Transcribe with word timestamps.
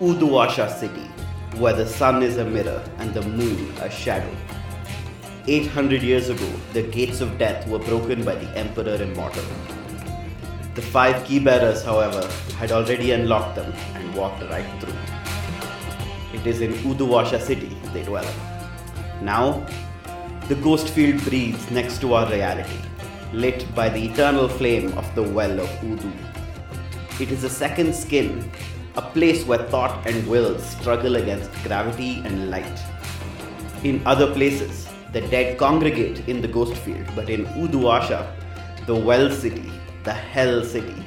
Uduasha 0.00 0.66
city, 0.80 1.06
where 1.58 1.74
the 1.74 1.84
sun 1.86 2.22
is 2.22 2.38
a 2.38 2.44
mirror 2.46 2.82
and 2.96 3.12
the 3.12 3.20
moon 3.20 3.70
a 3.80 3.90
shadow. 3.90 4.34
800 5.46 6.02
years 6.02 6.30
ago, 6.30 6.50
the 6.72 6.84
gates 6.84 7.20
of 7.20 7.36
death 7.36 7.68
were 7.68 7.80
broken 7.80 8.24
by 8.24 8.34
the 8.34 8.48
Emperor 8.56 8.94
Immortal. 8.94 9.44
The 10.74 10.80
five 10.80 11.22
key 11.26 11.38
bearers, 11.38 11.84
however, 11.84 12.26
had 12.56 12.72
already 12.72 13.10
unlocked 13.10 13.56
them 13.56 13.74
and 13.94 14.14
walked 14.14 14.42
right 14.44 14.64
through. 14.80 14.96
It 16.32 16.46
is 16.46 16.62
in 16.62 16.72
Uduasha 16.72 17.38
city 17.38 17.76
they 17.92 18.02
dwell. 18.02 18.32
Now, 19.20 19.66
the 20.48 20.54
ghost 20.54 20.88
field 20.88 21.22
breathes 21.24 21.70
next 21.70 22.00
to 22.00 22.14
our 22.14 22.26
reality, 22.32 22.80
lit 23.34 23.66
by 23.74 23.90
the 23.90 24.02
eternal 24.02 24.48
flame 24.48 24.96
of 24.96 25.14
the 25.14 25.22
well 25.22 25.60
of 25.60 25.68
Udu. 25.82 26.10
It 27.20 27.30
is 27.30 27.44
a 27.44 27.50
second 27.50 27.94
skin, 27.94 28.50
a 28.96 29.02
place 29.02 29.44
where 29.46 29.62
thought 29.68 30.06
and 30.06 30.26
will 30.26 30.58
struggle 30.58 31.16
against 31.16 31.52
gravity 31.62 32.22
and 32.24 32.50
light. 32.50 32.80
In 33.84 34.02
other 34.04 34.32
places, 34.32 34.88
the 35.12 35.20
dead 35.20 35.58
congregate 35.58 36.28
in 36.28 36.40
the 36.40 36.48
ghost 36.48 36.76
field, 36.76 37.06
but 37.14 37.30
in 37.30 37.46
Uduasha, 37.46 38.34
the 38.86 38.94
well 38.94 39.30
city, 39.30 39.70
the 40.04 40.12
hell 40.12 40.64
city, 40.64 41.04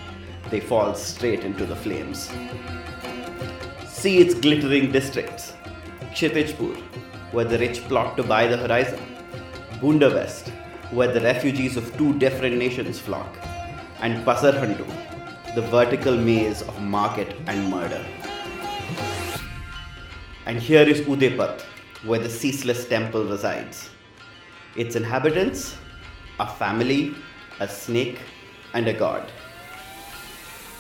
they 0.50 0.60
fall 0.60 0.96
straight 0.96 1.44
into 1.44 1.66
the 1.66 1.76
flames. 1.76 2.32
See 3.88 4.20
its 4.20 4.34
glittering 4.34 4.92
districts 4.92 5.54
Kshitijpur, 6.14 6.76
where 7.32 7.46
the 7.46 7.58
rich 7.58 7.82
plot 7.88 8.16
to 8.18 8.24
buy 8.24 8.48
the 8.48 8.58
horizon, 8.58 9.00
Bunda 9.82 10.10
West, 10.10 10.50
where 10.92 11.12
the 11.12 11.22
refugees 11.22 11.76
of 11.76 11.98
two 11.98 12.14
different 12.20 12.58
nations 12.58 13.00
flock, 13.00 13.38
and 14.02 14.24
Pasarhandu, 14.26 14.86
the 15.56 15.62
vertical 15.62 16.18
maze 16.18 16.64
of 16.64 16.82
market 16.82 17.36
and 17.46 17.70
murder. 17.70 18.04
And 20.48 20.58
here 20.58 20.82
is 20.82 21.02
Udepat, 21.02 21.62
where 22.04 22.20
the 22.20 22.28
ceaseless 22.28 22.88
temple 22.88 23.26
resides. 23.26 23.92
Its 24.76 24.96
inhabitants, 24.96 25.78
a 26.40 26.48
family, 26.48 27.14
a 27.60 27.68
snake, 27.68 28.18
and 28.74 28.88
a 28.88 28.94
god. 28.94 29.32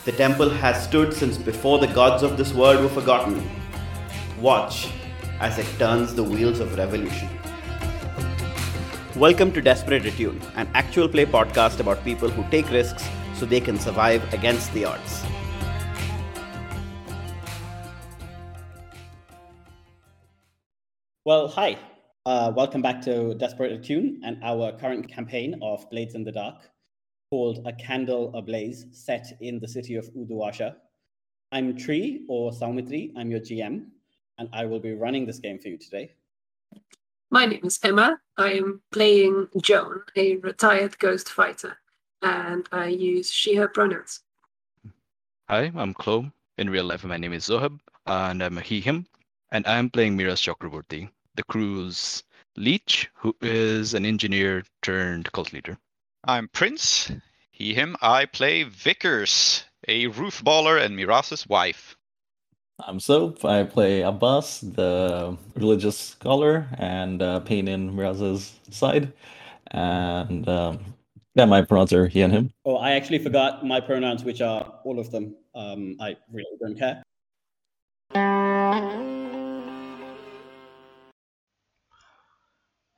The 0.05 0.11
temple 0.11 0.49
has 0.49 0.83
stood 0.83 1.13
since 1.13 1.37
before 1.37 1.77
the 1.77 1.93
gods 1.93 2.23
of 2.23 2.35
this 2.35 2.51
world 2.51 2.81
were 2.81 2.89
forgotten. 2.89 3.47
Watch 4.41 4.89
as 5.39 5.59
it 5.59 5.67
turns 5.77 6.15
the 6.15 6.23
wheels 6.23 6.59
of 6.59 6.75
revolution. 6.79 7.29
Welcome 9.15 9.51
to 9.51 9.61
Desperate 9.61 10.07
Attune, 10.07 10.41
an 10.55 10.67
actual 10.73 11.07
play 11.07 11.27
podcast 11.27 11.79
about 11.79 12.03
people 12.03 12.27
who 12.27 12.43
take 12.49 12.71
risks 12.71 13.07
so 13.35 13.45
they 13.45 13.59
can 13.59 13.79
survive 13.79 14.21
against 14.33 14.73
the 14.73 14.85
odds. 14.85 15.23
Well, 21.25 21.47
hi. 21.47 21.77
Uh, 22.25 22.51
welcome 22.55 22.81
back 22.81 23.01
to 23.01 23.33
Desperate 23.35 23.71
Attune 23.71 24.21
and 24.23 24.41
our 24.43 24.71
current 24.73 25.09
campaign 25.09 25.59
of 25.61 25.89
Blades 25.89 26.15
in 26.15 26.23
the 26.23 26.31
Dark 26.31 26.69
called 27.29 27.65
A 27.65 27.73
Candle 27.73 28.31
Ablaze, 28.35 28.85
set 28.91 29.35
in 29.41 29.59
the 29.59 29.67
city 29.67 29.95
of 29.95 30.05
Uduasha. 30.13 30.75
I'm 31.51 31.75
Tree 31.75 32.25
or 32.29 32.51
Soumithri, 32.51 33.11
I'm 33.17 33.31
your 33.31 33.39
GM, 33.39 33.85
and 34.37 34.49
I 34.53 34.65
will 34.65 34.79
be 34.79 34.93
running 34.93 35.25
this 35.25 35.39
game 35.39 35.59
for 35.59 35.69
you 35.69 35.77
today. 35.77 36.13
My 37.31 37.45
name 37.45 37.61
is 37.63 37.79
Emma. 37.83 38.19
I 38.37 38.51
am 38.51 38.81
playing 38.91 39.47
Joan, 39.61 40.01
a 40.15 40.37
retired 40.37 40.99
ghost 40.99 41.29
fighter, 41.29 41.77
and 42.23 42.67
I 42.71 42.87
use 42.87 43.31
she, 43.31 43.55
her 43.55 43.67
pronouns. 43.67 44.21
Hi, 45.49 45.71
I'm 45.75 45.93
Klow. 45.93 46.31
In 46.57 46.69
real 46.69 46.85
life, 46.85 47.03
my 47.03 47.17
name 47.17 47.33
is 47.33 47.45
Zoheb, 47.45 47.79
and 48.05 48.41
I'm 48.41 48.57
a 48.57 48.61
he, 48.61 48.79
him. 48.79 49.05
And 49.51 49.67
I'm 49.67 49.89
playing 49.89 50.15
Miraz 50.15 50.41
Chakraborty, 50.41 51.09
the 51.35 51.43
crew's 51.43 52.23
leech, 52.55 53.09
who 53.13 53.35
is 53.41 53.93
an 53.93 54.05
engineer 54.05 54.63
turned 54.81 55.31
cult 55.31 55.53
leader. 55.53 55.77
I'm 56.23 56.47
Prince. 56.47 57.11
He, 57.51 57.73
him. 57.73 57.95
I 58.01 58.25
play 58.25 58.63
Vickers, 58.63 59.65
a 59.87 60.07
roof 60.07 60.43
baller 60.43 60.83
and 60.83 60.95
Miraz's 60.95 61.47
wife. 61.47 61.97
I'm 62.79 62.99
Soap. 62.99 63.45
I 63.45 63.63
play 63.63 64.01
Abbas, 64.01 64.61
the 64.61 65.37
religious 65.55 65.97
scholar, 65.97 66.67
and 66.77 67.21
uh, 67.21 67.39
Pain 67.41 67.67
in 67.67 67.95
Miraz's 67.95 68.59
side. 68.71 69.13
And 69.67 70.47
um, 70.49 70.79
yeah, 71.35 71.45
my 71.45 71.61
pronouns 71.63 71.93
are 71.93 72.07
he 72.07 72.21
and 72.21 72.31
him. 72.31 72.53
Oh, 72.63 72.77
I 72.77 72.91
actually 72.91 73.19
forgot 73.19 73.65
my 73.65 73.79
pronouns, 73.79 74.23
which 74.23 74.41
are 74.41 74.79
all 74.83 74.99
of 74.99 75.09
them. 75.11 75.35
Um, 75.55 75.97
I 75.99 76.15
really 76.31 76.57
don't 76.61 76.77
care. 76.77 77.03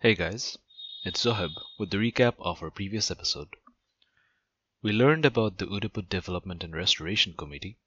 Hey 0.01 0.13
guys, 0.15 0.57
it's 1.05 1.23
Zoheb 1.25 1.51
with 1.79 1.89
the 1.91 1.97
recap 1.97 2.35
of 2.39 2.61
our 2.61 2.69
previous 2.69 3.09
episode. 3.09 3.55
We 4.81 4.91
learned 4.91 5.25
about 5.25 5.57
the 5.57 5.65
Udaput 5.65 6.09
Development 6.09 6.63
and 6.63 6.75
Restoration 6.75 7.33
Committee, 7.33 7.79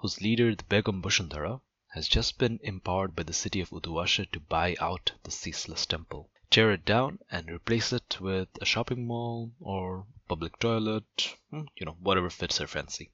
whose 0.00 0.20
leader, 0.20 0.54
the 0.54 0.64
Begum 0.64 1.00
Bushantara, 1.00 1.60
has 1.94 2.08
just 2.08 2.38
been 2.38 2.58
empowered 2.62 3.14
by 3.14 3.22
the 3.22 3.32
city 3.32 3.60
of 3.60 3.70
Uduasha 3.70 4.30
to 4.32 4.40
buy 4.40 4.76
out 4.80 5.12
the 5.22 5.30
Ceaseless 5.30 5.86
Temple, 5.86 6.28
tear 6.50 6.72
it 6.72 6.84
down, 6.84 7.18
and 7.30 7.48
replace 7.48 7.92
it 7.92 8.20
with 8.20 8.48
a 8.60 8.64
shopping 8.64 9.06
mall 9.06 9.52
or 9.60 10.04
public 10.26 10.58
toilet, 10.58 11.36
hmm, 11.50 11.62
you 11.76 11.86
know, 11.86 11.96
whatever 12.00 12.28
fits 12.28 12.58
their 12.58 12.66
fancy. 12.66 13.12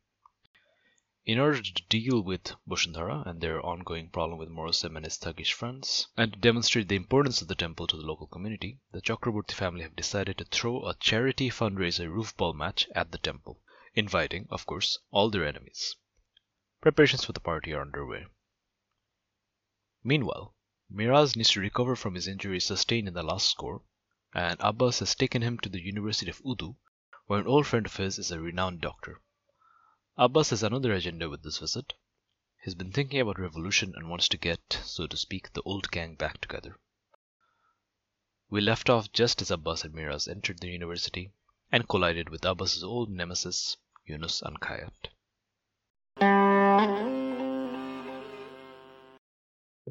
In 1.27 1.39
order 1.39 1.61
to 1.61 1.83
deal 1.91 2.23
with 2.23 2.55
Bushantara 2.67 3.27
and 3.27 3.41
their 3.41 3.61
ongoing 3.61 4.09
problem 4.09 4.39
with 4.39 4.49
Morosem 4.49 4.97
and 4.97 5.05
his 5.05 5.19
thuggish 5.19 5.53
friends, 5.53 6.07
and 6.17 6.33
to 6.33 6.39
demonstrate 6.39 6.89
the 6.89 6.97
importance 6.97 7.43
of 7.43 7.49
the 7.49 7.55
temple 7.55 7.87
to 7.89 7.97
the 7.97 8.07
local 8.07 8.27
community, 8.27 8.79
the 8.93 9.03
Chakraborty 9.03 9.53
family 9.53 9.83
have 9.83 9.97
decided 9.97 10.39
to 10.39 10.45
throw 10.45 10.87
a 10.87 10.95
charity 10.95 11.51
fundraiser 11.51 12.09
roofball 12.09 12.55
match 12.55 12.89
at 12.95 13.13
the 13.13 13.19
temple, 13.19 13.61
inviting, 13.95 14.47
of 14.51 14.65
course, 14.65 14.99
all 15.11 15.29
their 15.29 15.47
enemies. 15.47 15.97
Preparations 16.81 17.25
for 17.25 17.33
the 17.33 17.41
party 17.41 17.75
are 17.75 17.83
underway. 17.83 18.25
Meanwhile, 20.03 20.55
Miraz 20.89 21.35
needs 21.35 21.51
to 21.51 21.61
recover 21.61 21.97
from 21.97 22.15
his 22.15 22.29
injuries 22.29 22.65
sustained 22.65 23.09
in 23.09 23.15
the 23.15 23.23
last 23.23 23.51
score, 23.51 23.83
and 24.33 24.57
Abbas 24.61 25.01
has 25.01 25.15
taken 25.15 25.43
him 25.43 25.59
to 25.59 25.69
the 25.69 25.81
University 25.81 26.31
of 26.31 26.41
Udu, 26.45 26.77
where 27.27 27.41
an 27.41 27.47
old 27.47 27.67
friend 27.67 27.87
of 27.87 27.97
his 27.97 28.19
is 28.19 28.31
a 28.31 28.41
renowned 28.41 28.81
doctor. 28.81 29.21
Abbas 30.17 30.51
has 30.51 30.63
another 30.63 30.93
agenda 30.93 31.29
with 31.29 31.43
this 31.43 31.59
visit. 31.59 31.95
He's 32.63 32.75
been 32.75 32.93
thinking 32.93 33.21
about 33.21 33.39
revolution 33.39 33.95
and 33.97 34.09
wants 34.09 34.29
to 34.29 34.37
get, 34.37 34.81
so 34.85 35.07
to 35.07 35.17
speak, 35.17 35.53
the 35.53 35.63
old 35.63 35.91
gang 35.91 36.15
back 36.15 36.41
together. 36.41 36.79
We 38.49 38.61
left 38.61 38.89
off 38.89 39.13
just 39.13 39.43
as 39.43 39.51
Abbas 39.51 39.85
and 39.85 39.93
Miraz 39.93 40.29
entered 40.29 40.61
the 40.61 40.69
university 40.69 41.33
and 41.73 41.89
collided 41.89 42.29
with 42.29 42.45
Abbas's 42.45 42.85
old 42.85 43.11
nemesis, 43.11 43.77
Yunus 44.07 44.41
and 44.41 44.61
Ankayat. 44.61 45.09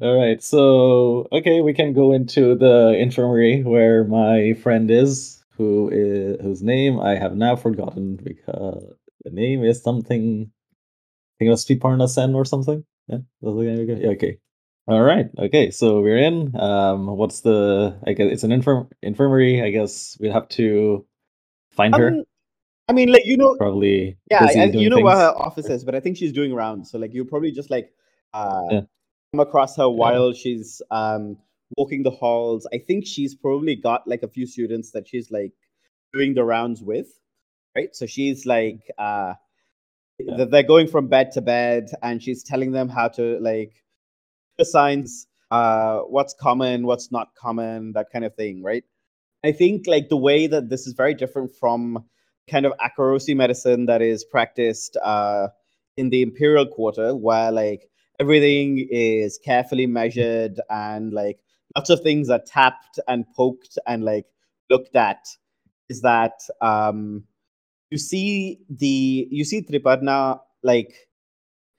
All 0.02 0.18
right, 0.20 0.42
so 0.42 1.26
okay, 1.32 1.62
we 1.62 1.72
can 1.72 1.94
go 1.94 2.12
into 2.12 2.54
the 2.54 2.94
infirmary 2.98 3.62
where 3.62 4.04
my 4.04 4.52
friend 4.62 4.90
is, 4.90 5.42
who 5.56 5.88
is 5.90 6.36
whose 6.42 6.62
name 6.62 7.00
I 7.00 7.16
have 7.16 7.34
now 7.34 7.56
forgotten 7.56 8.16
because 8.16 8.84
the 9.24 9.30
name 9.30 9.64
is 9.64 9.82
something. 9.82 10.50
I 10.50 11.34
think 11.38 11.46
it 11.46 11.50
was 11.50 11.64
Triparna 11.64 12.10
Sen 12.10 12.34
or 12.34 12.44
something. 12.44 12.84
Yeah, 13.08 13.18
that's 13.40 13.56
the 13.56 13.62
name 13.62 13.78
we 13.78 13.86
got? 13.86 14.02
Yeah, 14.02 14.10
okay. 14.10 14.38
All 14.86 15.00
right. 15.00 15.30
Okay, 15.38 15.70
so 15.70 16.02
we're 16.02 16.18
in. 16.18 16.54
Um, 16.60 17.06
what's 17.16 17.40
the? 17.40 17.98
I 18.06 18.12
guess 18.12 18.30
it's 18.30 18.44
an 18.44 18.52
infirm 18.52 18.90
infirmary. 19.02 19.62
I 19.62 19.70
guess 19.70 20.18
we'd 20.20 20.32
have 20.32 20.48
to 20.50 21.06
find 21.70 21.94
her. 21.94 22.08
Um, 22.08 22.24
I 22.86 22.92
mean, 22.92 23.10
like 23.10 23.24
you 23.24 23.38
know, 23.38 23.56
Probably. 23.56 24.18
yeah, 24.30 24.44
I, 24.44 24.64
you 24.64 24.90
know 24.90 25.00
where 25.00 25.16
her 25.16 25.32
office 25.34 25.70
is, 25.70 25.84
but 25.84 25.94
I 25.94 26.00
think 26.00 26.18
she's 26.18 26.32
doing 26.32 26.52
rounds. 26.54 26.90
So 26.90 26.98
like, 26.98 27.14
you 27.14 27.24
probably 27.24 27.50
just 27.50 27.70
like 27.70 27.94
uh, 28.34 28.60
Yeah. 28.70 28.80
Come 29.36 29.46
across 29.46 29.76
her 29.76 29.90
while 29.90 30.32
she's 30.32 30.80
um 30.90 31.36
walking 31.76 32.02
the 32.04 32.10
halls. 32.10 32.66
I 32.72 32.78
think 32.78 33.06
she's 33.06 33.34
probably 33.34 33.76
got 33.76 34.08
like 34.08 34.22
a 34.22 34.28
few 34.28 34.46
students 34.46 34.92
that 34.92 35.06
she's 35.06 35.30
like 35.30 35.52
doing 36.14 36.32
the 36.32 36.42
rounds 36.42 36.82
with, 36.82 37.08
right? 37.76 37.94
So 37.94 38.06
she's 38.06 38.46
like 38.46 38.80
uh, 38.96 39.34
Yeah. 40.18 40.46
they're 40.46 40.62
going 40.62 40.86
from 40.86 41.08
bed 41.08 41.32
to 41.32 41.42
bed, 41.42 41.90
and 42.02 42.22
she's 42.22 42.42
telling 42.42 42.72
them 42.72 42.88
how 42.88 43.08
to 43.08 43.38
like 43.40 43.74
the 44.56 44.64
signs, 44.64 45.26
uh, 45.50 45.98
what's 46.08 46.34
common, 46.40 46.86
what's 46.86 47.12
not 47.12 47.34
common, 47.34 47.92
that 47.92 48.06
kind 48.10 48.24
of 48.24 48.34
thing, 48.36 48.62
right? 48.62 48.84
I 49.44 49.52
think 49.52 49.86
like 49.86 50.08
the 50.08 50.16
way 50.16 50.46
that 50.46 50.70
this 50.70 50.86
is 50.86 50.94
very 50.94 51.12
different 51.12 51.50
from 51.60 52.06
kind 52.50 52.64
of 52.64 52.72
Akorosi 52.80 53.36
medicine 53.36 53.84
that 53.84 54.00
is 54.00 54.24
practiced 54.24 54.96
uh, 55.04 55.48
in 55.98 56.08
the 56.08 56.22
imperial 56.22 56.66
quarter, 56.66 57.14
where 57.14 57.52
like 57.52 57.90
everything 58.20 58.86
is 58.90 59.38
carefully 59.38 59.86
measured 59.86 60.60
and 60.70 61.12
like 61.12 61.40
lots 61.76 61.90
of 61.90 62.00
things 62.00 62.30
are 62.30 62.40
tapped 62.46 62.98
and 63.08 63.24
poked 63.36 63.78
and 63.86 64.04
like 64.04 64.26
looked 64.70 64.96
at. 64.96 65.26
Is 65.88 66.00
that 66.02 66.40
um, 66.60 67.24
you 67.90 67.98
see 67.98 68.60
the 68.68 69.28
you 69.30 69.44
see 69.44 69.62
Triparna 69.62 70.40
like 70.62 71.08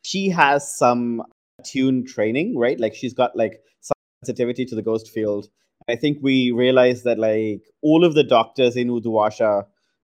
she 0.04 0.30
has 0.30 0.78
some 0.78 1.24
attune 1.60 2.06
training, 2.06 2.58
right? 2.58 2.80
Like 2.80 2.96
she's 2.96 3.14
got 3.14 3.36
like 3.36 3.60
sensitivity 4.24 4.66
to 4.66 4.76
the 4.76 4.82
ghost 4.82 5.10
field. 5.10 5.50
I 5.90 5.96
think 5.96 6.20
we 6.22 6.52
realize 6.52 7.04
that 7.04 7.20
like 7.20 7.64
all 7.82 8.04
of 8.06 8.14
the 8.14 8.24
doctors 8.24 8.76
in 8.76 8.90
Uduasha 8.90 9.66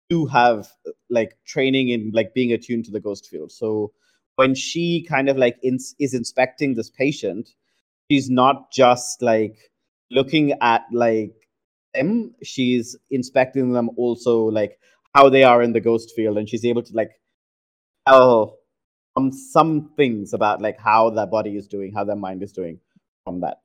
do 0.09 0.25
have 0.27 0.67
like 1.09 1.37
training 1.45 1.89
in 1.89 2.11
like 2.13 2.33
being 2.33 2.51
attuned 2.51 2.85
to 2.85 2.91
the 2.91 2.99
ghost 2.99 3.27
field. 3.27 3.51
So 3.51 3.91
when 4.37 4.55
she 4.55 5.05
kind 5.09 5.29
of 5.29 5.37
like 5.37 5.57
ins 5.63 5.95
is 5.99 6.13
inspecting 6.13 6.75
this 6.75 6.89
patient, 6.89 7.49
she's 8.09 8.29
not 8.29 8.71
just 8.71 9.21
like 9.21 9.57
looking 10.09 10.53
at 10.61 10.85
like 10.91 11.33
them, 11.93 12.33
she's 12.43 12.95
inspecting 13.11 13.73
them 13.73 13.89
also 13.97 14.45
like 14.45 14.79
how 15.13 15.27
they 15.29 15.43
are 15.43 15.61
in 15.61 15.73
the 15.73 15.81
ghost 15.81 16.13
field, 16.15 16.37
and 16.37 16.47
she's 16.47 16.63
able 16.63 16.83
to 16.83 16.93
like 16.93 17.11
tell 18.07 18.57
um, 19.15 19.31
some 19.31 19.89
things 19.97 20.33
about 20.33 20.61
like 20.61 20.79
how 20.79 21.09
their 21.09 21.25
body 21.25 21.57
is 21.57 21.67
doing, 21.67 21.91
how 21.93 22.03
their 22.03 22.15
mind 22.15 22.43
is 22.43 22.51
doing 22.51 22.79
from 23.25 23.41
that. 23.41 23.57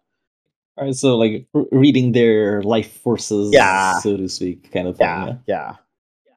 All 0.78 0.86
right, 0.86 0.94
so 0.94 1.18
like 1.18 1.46
reading 1.70 2.12
their 2.12 2.62
life 2.62 2.96
forces, 3.02 3.52
Yeah. 3.52 3.98
so 4.00 4.16
to 4.16 4.26
speak, 4.26 4.72
kind 4.72 4.88
of 4.88 4.96
thing. 4.96 5.06
Yeah, 5.06 5.26
Yeah, 5.26 5.34
yeah. 5.46 5.74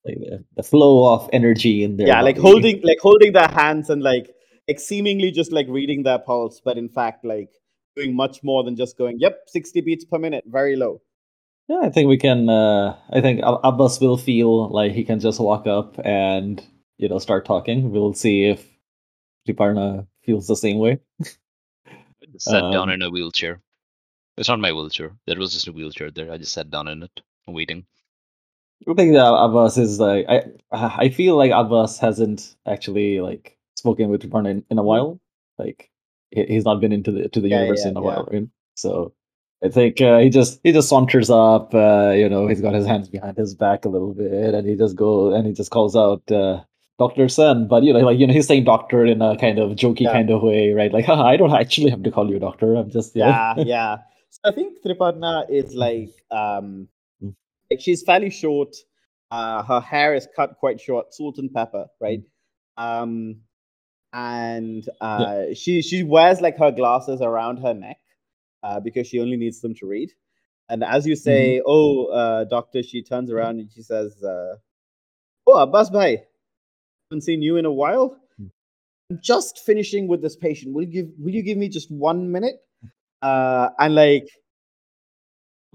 Like 0.06 0.18
the, 0.20 0.44
the 0.56 0.64
flow 0.64 1.14
of 1.14 1.30
energy 1.34 1.84
in 1.84 1.98
there. 1.98 2.08
yeah 2.08 2.22
like 2.22 2.38
holding 2.38 2.82
like 2.84 3.00
holding 3.00 3.34
their 3.34 3.48
hands 3.48 3.90
and 3.90 4.02
like 4.04 4.32
like 4.68 4.80
seemingly 4.80 5.32
just 5.32 5.52
like 5.52 5.68
reading 5.70 6.04
their 6.04 6.20
pulse 6.20 6.62
but 6.64 6.78
in 6.78 6.90
fact 6.90 7.24
like 7.26 7.50
doing 7.96 8.16
much 8.16 8.44
more 8.44 8.64
than 8.64 8.76
just 8.76 8.98
going 8.98 9.18
yep 9.20 9.40
60 9.48 9.82
beats 9.82 10.06
per 10.06 10.18
minute 10.20 10.44
very 10.48 10.76
low 10.76 11.02
Yeah, 11.68 11.82
I 11.82 11.90
think 11.90 12.10
we 12.10 12.18
can. 12.22 12.46
Uh, 12.48 12.94
I 13.10 13.22
think 13.22 13.42
Abbas 13.42 14.00
will 14.00 14.18
feel 14.18 14.70
like 14.70 14.92
he 14.94 15.04
can 15.04 15.20
just 15.20 15.40
walk 15.40 15.66
up 15.66 15.98
and 16.06 16.62
you 17.02 17.10
know 17.10 17.18
start 17.18 17.44
talking. 17.46 17.90
We'll 17.90 18.14
see 18.14 18.46
if 18.54 18.62
Triparna 19.48 20.06
feels 20.24 20.46
the 20.46 20.56
same 20.56 20.78
way. 20.78 21.00
I 21.22 22.26
just 22.32 22.46
sat 22.46 22.62
down 22.72 22.90
Um, 22.90 22.96
in 22.96 23.02
a 23.02 23.10
wheelchair. 23.10 23.62
It's 24.38 24.48
not 24.48 24.60
my 24.62 24.72
wheelchair. 24.78 25.18
There 25.26 25.40
was 25.40 25.54
just 25.54 25.68
a 25.68 25.74
wheelchair 25.74 26.12
there. 26.12 26.30
I 26.32 26.38
just 26.38 26.54
sat 26.54 26.70
down 26.70 26.88
in 26.88 27.02
it, 27.02 27.22
waiting. 27.48 27.86
I 28.88 28.94
think 28.94 29.14
that 29.14 29.26
Abbas 29.34 29.78
is 29.78 30.00
like 30.00 30.26
I. 30.30 30.44
I 30.72 31.10
feel 31.10 31.38
like 31.38 31.52
Abbas 31.52 32.00
hasn't 32.00 32.56
actually 32.68 33.20
like 33.22 33.58
spoken 33.76 34.10
with 34.10 34.22
Triparna 34.22 34.50
in, 34.52 34.64
in 34.70 34.78
a 34.78 34.84
while. 34.84 35.20
Like 35.58 35.90
he's 36.32 36.66
not 36.66 36.82
been 36.82 36.92
into 36.92 37.12
the 37.12 37.30
to 37.30 37.40
the 37.42 37.50
Yeah, 37.50 37.60
universe 37.62 37.84
yeah, 37.86 37.92
in 37.92 37.98
a 37.98 38.02
yeah. 38.02 38.06
while, 38.06 38.30
right? 38.32 38.48
So 38.76 39.14
I 39.64 39.70
think 39.70 40.02
uh, 40.02 40.20
he 40.20 40.30
just 40.30 40.60
he 40.64 40.72
just 40.72 40.90
saunters 40.90 41.30
up. 41.30 41.74
Uh, 41.74 42.12
you 42.16 42.28
know, 42.30 42.48
he's 42.48 42.62
got 42.62 42.74
his 42.74 42.86
hands 42.86 43.08
behind 43.10 43.38
his 43.38 43.56
back 43.56 43.86
a 43.86 43.90
little 43.90 44.14
bit, 44.14 44.54
and 44.54 44.68
he 44.68 44.76
just 44.76 44.96
go 44.96 45.34
and 45.34 45.48
he 45.48 45.54
just 45.54 45.72
calls 45.72 45.96
out 45.96 46.30
uh, 46.32 46.62
Doctor 47.00 47.30
Sen. 47.30 47.68
But 47.68 47.84
you 47.84 47.94
know, 47.94 48.00
like 48.00 48.20
you 48.20 48.28
know, 48.28 48.34
he's 48.34 48.48
saying 48.48 48.66
doctor 48.66 49.06
in 49.06 49.22
a 49.22 49.38
kind 49.38 49.58
of 49.60 49.72
jokey 49.72 50.02
Yeah. 50.02 50.12
kind 50.12 50.30
of 50.30 50.42
way, 50.44 50.74
right? 50.74 50.92
Like, 50.92 51.06
Haha, 51.06 51.24
I 51.26 51.38
don't 51.38 51.54
actually 51.54 51.90
have 51.92 52.04
to 52.04 52.12
call 52.12 52.30
you 52.30 52.38
doctor. 52.40 52.76
I'm 52.76 52.92
just 52.92 53.16
know." 53.16 53.26
yeah 53.28 53.54
yeah 53.58 53.98
so 54.30 54.42
i 54.44 54.52
think 54.52 54.78
triparna 54.84 55.50
is 55.50 55.74
like 55.74 56.12
um. 56.32 56.88
Like 57.76 57.82
she's 57.82 58.04
fairly 58.04 58.30
short. 58.30 58.76
Uh 59.32 59.64
her 59.64 59.80
hair 59.82 60.16
is 60.16 60.28
cut 60.36 60.56
quite 60.60 60.80
short 60.80 61.14
salt 61.14 61.38
and 61.38 61.52
pepper 61.54 61.88
right? 62.00 62.22
Um 62.78 63.42
and 64.14 64.88
uh 65.02 65.54
she 65.54 65.82
she 65.82 66.04
wears 66.04 66.40
like 66.42 66.58
her 66.58 66.72
glasses 66.72 67.22
around 67.22 67.58
her 67.58 67.74
neck 67.74 67.98
uh 68.64 68.80
because 68.80 69.08
she 69.08 69.20
only 69.20 69.36
needs 69.36 69.60
them 69.62 69.74
to 69.76 69.86
read. 69.88 70.12
And 70.70 70.84
as 70.84 71.06
you 71.06 71.16
say 71.16 71.62
oh 71.66 72.06
uh 72.06 72.44
doctor 72.46 72.82
she 72.84 73.04
turns 73.04 73.32
around 73.32 73.60
and 73.60 73.70
she 73.72 73.82
says 73.82 74.24
uh 74.24 74.56
oh 75.48 75.58
abbas 75.58 75.90
bhai 75.90 76.24
haven't 77.10 77.22
seen 77.22 77.42
you 77.42 77.58
in 77.58 77.66
a 77.66 77.72
while. 77.72 78.18
Mm. 78.40 78.52
i'm 79.12 79.20
just 79.22 79.60
finishing 79.66 80.08
with 80.08 80.22
this 80.22 80.36
patient. 80.36 80.74
Will 80.74 80.84
you 80.84 80.92
give 80.92 81.08
will 81.20 81.34
you 81.34 81.44
give 81.44 81.58
me 81.58 81.68
just 81.68 81.92
one 81.92 82.32
minute? 82.32 82.56
Uh 83.22 83.70
and 83.80 83.96
like 83.96 84.30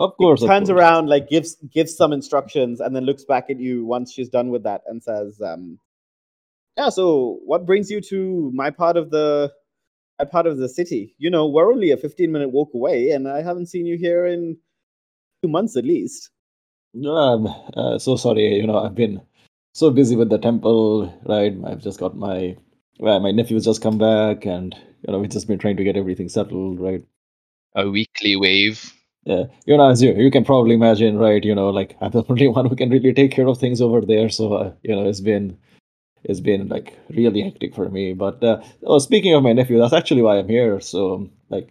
of 0.01 0.17
course. 0.19 0.43
of 0.43 0.49
turns 0.49 0.71
course. 0.71 0.71
around 0.71 1.09
like 1.09 1.29
gives 1.31 1.57
gives 1.73 1.97
some 1.97 2.13
instructions 2.13 2.81
and 2.81 2.97
then 2.97 3.05
looks 3.05 3.25
back 3.25 3.51
at 3.51 3.61
you 3.61 3.87
once 3.87 4.13
she's 4.13 4.31
done 4.31 4.51
with 4.51 4.65
that 4.65 4.83
and 4.89 5.03
says 5.03 5.41
um 5.43 5.79
yeah 6.79 6.91
so 6.91 7.41
what 7.47 7.67
brings 7.67 7.91
you 7.91 8.01
to 8.01 8.51
my 8.55 8.71
part 8.71 8.97
of 8.97 9.11
the 9.11 9.53
my 10.19 10.27
part 10.27 10.47
of 10.47 10.59
the 10.59 10.69
city 10.69 11.15
you 11.19 11.31
know 11.31 11.49
we're 11.49 11.73
only 11.73 11.91
a 11.93 11.99
15 11.99 12.33
minute 12.33 12.51
walk 12.51 12.71
away 12.75 13.11
and 13.11 13.29
i 13.29 13.43
haven't 13.43 13.69
seen 13.69 13.87
you 13.87 13.99
here 13.99 14.27
in 14.27 14.57
two 15.43 15.51
months 15.51 15.77
at 15.77 15.85
least 15.85 16.31
Um, 17.07 17.47
uh, 17.77 17.99
so 17.99 18.17
sorry, 18.17 18.57
you 18.57 18.67
know, 18.67 18.79
I've 18.79 18.95
been 18.97 19.23
so 19.75 19.91
busy 19.91 20.17
with 20.17 20.31
the 20.31 20.39
temple, 20.39 21.13
right? 21.27 21.55
I've 21.67 21.83
just 21.83 22.01
got 22.01 22.17
my, 22.17 22.57
well, 22.99 23.21
my 23.21 23.33
nephew's 23.33 23.65
just 23.65 23.83
come 23.83 23.99
back, 23.99 24.47
and 24.47 24.75
you 25.07 25.13
know, 25.13 25.21
we've 25.21 25.31
just 25.31 25.49
been 25.49 25.59
trying 25.59 25.77
to 25.79 25.85
get 25.85 25.97
everything 25.97 26.29
settled, 26.29 26.81
right? 26.81 27.03
A 27.77 27.89
weekly 27.91 28.37
wave. 28.37 28.95
Yeah, 29.25 29.45
you 29.67 29.77
know, 29.77 29.91
as 29.91 30.03
you 30.03 30.15
you 30.15 30.31
can 30.31 30.45
probably 30.45 30.75
imagine, 30.75 31.19
right? 31.19 31.45
You 31.45 31.55
know, 31.55 31.71
like 31.71 31.97
I'm 32.01 32.11
the 32.11 32.25
only 32.29 32.49
one 32.49 32.67
who 32.67 32.77
can 32.77 32.91
really 32.91 33.13
take 33.13 33.33
care 33.33 33.47
of 33.47 33.59
things 33.59 33.81
over 33.81 34.01
there, 34.01 34.29
so 34.29 34.55
uh, 34.55 34.73
you 34.83 34.95
know, 34.95 35.07
it's 35.07 35.21
been 35.21 35.59
it's 36.25 36.41
been 36.41 36.69
like 36.69 36.99
really 37.11 37.43
hectic 37.43 37.75
for 37.75 37.89
me. 37.89 38.13
But 38.15 38.43
uh, 38.43 38.63
oh, 38.85 38.99
speaking 38.99 39.35
of 39.35 39.43
my 39.43 39.53
nephew, 39.53 39.79
that's 39.79 39.93
actually 39.93 40.23
why 40.23 40.39
I'm 40.39 40.49
here. 40.49 40.81
So 40.81 41.29
like, 41.49 41.69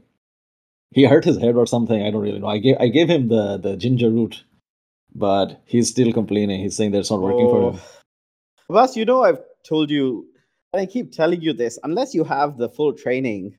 he 0.92 1.04
hurt 1.12 1.26
his 1.26 1.38
head 1.38 1.56
or 1.56 1.66
something. 1.66 2.02
I 2.02 2.12
don't 2.12 2.22
really 2.22 2.40
know. 2.40 2.48
I 2.48 2.60
gave 2.60 2.78
I 2.80 2.88
gave 2.88 3.10
him 3.10 3.30
the 3.30 3.58
the 3.58 3.76
ginger 3.76 4.10
root, 4.10 4.44
but 5.16 5.62
he's 5.66 5.90
still 5.90 6.14
complaining. 6.14 6.62
He's 6.62 6.76
saying 6.76 6.92
that 6.92 7.00
it's 7.00 7.12
not 7.12 7.22
working 7.22 7.50
for 7.50 7.72
him. 7.72 7.80
Abbas, 8.70 8.96
you 8.96 9.06
know 9.06 9.24
i've 9.24 9.42
told 9.68 9.90
you 9.90 10.28
and 10.74 10.82
i 10.82 10.86
keep 10.86 11.12
telling 11.12 11.42
you 11.42 11.54
this 11.54 11.80
unless 11.84 12.14
you 12.14 12.24
have 12.24 12.58
the 12.58 12.70
full 12.70 12.94
training 12.94 13.58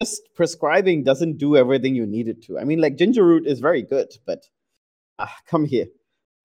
just 0.00 0.22
prescribing 0.34 1.04
doesn't 1.04 1.38
do 1.38 1.56
everything 1.56 1.94
you 1.94 2.06
need 2.06 2.28
it 2.28 2.42
to 2.42 2.58
i 2.58 2.64
mean 2.64 2.80
like 2.80 2.96
ginger 2.96 3.24
root 3.24 3.46
is 3.46 3.60
very 3.60 3.82
good 3.82 4.08
but 4.26 4.48
ah, 5.18 5.34
come 5.46 5.64
here 5.64 5.86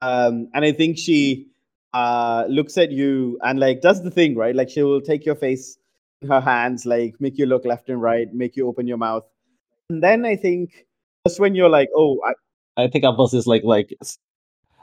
um 0.02 0.48
and 0.54 0.64
i 0.64 0.72
think 0.72 0.98
she 0.98 1.48
uh 1.94 2.46
looks 2.48 2.78
at 2.78 2.92
you 2.92 3.38
and 3.42 3.60
like 3.60 3.82
does 3.82 4.04
the 4.04 4.12
thing 4.12 4.36
right 4.36 4.56
like 4.56 4.70
she 4.70 4.84
will 4.84 5.02
take 5.02 5.26
your 5.26 5.36
face 5.36 5.78
in 6.22 6.30
her 6.30 6.42
hands 6.42 6.86
like 6.86 7.16
make 7.20 7.38
you 7.38 7.46
look 7.46 7.66
left 7.66 7.90
and 7.90 8.02
right 8.02 8.34
make 8.34 8.56
you 8.56 8.68
open 8.68 8.88
your 8.88 8.98
mouth 8.98 9.24
and 9.90 10.04
then 10.04 10.26
i 10.26 10.36
think 10.36 10.86
just 11.28 11.40
when 11.40 11.56
you're 11.56 11.70
like 11.70 11.90
oh 11.96 12.20
I, 12.26 12.84
I 12.84 12.88
think 12.88 13.04
Abbas 13.04 13.34
is 13.34 13.48
like 13.48 13.64
like 13.64 13.94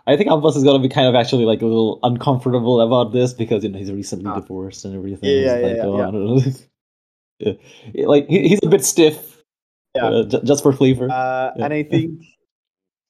I 0.09 0.17
think 0.17 0.31
Abbas 0.31 0.55
is 0.57 0.63
gonna 0.65 0.79
be 0.81 0.89
kind 0.89 1.09
of 1.09 1.15
actually 1.15 1.45
like 1.45 1.63
a 1.63 1.67
little 1.67 1.99
uncomfortable 2.03 2.81
about 2.81 3.13
this 3.13 3.33
because 3.33 3.65
you 3.65 3.71
know 3.71 3.79
he's 3.79 3.91
recently 3.91 4.31
Ah. 4.31 4.39
divorced 4.39 4.85
and 4.85 4.95
everything. 4.95 5.29
Yeah, 5.29 5.37
He's 5.37 5.47
yeah, 5.47 5.57
yeah, 5.57 5.67
like, 5.67 5.77
yeah, 5.77 6.19
oh, 6.19 6.41
yeah. 6.45 6.53
I 7.41 7.45
don't 7.45 7.55
know. 7.55 7.61
yeah. 7.61 7.91
Yeah, 7.95 8.07
Like 8.07 8.27
he, 8.29 8.49
he's 8.49 8.61
a 8.63 8.69
bit 8.69 8.85
stiff. 8.85 9.43
Yeah. 9.95 10.07
uh, 10.07 10.25
ju- 10.25 10.43
just 10.45 10.63
for 10.63 10.73
flavor. 10.73 11.11
uh 11.11 11.53
Yeah. 11.57 11.65
and 11.65 11.73
i 11.75 11.83
think 11.83 12.21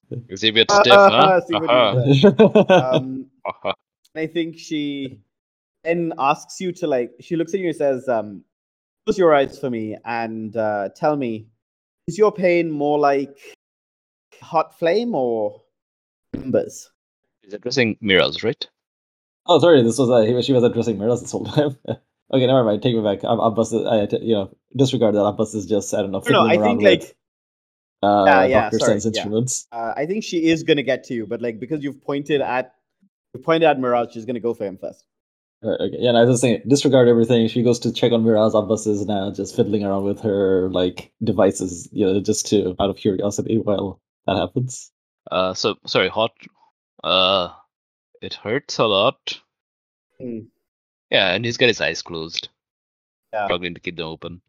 Is 0.28 0.42
he 0.42 0.49
a 0.49 0.52
bit 0.52 0.71
Uh, 0.71 0.80
stiff, 0.83 0.95
huh? 0.95 1.40
see 1.47 1.54
what 1.54 1.62
you 1.62 2.35
Aha. 2.38 2.97
um 2.97 3.26
Aha. 3.45 3.75
And 4.14 4.23
I 4.23 4.26
think 4.28 4.56
she 4.59 5.21
then 5.83 6.12
asks 6.18 6.61
you 6.61 6.71
to 6.73 6.87
like 6.87 7.11
she 7.21 7.35
looks 7.37 7.54
at 7.54 7.61
you 7.61 7.68
and 7.68 7.76
says, 7.76 8.09
um, 8.09 8.42
close 9.04 9.18
your 9.18 9.35
eyes 9.35 9.59
for 9.59 9.68
me 9.71 9.97
and 10.04 10.56
uh, 10.56 10.88
tell 10.97 11.16
me, 11.16 11.49
is 12.09 12.16
your 12.18 12.30
pain 12.33 12.71
more 12.71 12.99
like 12.99 13.37
hot 14.40 14.78
flame 14.78 15.14
or 15.14 15.62
embers? 16.35 16.90
He's 17.42 17.52
addressing 17.54 17.97
Miraz, 18.00 18.42
right? 18.45 18.66
oh, 19.47 19.59
sorry. 19.61 19.83
This 19.83 19.99
was 19.99 20.11
uh, 20.11 20.42
she 20.42 20.52
was 20.52 20.64
addressing 20.64 20.99
Miraz 20.99 21.21
this 21.23 21.33
whole 21.33 21.45
time. 21.47 21.76
okay, 22.33 22.47
never 22.47 22.64
mind. 22.64 22.83
Take 22.83 22.95
me 22.97 23.02
back. 23.02 23.25
Ab- 23.25 23.38
Abbas, 23.40 23.73
is- 23.73 23.87
I, 23.87 24.09
you 24.21 24.35
know, 24.35 24.56
disregard 24.76 25.14
that. 25.14 25.25
Abbas 25.25 25.54
is 25.54 25.66
just 25.66 25.95
I 25.95 25.99
don't 26.02 26.11
know. 26.12 26.23
No, 26.28 26.42
no, 26.45 26.49
fiddling 26.49 26.50
I 26.50 26.54
around 26.62 26.78
think 26.78 26.90
with, 26.90 27.02
like 27.02 27.16
uh, 28.02 28.25
Yeah, 28.26 28.45
yeah, 28.47 28.61
Doctor 28.62 28.78
sorry, 28.78 28.92
yeah. 28.99 29.06
instruments. 29.06 29.66
uh, 29.73 29.92
I 29.97 30.06
think 30.06 30.25
she 30.25 30.47
is 30.49 30.62
gonna 30.62 30.83
get 30.83 31.04
to 31.04 31.14
you, 31.14 31.26
but 31.26 31.40
like 31.40 31.59
because 31.61 31.83
you've 31.83 32.02
pointed 32.02 32.40
at 32.40 32.73
you 33.35 33.40
pointed 33.40 33.66
at 33.68 33.80
Miraz, 33.80 34.09
she's 34.12 34.25
gonna 34.25 34.40
go 34.40 34.54
for 34.54 34.64
him 34.64 34.78
first. 34.78 35.04
Uh, 35.64 35.71
okay, 35.80 35.97
yeah, 35.99 36.11
and 36.11 36.18
I 36.18 36.23
was 36.25 36.35
just 36.35 36.42
saying, 36.42 36.62
disregard 36.68 37.09
everything. 37.09 37.49
She 37.49 37.62
goes 37.62 37.78
to 37.80 37.92
check 37.92 38.12
on 38.12 38.23
Miraz. 38.25 38.54
Abbas 38.54 38.87
is 38.87 39.06
now 39.06 39.30
just 39.33 39.56
fiddling 39.56 39.85
around 39.85 40.04
with 40.04 40.21
her 40.21 40.68
like 40.71 41.12
devices, 41.25 41.88
you 41.92 42.04
know, 42.06 42.21
just 42.21 42.47
to 42.49 42.76
out 42.78 42.90
of 42.90 42.97
curiosity 42.97 43.56
while 43.59 44.00
that 44.26 44.37
happens. 44.37 44.92
Uh, 45.30 45.54
so 45.54 45.76
sorry, 45.87 46.09
hot. 46.09 46.33
Uh, 47.02 47.49
it 48.21 48.35
hurts 48.35 48.78
a 48.78 48.85
lot. 48.85 49.40
Hmm. 50.21 50.40
Yeah, 51.16 51.32
and 51.32 51.46
he's 51.46 51.56
got 51.56 51.68
his 51.73 51.80
eyes 51.80 52.02
closed, 52.02 52.49
Yeah. 53.32 53.46
struggling 53.46 53.73
to 53.75 53.80
keep 53.80 53.96
them 53.96 54.06
open. 54.06 54.42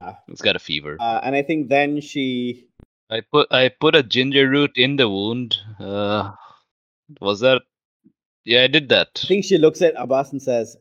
Ah. 0.00 0.16
He's 0.26 0.40
got 0.40 0.56
a 0.56 0.58
fever. 0.58 0.96
Uh, 0.98 1.20
and 1.22 1.36
I 1.36 1.42
think 1.42 1.68
then 1.68 2.00
she 2.00 2.68
I 3.10 3.20
put 3.20 3.52
I 3.52 3.68
put 3.68 3.94
a 3.94 4.02
ginger 4.02 4.48
root 4.48 4.72
in 4.76 4.96
the 4.96 5.08
wound. 5.10 5.56
Uh, 5.78 6.32
was 7.20 7.40
that? 7.40 7.62
Yeah, 8.46 8.62
I 8.62 8.66
did 8.68 8.88
that. 8.88 9.20
I 9.24 9.26
think 9.26 9.44
she 9.44 9.58
looks 9.58 9.82
at 9.82 9.94
Abbas 10.04 10.32
and 10.32 10.40
says, 10.40 10.76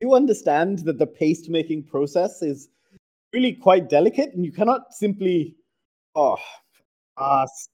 You 0.00 0.14
understand 0.14 0.80
that 0.90 0.98
the 0.98 1.06
paste 1.06 1.48
making 1.48 1.84
process 1.84 2.42
is 2.42 2.68
really 3.32 3.52
quite 3.52 3.88
delicate 3.88 4.34
and 4.34 4.44
you 4.44 4.52
cannot 4.52 4.92
simply. 4.92 5.54
Oh, 6.16 6.38
Abbas. 7.16 7.68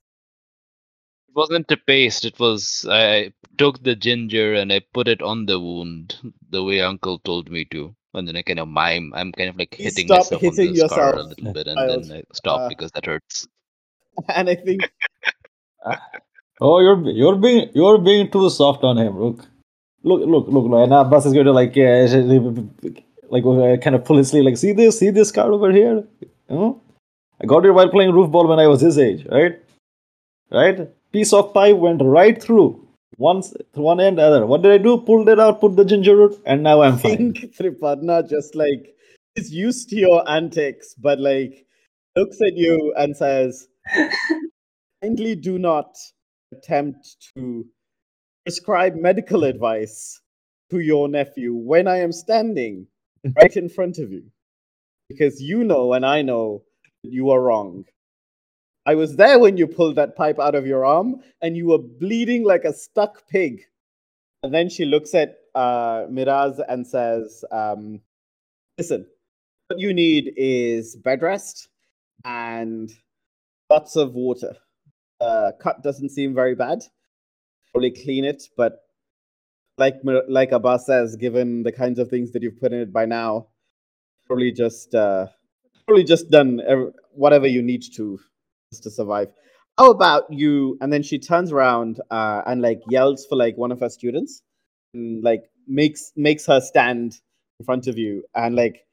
It 1.36 1.38
wasn't 1.38 1.70
a 1.70 1.76
paste. 1.76 2.24
It 2.24 2.38
was 2.40 2.86
I 2.90 3.32
took 3.58 3.82
the 3.82 3.94
ginger 3.94 4.54
and 4.54 4.72
I 4.72 4.80
put 4.80 5.06
it 5.08 5.22
on 5.22 5.46
the 5.46 5.60
wound 5.60 6.16
the 6.50 6.64
way 6.64 6.80
Uncle 6.80 7.18
told 7.20 7.50
me 7.50 7.66
to. 7.66 7.94
And 8.14 8.26
then 8.26 8.36
I 8.36 8.42
kind 8.42 8.58
of 8.58 8.68
mime. 8.68 9.12
I'm 9.14 9.32
kind 9.32 9.50
of 9.50 9.56
like 9.58 9.72
Please 9.72 9.98
hitting 9.98 10.06
stop 10.06 10.32
myself 10.32 10.40
hitting 10.42 10.68
on 10.68 10.74
the 10.74 10.88
scar 10.88 11.14
a 11.14 11.22
little 11.22 11.52
bit, 11.52 11.68
and 11.68 11.76
child. 11.78 12.04
then 12.04 12.18
I 12.18 12.22
stop 12.32 12.62
Uh, 12.62 12.68
because 12.68 12.90
that 12.92 13.06
hurts. 13.06 13.46
And 14.28 14.48
I 14.48 14.54
think 14.56 14.90
Oh, 16.60 16.80
you're 16.80 17.02
you're 17.10 17.36
being 17.36 17.70
you're 17.74 17.98
being 17.98 18.30
too 18.30 18.48
soft 18.50 18.82
on 18.84 18.96
him. 18.98 19.18
Look, 19.18 19.44
look, 20.02 20.22
look, 20.26 20.48
look. 20.48 20.64
And 20.82 20.90
now 20.90 21.04
Bus 21.04 21.26
is 21.26 21.34
going 21.34 21.46
to 21.46 21.52
like 21.52 21.76
uh, 21.76 22.06
like 23.30 23.44
uh, 23.44 23.76
kind 23.82 23.96
of 23.96 24.04
pull 24.04 24.16
his 24.16 24.30
sleeve. 24.30 24.44
Like, 24.44 24.56
see 24.56 24.72
this, 24.72 24.98
see 24.98 25.10
this 25.10 25.30
card 25.32 25.52
over 25.52 25.70
here. 25.72 26.04
You 26.20 26.56
know, 26.56 26.82
I 27.40 27.46
got 27.46 27.66
it 27.66 27.72
while 27.72 27.90
playing 27.90 28.12
roof 28.12 28.30
ball 28.30 28.48
when 28.48 28.58
I 28.58 28.66
was 28.68 28.80
his 28.80 28.98
age, 28.98 29.26
right? 29.30 29.60
Right. 30.50 30.88
Piece 31.16 31.32
of 31.32 31.54
pipe 31.54 31.76
went 31.78 32.02
right 32.04 32.42
through. 32.42 32.86
Once 33.16 33.54
one 33.72 34.00
end, 34.00 34.20
other. 34.20 34.44
What 34.44 34.60
did 34.60 34.72
I 34.72 34.76
do? 34.76 34.98
Pulled 34.98 35.30
it 35.30 35.40
out, 35.40 35.62
put 35.62 35.74
the 35.74 35.82
ginger 35.82 36.14
root, 36.14 36.38
and 36.44 36.62
now 36.62 36.82
I'm 36.82 36.92
I 36.92 36.98
fine. 36.98 37.32
think 37.32 37.56
Triparna 37.58 38.28
just 38.28 38.54
like 38.54 38.94
is 39.34 39.50
used 39.50 39.88
to 39.88 39.96
your 39.96 40.30
antics, 40.30 40.92
but 40.92 41.18
like 41.18 41.64
looks 42.16 42.42
at 42.42 42.54
you 42.54 42.92
and 42.98 43.16
says, 43.16 43.66
kindly 45.02 45.34
do 45.36 45.58
not 45.58 45.96
attempt 46.52 47.16
to 47.34 47.64
prescribe 48.44 48.94
medical 48.94 49.44
advice 49.44 50.20
to 50.68 50.80
your 50.80 51.08
nephew 51.08 51.54
when 51.54 51.88
I 51.88 52.00
am 52.00 52.12
standing 52.12 52.88
right 53.40 53.56
in 53.56 53.70
front 53.70 53.96
of 53.96 54.12
you. 54.12 54.24
Because 55.08 55.40
you 55.40 55.64
know 55.64 55.94
and 55.94 56.04
I 56.04 56.20
know 56.20 56.64
that 57.02 57.10
you 57.10 57.30
are 57.30 57.40
wrong. 57.40 57.86
I 58.86 58.94
was 58.94 59.16
there 59.16 59.40
when 59.40 59.56
you 59.56 59.66
pulled 59.66 59.96
that 59.96 60.14
pipe 60.14 60.38
out 60.38 60.54
of 60.54 60.64
your 60.64 60.84
arm 60.84 61.16
and 61.42 61.56
you 61.56 61.66
were 61.66 61.78
bleeding 61.78 62.44
like 62.44 62.64
a 62.64 62.72
stuck 62.72 63.26
pig. 63.28 63.62
And 64.44 64.54
then 64.54 64.68
she 64.68 64.84
looks 64.84 65.12
at 65.12 65.38
uh, 65.56 66.06
Miraz 66.08 66.60
and 66.68 66.86
says, 66.86 67.44
um, 67.50 68.00
Listen, 68.78 69.06
what 69.66 69.80
you 69.80 69.92
need 69.92 70.34
is 70.36 70.94
bed 70.94 71.22
rest 71.22 71.68
and 72.24 72.92
lots 73.70 73.96
of 73.96 74.14
water. 74.14 74.54
Uh, 75.20 75.50
cut 75.60 75.82
doesn't 75.82 76.10
seem 76.10 76.34
very 76.34 76.54
bad. 76.54 76.84
Probably 77.72 77.90
clean 77.90 78.24
it, 78.24 78.44
but 78.56 78.82
like 79.78 79.96
like 80.28 80.52
Abbas 80.52 80.86
says, 80.86 81.16
given 81.16 81.62
the 81.62 81.72
kinds 81.72 81.98
of 81.98 82.08
things 82.08 82.32
that 82.32 82.42
you've 82.42 82.60
put 82.60 82.72
in 82.72 82.80
it 82.80 82.92
by 82.92 83.06
now, 83.06 83.48
probably 84.26 84.52
just 84.52 84.94
uh, 84.94 85.26
probably 85.86 86.04
just 86.04 86.30
done 86.30 86.60
whatever 87.12 87.46
you 87.46 87.62
need 87.62 87.82
to 87.94 88.20
to 88.74 88.90
survive. 88.90 89.28
How 89.78 89.90
about 89.90 90.24
you? 90.32 90.78
And 90.80 90.92
then 90.92 91.02
she 91.02 91.18
turns 91.18 91.52
around 91.52 92.00
uh, 92.10 92.42
and 92.46 92.62
like 92.62 92.80
yells 92.88 93.26
for 93.28 93.36
like 93.36 93.56
one 93.56 93.72
of 93.72 93.80
her 93.80 93.88
students, 93.88 94.42
and 94.94 95.22
like 95.22 95.44
makes 95.66 96.12
makes 96.16 96.46
her 96.46 96.60
stand 96.60 97.20
in 97.58 97.66
front 97.66 97.86
of 97.86 97.98
you 97.98 98.24
and 98.34 98.54
like 98.54 98.84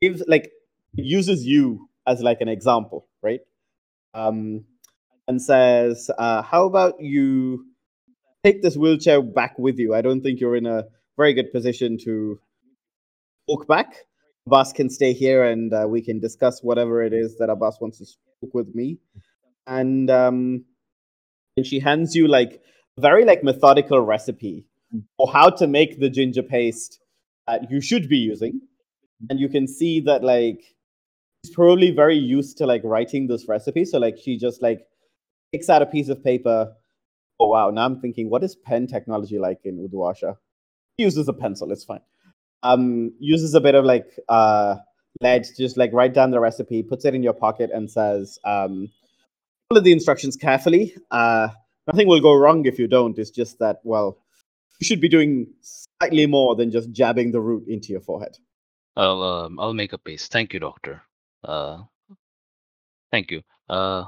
gives 0.00 0.22
like 0.26 0.50
uses 0.94 1.46
you 1.46 1.88
as 2.06 2.20
like 2.20 2.40
an 2.40 2.48
example, 2.48 3.06
right? 3.22 3.40
Um, 4.14 4.64
and 5.26 5.40
says, 5.40 6.10
uh, 6.18 6.42
"How 6.42 6.66
about 6.66 7.00
you 7.00 7.66
take 8.44 8.62
this 8.62 8.76
wheelchair 8.76 9.22
back 9.22 9.58
with 9.58 9.78
you? 9.78 9.94
I 9.94 10.02
don't 10.02 10.20
think 10.20 10.40
you're 10.40 10.56
in 10.56 10.66
a 10.66 10.84
very 11.16 11.32
good 11.32 11.50
position 11.52 11.96
to 12.04 12.38
walk 13.48 13.66
back. 13.66 13.94
Abbas 14.46 14.72
can 14.72 14.90
stay 14.90 15.12
here, 15.12 15.44
and 15.44 15.72
uh, 15.72 15.86
we 15.88 16.02
can 16.02 16.20
discuss 16.20 16.62
whatever 16.62 17.02
it 17.02 17.12
is 17.12 17.38
that 17.38 17.48
Abbas 17.48 17.78
wants 17.80 17.98
to 17.98 18.06
with 18.52 18.74
me." 18.74 18.98
And 19.66 20.10
um, 20.10 20.64
and 21.56 21.66
she 21.66 21.78
hands 21.78 22.14
you 22.14 22.28
like 22.28 22.60
a 22.96 23.00
very 23.00 23.24
like 23.24 23.42
methodical 23.44 24.00
recipe 24.00 24.64
for 25.16 25.30
how 25.30 25.50
to 25.50 25.66
make 25.66 26.00
the 26.00 26.10
ginger 26.10 26.42
paste 26.42 27.00
that 27.46 27.70
you 27.70 27.80
should 27.80 28.08
be 28.08 28.18
using. 28.18 28.60
And 29.30 29.38
you 29.38 29.48
can 29.48 29.66
see 29.66 30.00
that 30.00 30.24
like 30.24 30.62
she's 31.44 31.54
probably 31.54 31.90
very 31.90 32.16
used 32.16 32.58
to 32.58 32.66
like 32.66 32.82
writing 32.84 33.26
this 33.26 33.48
recipe. 33.48 33.84
So 33.84 33.98
like 33.98 34.18
she 34.18 34.36
just 34.36 34.62
like 34.62 34.86
takes 35.52 35.68
out 35.68 35.82
a 35.82 35.86
piece 35.86 36.08
of 36.08 36.22
paper. 36.22 36.72
Oh 37.38 37.48
wow. 37.48 37.70
Now 37.70 37.84
i'm 37.84 38.00
thinking 38.00 38.30
what 38.30 38.42
is 38.42 38.56
pen 38.56 38.86
technology 38.86 39.38
like 39.38 39.60
in 39.64 39.76
Uduasha? 39.88 40.36
He 40.96 41.04
uses 41.04 41.28
a 41.28 41.32
pencil. 41.32 41.70
It's 41.72 41.84
fine. 41.84 42.00
Um 42.62 43.12
uses 43.18 43.54
a 43.54 43.60
bit 43.60 43.74
of 43.74 43.84
like 43.84 44.18
uh 44.28 44.76
lead 45.22 45.44
to 45.44 45.56
just 45.56 45.76
like 45.76 45.92
write 45.92 46.14
down 46.14 46.30
the 46.30 46.40
recipe 46.40 46.82
puts 46.82 47.04
it 47.04 47.14
in 47.14 47.22
your 47.22 47.32
pocket 47.32 47.70
and 47.72 47.90
says 47.90 48.38
um 48.44 48.90
follow 49.68 49.80
the 49.80 49.92
instructions 49.92 50.36
carefully 50.36 50.94
uh 51.10 51.48
nothing 51.86 52.06
will 52.06 52.20
go 52.20 52.34
wrong 52.34 52.66
if 52.66 52.78
you 52.78 52.86
don't 52.86 53.18
it's 53.18 53.30
just 53.30 53.58
that 53.58 53.80
well 53.84 54.18
you 54.80 54.84
should 54.84 55.00
be 55.00 55.08
doing 55.08 55.46
slightly 55.60 56.26
more 56.26 56.56
than 56.56 56.70
just 56.70 56.90
jabbing 56.90 57.30
the 57.32 57.40
root 57.40 57.66
into 57.68 57.92
your 57.92 58.00
forehead 58.00 58.36
I'll 58.96 59.22
um, 59.22 59.58
I'll 59.58 59.74
make 59.74 59.92
a 59.92 59.98
paste. 59.98 60.32
Thank 60.32 60.52
you, 60.52 60.60
doctor. 60.60 61.02
Uh, 61.44 61.82
thank 63.10 63.30
you. 63.30 63.42
Uh, 63.68 64.04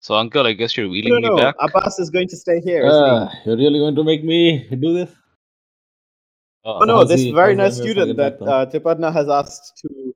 so 0.00 0.14
uncle, 0.14 0.46
I 0.46 0.52
guess 0.52 0.76
you're 0.76 0.88
wheeling 0.88 1.22
no, 1.22 1.30
me 1.30 1.36
no, 1.36 1.36
back. 1.36 1.54
Abbas 1.60 1.98
is 1.98 2.10
going 2.10 2.28
to 2.28 2.36
stay 2.36 2.60
here. 2.60 2.86
isn't 2.86 3.04
he? 3.04 3.10
Uh, 3.10 3.28
you're 3.46 3.56
really 3.56 3.78
going 3.78 3.94
to 3.94 4.04
make 4.04 4.22
me 4.22 4.68
do 4.68 4.92
this? 4.92 5.10
Oh, 6.64 6.78
oh 6.80 6.84
no, 6.84 7.04
this 7.04 7.20
he- 7.20 7.32
very 7.32 7.54
nice 7.54 7.76
student 7.76 8.16
that 8.16 8.40
back 8.40 8.48
uh, 8.48 8.66
Triparna 8.66 9.12
has 9.12 9.28
asked 9.28 9.76
to. 9.82 10.14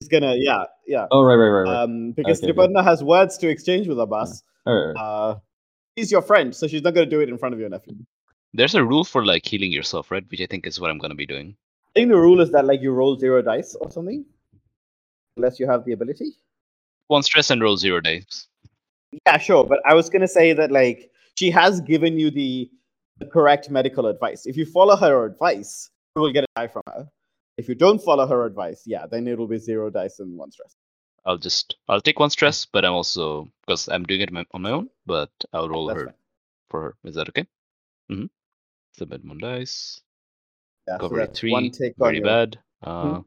He's 0.00 0.08
gonna, 0.08 0.34
yeah, 0.36 0.64
yeah. 0.86 1.06
Oh, 1.10 1.22
right, 1.22 1.36
right, 1.36 1.48
right, 1.48 1.70
right. 1.70 1.82
Um, 1.82 2.12
because 2.12 2.42
Okay, 2.42 2.50
okay. 2.50 2.60
Triparna 2.60 2.82
has 2.82 3.04
words 3.04 3.38
to 3.38 3.48
exchange 3.48 3.86
with 3.86 4.00
Abbas. 4.00 4.42
All 4.66 4.74
right, 4.74 4.92
right. 4.92 5.00
Uh, 5.00 5.38
he's 5.94 6.10
your 6.10 6.22
friend, 6.22 6.54
so 6.54 6.66
she's 6.66 6.82
not 6.82 6.94
gonna 6.94 7.06
do 7.06 7.20
it 7.20 7.28
in 7.28 7.38
front 7.38 7.54
of 7.54 7.60
your 7.60 7.68
nephew. 7.68 7.94
There's 8.52 8.74
a 8.74 8.84
rule 8.84 9.04
for 9.04 9.24
like 9.24 9.46
healing 9.46 9.72
yourself, 9.72 10.10
right? 10.10 10.24
Which 10.30 10.40
I 10.40 10.46
think 10.46 10.66
is 10.66 10.80
what 10.80 10.90
I'm 10.90 10.98
gonna 10.98 11.14
be 11.14 11.26
doing. 11.26 11.56
I 11.94 12.00
think 12.00 12.10
the 12.10 12.18
rule 12.18 12.40
is 12.40 12.50
that 12.50 12.64
like 12.64 12.80
you 12.80 12.92
roll 12.92 13.16
zero 13.16 13.40
dice 13.40 13.76
or 13.80 13.90
something, 13.90 14.24
unless 15.36 15.60
you 15.60 15.68
have 15.68 15.84
the 15.84 15.92
ability. 15.92 16.32
One 17.06 17.22
stress 17.22 17.50
and 17.50 17.62
roll 17.62 17.76
zero 17.76 18.00
dice. 18.00 18.48
Yeah, 19.26 19.38
sure. 19.38 19.64
But 19.64 19.78
I 19.86 19.94
was 19.94 20.10
gonna 20.10 20.28
say 20.28 20.52
that 20.54 20.72
like 20.72 21.10
she 21.36 21.50
has 21.50 21.80
given 21.80 22.18
you 22.18 22.30
the, 22.30 22.68
the 23.18 23.26
correct 23.26 23.70
medical 23.70 24.06
advice. 24.06 24.46
If 24.46 24.56
you 24.56 24.66
follow 24.66 24.96
her 24.96 25.24
advice, 25.26 25.90
you 26.16 26.22
will 26.22 26.32
get 26.32 26.44
a 26.44 26.46
die 26.56 26.68
from 26.68 26.82
her. 26.88 27.08
If 27.56 27.68
you 27.68 27.74
don't 27.74 28.02
follow 28.02 28.26
her 28.26 28.44
advice, 28.46 28.82
yeah, 28.86 29.06
then 29.06 29.28
it'll 29.28 29.46
be 29.46 29.58
zero 29.58 29.90
dice 29.90 30.18
and 30.18 30.36
one 30.36 30.50
stress. 30.50 30.74
I'll 31.24 31.38
just 31.38 31.76
I'll 31.88 32.00
take 32.00 32.18
one 32.18 32.30
stress, 32.30 32.66
but 32.66 32.84
I'm 32.84 32.92
also 32.92 33.48
because 33.62 33.88
I'm 33.88 34.04
doing 34.04 34.20
it 34.20 34.30
on 34.52 34.62
my 34.62 34.70
own. 34.70 34.90
But 35.06 35.30
I'll 35.52 35.68
roll 35.68 35.86
That's 35.86 36.00
her 36.00 36.06
fine. 36.06 36.14
for 36.70 36.80
her. 36.82 36.94
Is 37.04 37.14
that 37.14 37.28
okay? 37.30 37.46
Mm-hmm. 38.10 38.26
Submit 38.98 39.24
one 39.24 39.38
dice. 39.38 40.00
Yeah, 40.86 40.96
so 40.96 41.00
Cover 41.08 41.16
that's 41.16 41.38
three. 41.38 41.52
one 41.52 41.70
take 41.70 41.94
on 42.00 42.06
Very 42.08 42.16
your- 42.18 42.26
bad. 42.26 42.58
Uh, 42.82 43.20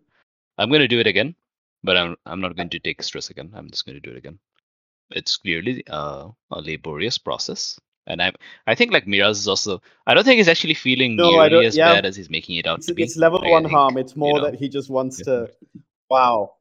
I'm 0.59 0.69
gonna 0.71 0.87
do 0.87 0.99
it 0.99 1.07
again, 1.07 1.33
but 1.83 1.97
I'm 1.97 2.15
I'm 2.25 2.41
not 2.41 2.55
going 2.55 2.69
to 2.69 2.79
take 2.79 3.01
stress 3.01 3.29
again. 3.31 3.51
I'm 3.55 3.69
just 3.71 3.85
going 3.85 3.95
to 3.99 4.01
do 4.01 4.11
it 4.11 4.17
again. 4.17 4.37
It's 5.11 5.37
clearly 5.37 5.83
uh, 5.87 6.27
a 6.51 6.61
laborious 6.61 7.17
process, 7.17 7.79
and 8.07 8.21
I 8.21 8.31
I 8.65 8.75
think 8.75 8.91
like 8.91 9.05
Miraz 9.07 9.39
is 9.39 9.47
also. 9.47 9.81
I 10.07 10.13
don't 10.13 10.23
think 10.23 10.37
he's 10.37 10.47
actually 10.47 10.73
feeling 10.73 11.15
No, 11.15 11.29
nearly 11.31 11.65
as 11.65 11.75
yeah. 11.77 11.93
bad 11.93 12.05
as 12.05 12.15
he's 12.15 12.29
making 12.29 12.55
it 12.57 12.65
out 12.67 12.79
It's, 12.79 12.87
to 12.87 12.93
be. 12.93 13.03
it's 13.03 13.17
level 13.17 13.39
Like, 13.39 13.51
one 13.51 13.63
think, 13.63 13.73
harm. 13.73 13.97
It's 13.97 14.15
more 14.15 14.37
know. 14.39 14.45
that 14.45 14.55
he 14.55 14.69
just 14.69 14.89
wants 14.89 15.17
to. 15.23 15.49
Wow. 16.09 16.53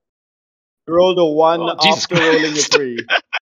You 0.89 0.95
rolled 0.95 1.19
a 1.19 1.25
one 1.25 1.61
Oh, 1.61 1.77
after 1.85 2.15
rolling 2.17 2.53
a 2.53 2.57
three. 2.57 2.99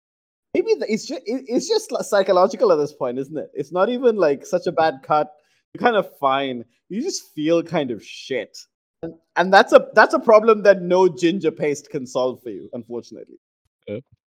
Maybe 0.53 0.75
the- 0.75 0.91
it's 0.91 1.05
just 1.07 1.22
it's 1.25 1.67
just 1.67 1.91
psychological 2.10 2.72
at 2.72 2.75
this 2.75 2.93
point, 2.93 3.17
isn't 3.17 3.38
it? 3.38 3.50
It's 3.53 3.72
not 3.72 3.89
even 3.89 4.15
like 4.17 4.45
such 4.45 4.67
a 4.67 4.72
bad 4.72 4.95
cut. 5.03 5.31
You're 5.74 5.81
kind 5.81 5.95
of 5.95 6.15
fine. 6.19 6.65
You 6.89 7.01
just 7.01 7.33
feel 7.33 7.63
kind 7.63 7.89
of 7.89 8.03
shit, 8.05 8.55
and, 9.01 9.15
and 9.36 9.51
that's 9.51 9.74
a 9.74 9.88
that's 9.95 10.13
a 10.13 10.19
problem 10.19 10.62
that 10.63 10.81
no 10.83 11.07
ginger 11.10 11.50
paste 11.50 11.89
can 11.89 12.05
solve 12.05 12.43
for 12.43 12.51
you, 12.51 12.69
unfortunately. 12.74 13.38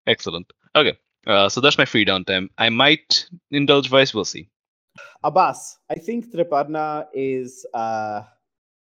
Excellent. 0.06 0.52
Okay. 0.76 0.96
Uh, 1.28 1.50
so 1.50 1.62
that's 1.62 1.78
my 1.78 1.86
free 1.86 2.06
downtime. 2.06 2.50
I 2.58 2.70
might 2.70 3.30
indulge 3.52 3.90
vice. 3.90 4.14
We'll 4.14 4.26
see. 4.26 4.50
Abbas, 5.24 5.78
I 5.90 5.96
think 5.96 6.34
Triparna 6.34 7.06
is 7.14 7.66
uh 7.74 8.24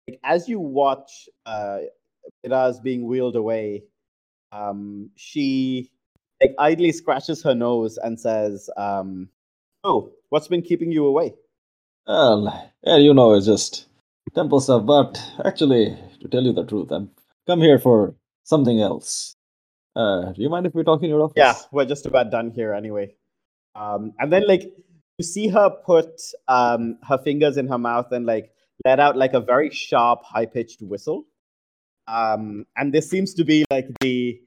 like 0.07 0.19
as 0.23 0.47
you 0.49 0.59
watch 0.59 1.29
uh 1.45 1.79
Miraz 2.43 2.79
being 2.79 3.05
wheeled 3.05 3.35
away, 3.35 3.83
um 4.51 5.09
she 5.15 5.89
like 6.41 6.53
idly 6.59 6.91
scratches 6.91 7.41
her 7.43 7.55
nose 7.55 7.97
and 7.97 8.19
says, 8.19 8.69
um, 8.77 9.29
Oh, 9.83 10.11
what's 10.29 10.47
been 10.47 10.61
keeping 10.61 10.91
you 10.91 11.05
away? 11.05 11.33
Well, 12.07 12.71
yeah, 12.83 12.97
you 12.97 13.13
know, 13.13 13.33
it's 13.33 13.45
just 13.45 13.87
temple 14.35 14.59
stuff. 14.59 14.85
But 14.85 15.19
actually, 15.45 15.97
to 16.21 16.27
tell 16.27 16.43
you 16.43 16.53
the 16.53 16.65
truth, 16.65 16.91
I've 16.91 17.07
come 17.47 17.61
here 17.61 17.79
for 17.79 18.15
something 18.43 18.81
else. 18.81 19.36
Uh, 19.97 20.31
do 20.31 20.43
you 20.43 20.49
mind 20.49 20.67
if 20.67 20.75
we 20.75 20.83
talk 20.83 21.01
in 21.01 21.09
your 21.09 21.21
office? 21.21 21.33
Yeah, 21.37 21.55
we're 21.71 21.85
just 21.85 22.05
about 22.05 22.29
done 22.29 22.51
here 22.51 22.71
anyway. 22.71 23.15
Um, 23.73 24.13
and 24.19 24.31
then 24.31 24.47
like 24.47 24.61
you 25.17 25.25
see 25.25 25.47
her 25.47 25.71
put 25.71 26.21
um 26.47 26.99
her 27.07 27.17
fingers 27.17 27.57
in 27.57 27.67
her 27.67 27.79
mouth 27.79 28.11
and 28.11 28.25
like 28.25 28.51
let 28.85 28.99
out 28.99 29.17
like 29.17 29.33
a 29.33 29.39
very 29.39 29.71
sharp, 29.71 30.23
high 30.23 30.45
pitched 30.45 30.83
whistle. 30.83 31.25
Um, 32.07 32.67
and 32.75 32.93
this 32.93 33.09
seems 33.09 33.33
to 33.33 33.43
be 33.43 33.65
like 33.71 33.87
the, 34.01 34.39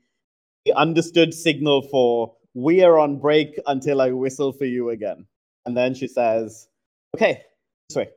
the 0.65 0.73
understood 0.75 1.35
signal 1.35 1.83
for 1.83 2.37
we 2.55 2.83
are 2.85 2.99
on 2.99 3.19
break 3.19 3.59
until 3.67 4.01
I 4.01 4.13
whistle 4.13 4.53
for 4.53 4.65
you 4.65 4.91
again. 4.91 5.27
And 5.67 5.77
then 5.77 5.95
she 5.95 6.07
says, 6.07 6.69
"Okay, 7.17 7.43
this 7.89 7.97
way," 7.97 8.09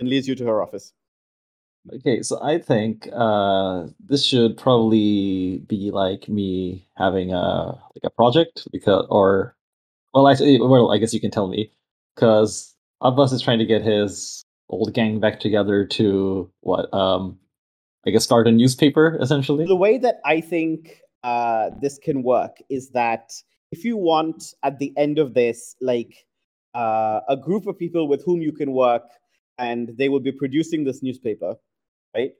and 0.00 0.08
leads 0.08 0.26
you 0.26 0.34
to 0.36 0.46
her 0.46 0.62
office. 0.62 0.94
Okay, 1.92 2.22
so 2.22 2.42
I 2.42 2.58
think 2.58 3.08
uh, 3.12 3.86
this 4.00 4.24
should 4.24 4.56
probably 4.56 5.58
be 5.68 5.90
like 5.90 6.28
me 6.28 6.88
having 6.96 7.32
a 7.32 7.78
like 7.94 8.04
a 8.04 8.10
project 8.10 8.66
because, 8.72 9.06
or 9.10 9.54
well, 10.14 10.28
actually, 10.28 10.60
well, 10.60 10.90
I 10.90 10.98
guess 10.98 11.12
you 11.12 11.20
can 11.20 11.30
tell 11.30 11.46
me 11.46 11.70
because 12.14 12.74
Abbas 13.02 13.32
is 13.32 13.42
trying 13.42 13.58
to 13.58 13.66
get 13.66 13.82
his 13.82 14.42
old 14.70 14.94
gang 14.94 15.20
back 15.20 15.40
together 15.40 15.84
to 15.84 16.50
what 16.60 16.92
um, 16.94 17.38
I 18.06 18.10
guess 18.10 18.24
start 18.24 18.48
a 18.48 18.52
newspaper 18.52 19.18
essentially. 19.20 19.66
The 19.66 19.76
way 19.76 19.98
that 19.98 20.20
I 20.24 20.40
think 20.40 21.02
uh, 21.22 21.70
this 21.82 21.98
can 21.98 22.22
work 22.22 22.56
is 22.70 22.90
that 22.90 23.32
if 23.72 23.84
you 23.84 23.98
want 23.98 24.54
at 24.62 24.78
the 24.78 24.92
end 24.96 25.18
of 25.18 25.34
this, 25.34 25.76
like 25.82 26.24
uh, 26.74 27.20
a 27.28 27.36
group 27.36 27.66
of 27.66 27.78
people 27.78 28.08
with 28.08 28.24
whom 28.24 28.40
you 28.40 28.52
can 28.52 28.72
work, 28.72 29.02
and 29.58 29.90
they 29.98 30.08
will 30.08 30.20
be 30.20 30.32
producing 30.32 30.84
this 30.84 31.02
newspaper, 31.02 31.56
right? 32.14 32.32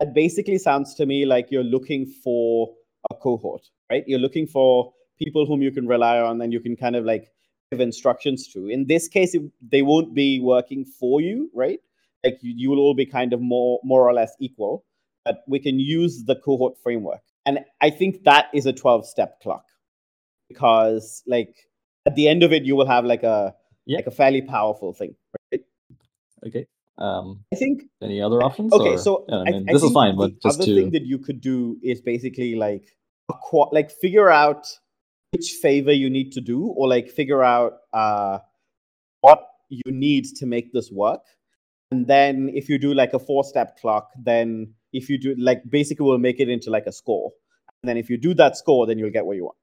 That 0.00 0.14
basically 0.14 0.58
sounds 0.58 0.94
to 0.94 1.06
me 1.06 1.24
like 1.24 1.50
you're 1.50 1.64
looking 1.64 2.06
for 2.06 2.74
a 3.10 3.14
cohort, 3.14 3.62
right? 3.90 4.04
You're 4.06 4.18
looking 4.20 4.46
for 4.46 4.92
people 5.18 5.46
whom 5.46 5.62
you 5.62 5.70
can 5.70 5.86
rely 5.86 6.18
on 6.18 6.40
and 6.40 6.52
you 6.52 6.60
can 6.60 6.76
kind 6.76 6.96
of 6.96 7.04
like 7.04 7.30
give 7.70 7.80
instructions 7.80 8.48
to. 8.52 8.68
In 8.68 8.86
this 8.86 9.08
case, 9.08 9.34
it, 9.34 9.42
they 9.60 9.82
won't 9.82 10.14
be 10.14 10.40
working 10.40 10.84
for 10.84 11.20
you, 11.20 11.50
right? 11.54 11.78
Like 12.24 12.38
you, 12.42 12.52
you 12.56 12.70
will 12.70 12.78
all 12.78 12.94
be 12.94 13.06
kind 13.06 13.32
of 13.32 13.40
more 13.40 13.80
more 13.84 14.08
or 14.08 14.12
less 14.12 14.34
equal, 14.40 14.84
but 15.24 15.42
we 15.48 15.58
can 15.58 15.78
use 15.78 16.24
the 16.24 16.36
cohort 16.36 16.74
framework. 16.82 17.22
And 17.46 17.60
I 17.80 17.90
think 17.90 18.24
that 18.24 18.46
is 18.52 18.66
a 18.66 18.72
12 18.72 19.06
step 19.06 19.40
clock 19.40 19.64
because 20.48 21.22
like 21.26 21.54
at 22.06 22.14
the 22.16 22.28
end 22.28 22.42
of 22.42 22.52
it, 22.52 22.64
you 22.64 22.76
will 22.76 22.86
have 22.86 23.04
like 23.04 23.22
a 23.22 23.54
Yeah. 23.86 23.98
like 23.98 24.06
a 24.08 24.10
fairly 24.10 24.42
powerful 24.42 24.92
thing, 24.92 25.14
right? 25.52 25.62
Okay. 26.46 26.66
Um, 26.98 27.44
I 27.52 27.56
think 27.56 27.82
any 28.02 28.20
other 28.22 28.42
options? 28.42 28.72
Okay, 28.72 28.94
or- 28.94 28.98
so 28.98 29.24
yeah, 29.28 29.36
I 29.36 29.40
I, 29.40 29.50
mean, 29.52 29.66
I 29.68 29.72
this 29.72 29.82
is 29.82 29.92
fine, 29.92 30.16
the 30.16 30.28
but 30.28 30.42
just 30.42 30.58
other 30.58 30.66
to 30.66 30.74
thing 30.74 30.90
that 30.92 31.04
you 31.04 31.18
could 31.18 31.40
do 31.40 31.78
is 31.82 32.00
basically 32.00 32.54
like 32.54 32.96
acqu- 33.30 33.72
like 33.72 33.90
figure 33.90 34.30
out 34.30 34.66
which 35.32 35.52
favor 35.60 35.92
you 35.92 36.08
need 36.08 36.32
to 36.32 36.40
do, 36.40 36.64
or 36.66 36.88
like 36.88 37.10
figure 37.10 37.42
out 37.42 37.74
uh, 37.92 38.38
what 39.20 39.46
you 39.68 39.82
need 39.92 40.24
to 40.36 40.46
make 40.46 40.72
this 40.72 40.90
work. 40.90 41.22
And 41.90 42.06
then 42.06 42.50
if 42.54 42.68
you 42.68 42.78
do 42.78 42.94
like 42.94 43.12
a 43.12 43.18
four 43.18 43.44
step 43.44 43.78
clock, 43.78 44.10
then 44.16 44.74
if 44.92 45.10
you 45.10 45.18
do 45.18 45.34
like 45.38 45.62
basically 45.68 46.06
we'll 46.06 46.18
make 46.18 46.40
it 46.40 46.48
into 46.48 46.70
like 46.70 46.86
a 46.86 46.92
score. 46.92 47.32
And 47.82 47.88
then 47.88 47.96
if 47.96 48.08
you 48.08 48.16
do 48.16 48.34
that 48.34 48.56
score, 48.56 48.86
then 48.86 48.98
you'll 48.98 49.10
get 49.10 49.26
what 49.26 49.36
you 49.36 49.44
want. 49.44 49.56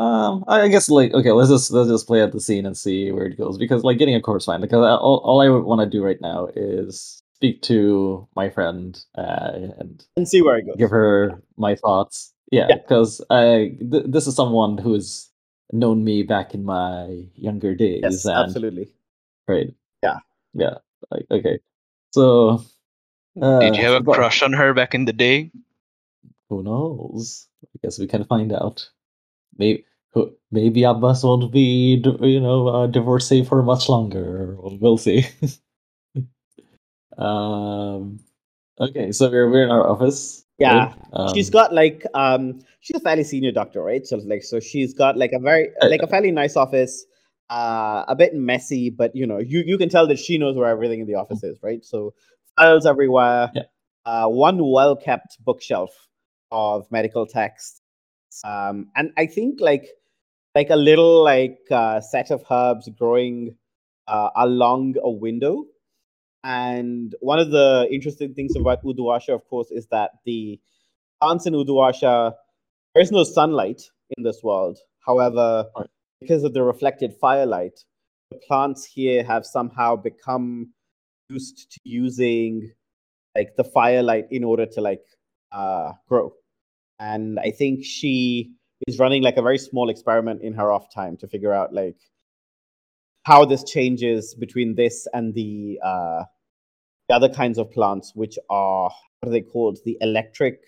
Um, 0.00 0.44
I 0.48 0.62
I 0.62 0.68
guess 0.68 0.88
like 0.88 1.12
okay, 1.12 1.32
let's 1.32 1.50
just 1.50 1.70
let's 1.70 1.90
just 1.90 2.06
play 2.06 2.22
out 2.22 2.32
the 2.32 2.40
scene 2.40 2.64
and 2.64 2.76
see 2.76 3.12
where 3.12 3.26
it 3.26 3.36
goes 3.36 3.58
because 3.58 3.84
like 3.84 3.98
getting 3.98 4.14
a 4.14 4.20
course 4.22 4.46
fine 4.46 4.62
because 4.62 4.78
I, 4.82 4.96
all 4.96 5.18
all 5.24 5.42
I 5.42 5.48
want 5.50 5.80
to 5.82 5.86
do 5.86 6.02
right 6.02 6.20
now 6.22 6.48
is 6.56 7.22
speak 7.34 7.60
to 7.62 8.26
my 8.34 8.48
friend 8.48 8.98
uh, 9.18 9.50
and 9.78 10.02
And 10.16 10.26
see 10.26 10.40
where 10.40 10.56
it 10.56 10.64
goes. 10.66 10.76
give 10.78 10.90
her 10.90 11.42
my 11.58 11.74
thoughts. 11.74 12.32
Yeah, 12.50 12.66
Yeah. 12.70 12.76
because 12.76 13.20
I 13.30 13.76
th- 13.78 14.06
this 14.08 14.26
is 14.26 14.34
someone 14.34 14.78
who's 14.78 15.28
known 15.72 16.02
me 16.02 16.22
back 16.22 16.54
in 16.54 16.64
my 16.64 17.26
younger 17.36 17.74
days. 17.74 18.00
yes, 18.02 18.24
and, 18.24 18.34
absolutely. 18.38 18.88
Right. 19.46 19.68
Yeah. 20.02 20.18
Yeah. 20.54 20.78
Like 21.10 21.26
okay, 21.30 21.58
so 22.12 22.64
uh, 23.40 23.60
Did 23.60 23.76
you 23.76 23.84
have 23.84 24.00
a 24.00 24.00
but 24.00 24.14
crush 24.14 24.42
on 24.42 24.54
her 24.54 24.72
back 24.72 24.94
in 24.94 25.04
the 25.04 25.12
day? 25.12 25.50
Who 26.48 26.62
knows? 26.62 27.46
I 27.64 27.78
guess 27.82 27.98
we 27.98 28.06
can 28.06 28.24
find 28.24 28.50
out. 28.52 28.88
Maybe. 29.58 29.84
Who, 30.12 30.34
maybe 30.50 30.84
Abbas 30.84 31.22
won't 31.24 31.52
be, 31.52 32.02
you 32.20 32.40
know, 32.40 32.68
uh, 32.68 32.86
divorcee 32.86 33.44
for 33.44 33.62
much 33.62 33.88
longer. 33.88 34.56
We'll 34.58 34.98
see. 34.98 35.26
um, 37.18 38.20
okay, 38.80 39.12
so 39.12 39.30
we're 39.30 39.50
we're 39.50 39.64
in 39.64 39.70
our 39.70 39.88
office. 39.88 40.44
Yeah, 40.58 40.92
right? 40.92 40.94
she's 41.34 41.48
Um, 41.48 41.52
got 41.52 41.72
like 41.72 42.04
um 42.14 42.60
she's 42.80 42.96
a 42.96 43.00
fairly 43.00 43.24
senior 43.24 43.52
doctor 43.52 43.82
right 43.82 44.06
so 44.06 44.16
like 44.26 44.42
so 44.42 44.58
she's 44.60 44.94
got 44.94 45.16
like 45.16 45.32
a 45.32 45.38
very 45.38 45.70
Uh, 45.82 45.88
like 45.88 46.02
a 46.02 46.06
fairly 46.06 46.30
nice 46.30 46.56
office 46.56 47.04
uh 47.50 48.04
a 48.08 48.14
bit 48.16 48.34
messy 48.34 48.90
but 48.90 49.14
you 49.14 49.26
know 49.26 49.38
you 49.38 49.62
you 49.66 49.76
can 49.78 49.88
tell 49.88 50.06
that 50.06 50.18
she 50.18 50.38
knows 50.38 50.56
where 50.56 50.68
everything 50.68 51.00
in 51.00 51.06
the 51.06 51.14
office 51.14 51.42
is 51.44 51.58
right 51.62 51.84
so 51.84 52.12
files 52.56 52.86
everywhere 52.86 53.50
Yeah. 53.54 53.62
uh 54.06 54.26
one 54.28 54.58
well 54.70 54.96
kept 54.96 55.36
bookshelf 55.44 55.90
of 56.50 56.90
medical 56.90 57.26
texts 57.26 57.80
um 58.44 58.88
and 58.96 59.12
i 59.16 59.26
think 59.26 59.60
like 59.60 59.88
like 60.54 60.70
a 60.70 60.76
little 60.76 61.22
like 61.24 61.58
uh 61.70 62.00
set 62.00 62.30
of 62.30 62.42
herbs 62.50 62.88
growing 62.98 63.56
uh 64.08 64.30
along 64.36 64.94
a 65.02 65.10
window 65.10 65.64
and 66.44 67.14
one 67.20 67.38
of 67.38 67.50
the 67.50 67.88
interesting 67.90 68.34
things 68.34 68.56
about 68.56 68.82
Uduasha, 68.82 69.34
of 69.34 69.46
course, 69.48 69.70
is 69.70 69.86
that 69.90 70.12
the 70.24 70.58
plants 71.20 71.46
in 71.46 71.52
Uduasha, 71.52 72.34
there 72.94 73.02
is 73.02 73.12
no 73.12 73.24
sunlight 73.24 73.82
in 74.16 74.24
this 74.24 74.42
world. 74.42 74.78
However, 75.06 75.66
because 76.20 76.44
of 76.44 76.54
the 76.54 76.62
reflected 76.62 77.14
firelight, 77.20 77.78
the 78.30 78.38
plants 78.48 78.84
here 78.84 79.22
have 79.24 79.44
somehow 79.44 79.96
become 79.96 80.72
used 81.28 81.72
to 81.72 81.80
using 81.84 82.72
like 83.36 83.54
the 83.56 83.64
firelight 83.64 84.26
in 84.30 84.44
order 84.44 84.66
to 84.66 84.80
like 84.80 85.04
uh, 85.52 85.92
grow. 86.08 86.32
And 86.98 87.38
I 87.38 87.50
think 87.50 87.84
she 87.84 88.52
is 88.86 88.98
running 88.98 89.22
like 89.22 89.36
a 89.36 89.42
very 89.42 89.58
small 89.58 89.90
experiment 89.90 90.42
in 90.42 90.52
her 90.54 90.72
off 90.72 90.92
time 90.94 91.16
to 91.18 91.28
figure 91.28 91.52
out 91.52 91.72
like 91.72 91.96
how 93.24 93.44
this 93.44 93.64
changes 93.64 94.34
between 94.34 94.74
this 94.74 95.06
and 95.12 95.34
the 95.34 95.78
uh, 95.84 96.24
the 97.08 97.14
other 97.14 97.28
kinds 97.28 97.58
of 97.58 97.70
plants, 97.70 98.12
which 98.14 98.38
are 98.48 98.90
what 99.20 99.28
are 99.28 99.32
they 99.32 99.42
called? 99.42 99.78
The 99.84 99.98
electric, 100.00 100.60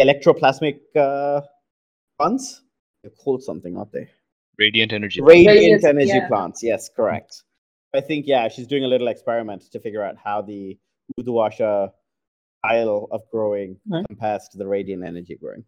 electroplasmic 0.00 0.78
uh, 0.96 1.40
plants. 2.18 2.62
They're 3.02 3.10
called 3.12 3.42
something, 3.42 3.76
aren't 3.76 3.92
they? 3.92 4.08
Radiant 4.58 4.92
energy. 4.92 5.20
Radiant 5.20 5.56
Radiant, 5.56 5.84
energy 5.84 6.08
yeah. 6.08 6.28
plants. 6.28 6.62
Yes, 6.62 6.88
correct. 6.94 7.42
I 7.94 8.00
think 8.00 8.26
yeah, 8.26 8.48
she's 8.48 8.66
doing 8.66 8.84
a 8.84 8.88
little 8.88 9.08
experiment 9.08 9.62
to 9.72 9.80
figure 9.80 10.04
out 10.04 10.16
how 10.22 10.42
the 10.42 10.78
Uduasha 11.18 11.90
style 12.64 13.08
of 13.10 13.22
growing 13.30 13.76
Right. 13.88 14.04
compares 14.08 14.48
to 14.52 14.58
the 14.58 14.66
radiant 14.66 15.04
energy 15.04 15.36
growing. 15.36 15.64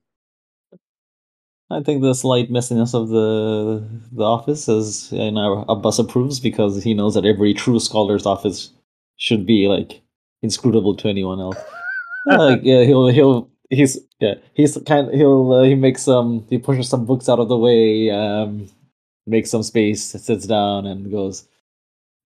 I 1.70 1.82
think 1.82 2.02
the 2.02 2.14
slight 2.14 2.50
messiness 2.50 2.94
of 2.94 3.08
the 3.10 3.84
the 4.12 4.24
office 4.24 4.68
is, 4.68 5.12
you 5.12 5.30
know, 5.30 5.64
Abbas 5.68 5.98
approves 5.98 6.40
because 6.40 6.82
he 6.82 6.94
knows 6.94 7.14
that 7.14 7.24
every 7.24 7.54
true 7.54 7.78
scholar's 7.78 8.26
office 8.26 8.70
should 9.16 9.46
be 9.46 9.68
like 9.68 10.02
inscrutable 10.42 10.96
to 10.96 11.08
anyone 11.08 11.40
else. 11.40 11.56
Like, 12.26 12.60
yeah, 12.62 12.84
he'll 12.84 13.08
he'll 13.08 13.48
he's 13.70 13.98
yeah 14.20 14.34
he's 14.52 14.76
kind 14.86 15.12
he'll 15.14 15.52
uh, 15.52 15.62
he 15.62 15.74
makes 15.74 16.02
some 16.02 16.46
he 16.50 16.58
pushes 16.58 16.88
some 16.88 17.06
books 17.06 17.28
out 17.30 17.38
of 17.38 17.48
the 17.48 17.56
way, 17.56 18.10
um, 18.10 18.68
makes 19.26 19.50
some 19.50 19.62
space, 19.62 20.04
sits 20.04 20.46
down 20.46 20.86
and 20.86 21.10
goes, 21.10 21.48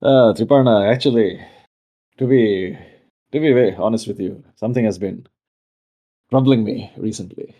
uh, 0.02 0.34
Triparna, 0.34 0.92
actually, 0.92 1.40
to 2.18 2.26
be 2.26 2.76
to 3.32 3.40
be 3.40 3.52
very 3.52 3.74
honest 3.76 4.08
with 4.08 4.18
you, 4.20 4.42
something 4.56 4.84
has 4.84 4.98
been 4.98 5.26
troubling 6.30 6.64
me 6.64 6.92
recently. 6.96 7.54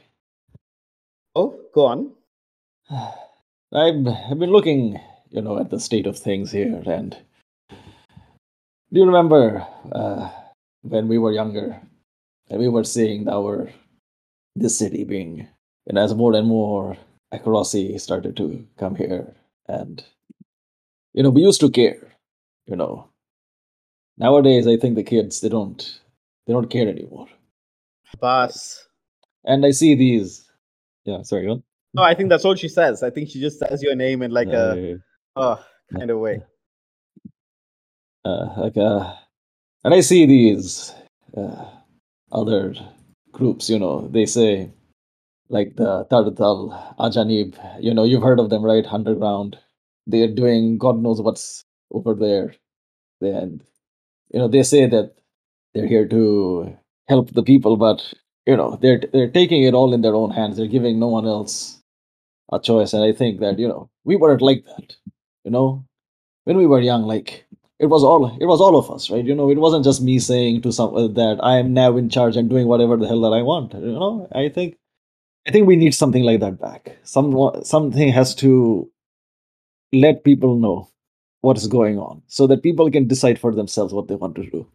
Oh, 1.34 1.58
go 1.74 1.86
on. 1.86 2.12
I've, 2.90 4.06
I've 4.06 4.38
been 4.38 4.52
looking, 4.52 5.00
you 5.30 5.42
know, 5.42 5.58
at 5.58 5.70
the 5.70 5.80
state 5.80 6.06
of 6.06 6.18
things 6.18 6.52
here, 6.52 6.82
and 6.86 7.16
do 7.70 9.00
you 9.00 9.06
remember 9.06 9.66
uh, 9.90 10.30
when 10.82 11.08
we 11.08 11.18
were 11.18 11.32
younger, 11.32 11.80
and 12.48 12.60
we 12.60 12.68
were 12.68 12.84
seeing 12.84 13.28
our 13.28 13.68
this 14.54 14.78
city 14.78 15.02
being, 15.02 15.48
and 15.88 15.98
as 15.98 16.14
more 16.14 16.34
and 16.34 16.46
more 16.46 16.96
Akorosi 17.32 18.00
started 18.00 18.36
to 18.36 18.64
come 18.78 18.94
here, 18.94 19.34
and 19.66 20.04
you 21.12 21.22
know, 21.24 21.30
we 21.30 21.42
used 21.42 21.60
to 21.60 21.70
care, 21.70 22.12
you 22.66 22.76
know. 22.76 23.08
Nowadays, 24.18 24.68
I 24.68 24.76
think 24.76 24.94
the 24.94 25.02
kids 25.02 25.40
they 25.40 25.48
don't 25.48 26.00
they 26.46 26.52
don't 26.52 26.70
care 26.70 26.88
anymore, 26.88 27.26
Boss. 28.20 28.86
and 29.44 29.66
I 29.66 29.72
see 29.72 29.96
these. 29.96 30.43
Yeah, 31.04 31.22
sorry. 31.22 31.48
What? 31.48 31.60
No, 31.94 32.02
I 32.02 32.14
think 32.14 32.28
that's 32.28 32.44
all 32.44 32.54
she 32.56 32.68
says. 32.68 33.02
I 33.02 33.10
think 33.10 33.28
she 33.30 33.40
just 33.40 33.58
says 33.58 33.82
your 33.82 33.94
name 33.94 34.22
in 34.22 34.30
like 34.30 34.48
a 34.48 34.98
Uh, 35.36 35.56
oh 35.58 35.64
kind 35.96 36.10
of 36.10 36.18
way. 36.18 36.42
uh, 38.24 38.54
like 38.56 38.76
uh, 38.76 39.14
and 39.84 39.94
I 39.94 40.00
see 40.00 40.26
these 40.26 40.92
uh, 41.36 41.64
other 42.32 42.74
groups, 43.32 43.68
you 43.68 43.78
know, 43.78 44.08
they 44.08 44.26
say 44.26 44.70
like 45.50 45.76
the 45.76 46.06
Tartal, 46.10 46.96
Ajanib, 46.98 47.54
you 47.80 47.92
know, 47.92 48.04
you've 48.04 48.22
heard 48.22 48.40
of 48.40 48.48
them, 48.50 48.64
right? 48.64 48.84
Underground. 48.86 49.58
They're 50.06 50.34
doing 50.34 50.78
God 50.78 50.98
knows 51.02 51.20
what's 51.20 51.64
over 51.90 52.14
there. 52.14 52.54
And 53.20 53.62
you 54.32 54.38
know, 54.38 54.48
they 54.48 54.62
say 54.62 54.86
that 54.86 55.14
they're 55.74 55.86
here 55.86 56.08
to 56.08 56.76
help 57.08 57.32
the 57.32 57.42
people, 57.42 57.76
but 57.76 58.02
you 58.46 58.56
know, 58.56 58.78
they're 58.80 59.00
they're 59.12 59.30
taking 59.30 59.62
it 59.64 59.74
all 59.74 59.94
in 59.94 60.02
their 60.02 60.14
own 60.14 60.30
hands. 60.30 60.56
They're 60.56 60.66
giving 60.66 60.98
no 60.98 61.08
one 61.08 61.26
else 61.26 61.80
a 62.52 62.60
choice. 62.60 62.92
And 62.92 63.02
I 63.02 63.12
think 63.12 63.40
that, 63.40 63.58
you 63.58 63.68
know, 63.68 63.88
we 64.04 64.16
weren't 64.16 64.42
like 64.42 64.64
that. 64.66 64.96
You 65.44 65.50
know? 65.50 65.84
When 66.44 66.56
we 66.58 66.66
were 66.66 66.80
young, 66.80 67.02
like 67.02 67.46
it 67.78 67.86
was 67.86 68.04
all 68.04 68.36
it 68.40 68.46
was 68.46 68.60
all 68.60 68.76
of 68.76 68.90
us, 68.90 69.10
right? 69.10 69.24
You 69.24 69.34
know, 69.34 69.50
it 69.50 69.58
wasn't 69.58 69.84
just 69.84 70.02
me 70.02 70.18
saying 70.18 70.62
to 70.62 70.72
some 70.72 70.94
uh, 70.94 71.08
that 71.08 71.38
I 71.42 71.58
am 71.58 71.72
now 71.72 71.96
in 71.96 72.08
charge 72.08 72.36
and 72.36 72.48
doing 72.48 72.66
whatever 72.66 72.96
the 72.96 73.06
hell 73.06 73.20
that 73.22 73.32
I 73.32 73.42
want. 73.42 73.74
You 73.74 73.92
know, 73.92 74.28
I 74.32 74.48
think 74.48 74.76
I 75.46 75.50
think 75.50 75.66
we 75.66 75.76
need 75.76 75.94
something 75.94 76.22
like 76.22 76.40
that 76.40 76.60
back. 76.60 76.96
Some 77.02 77.34
something 77.64 78.12
has 78.12 78.34
to 78.36 78.90
let 79.92 80.24
people 80.24 80.56
know 80.56 80.88
what 81.40 81.56
is 81.56 81.66
going 81.66 81.98
on 81.98 82.22
so 82.26 82.46
that 82.46 82.62
people 82.62 82.90
can 82.90 83.06
decide 83.06 83.38
for 83.38 83.54
themselves 83.54 83.92
what 83.92 84.08
they 84.08 84.14
want 84.14 84.36
to 84.36 84.50
do. 84.50 84.66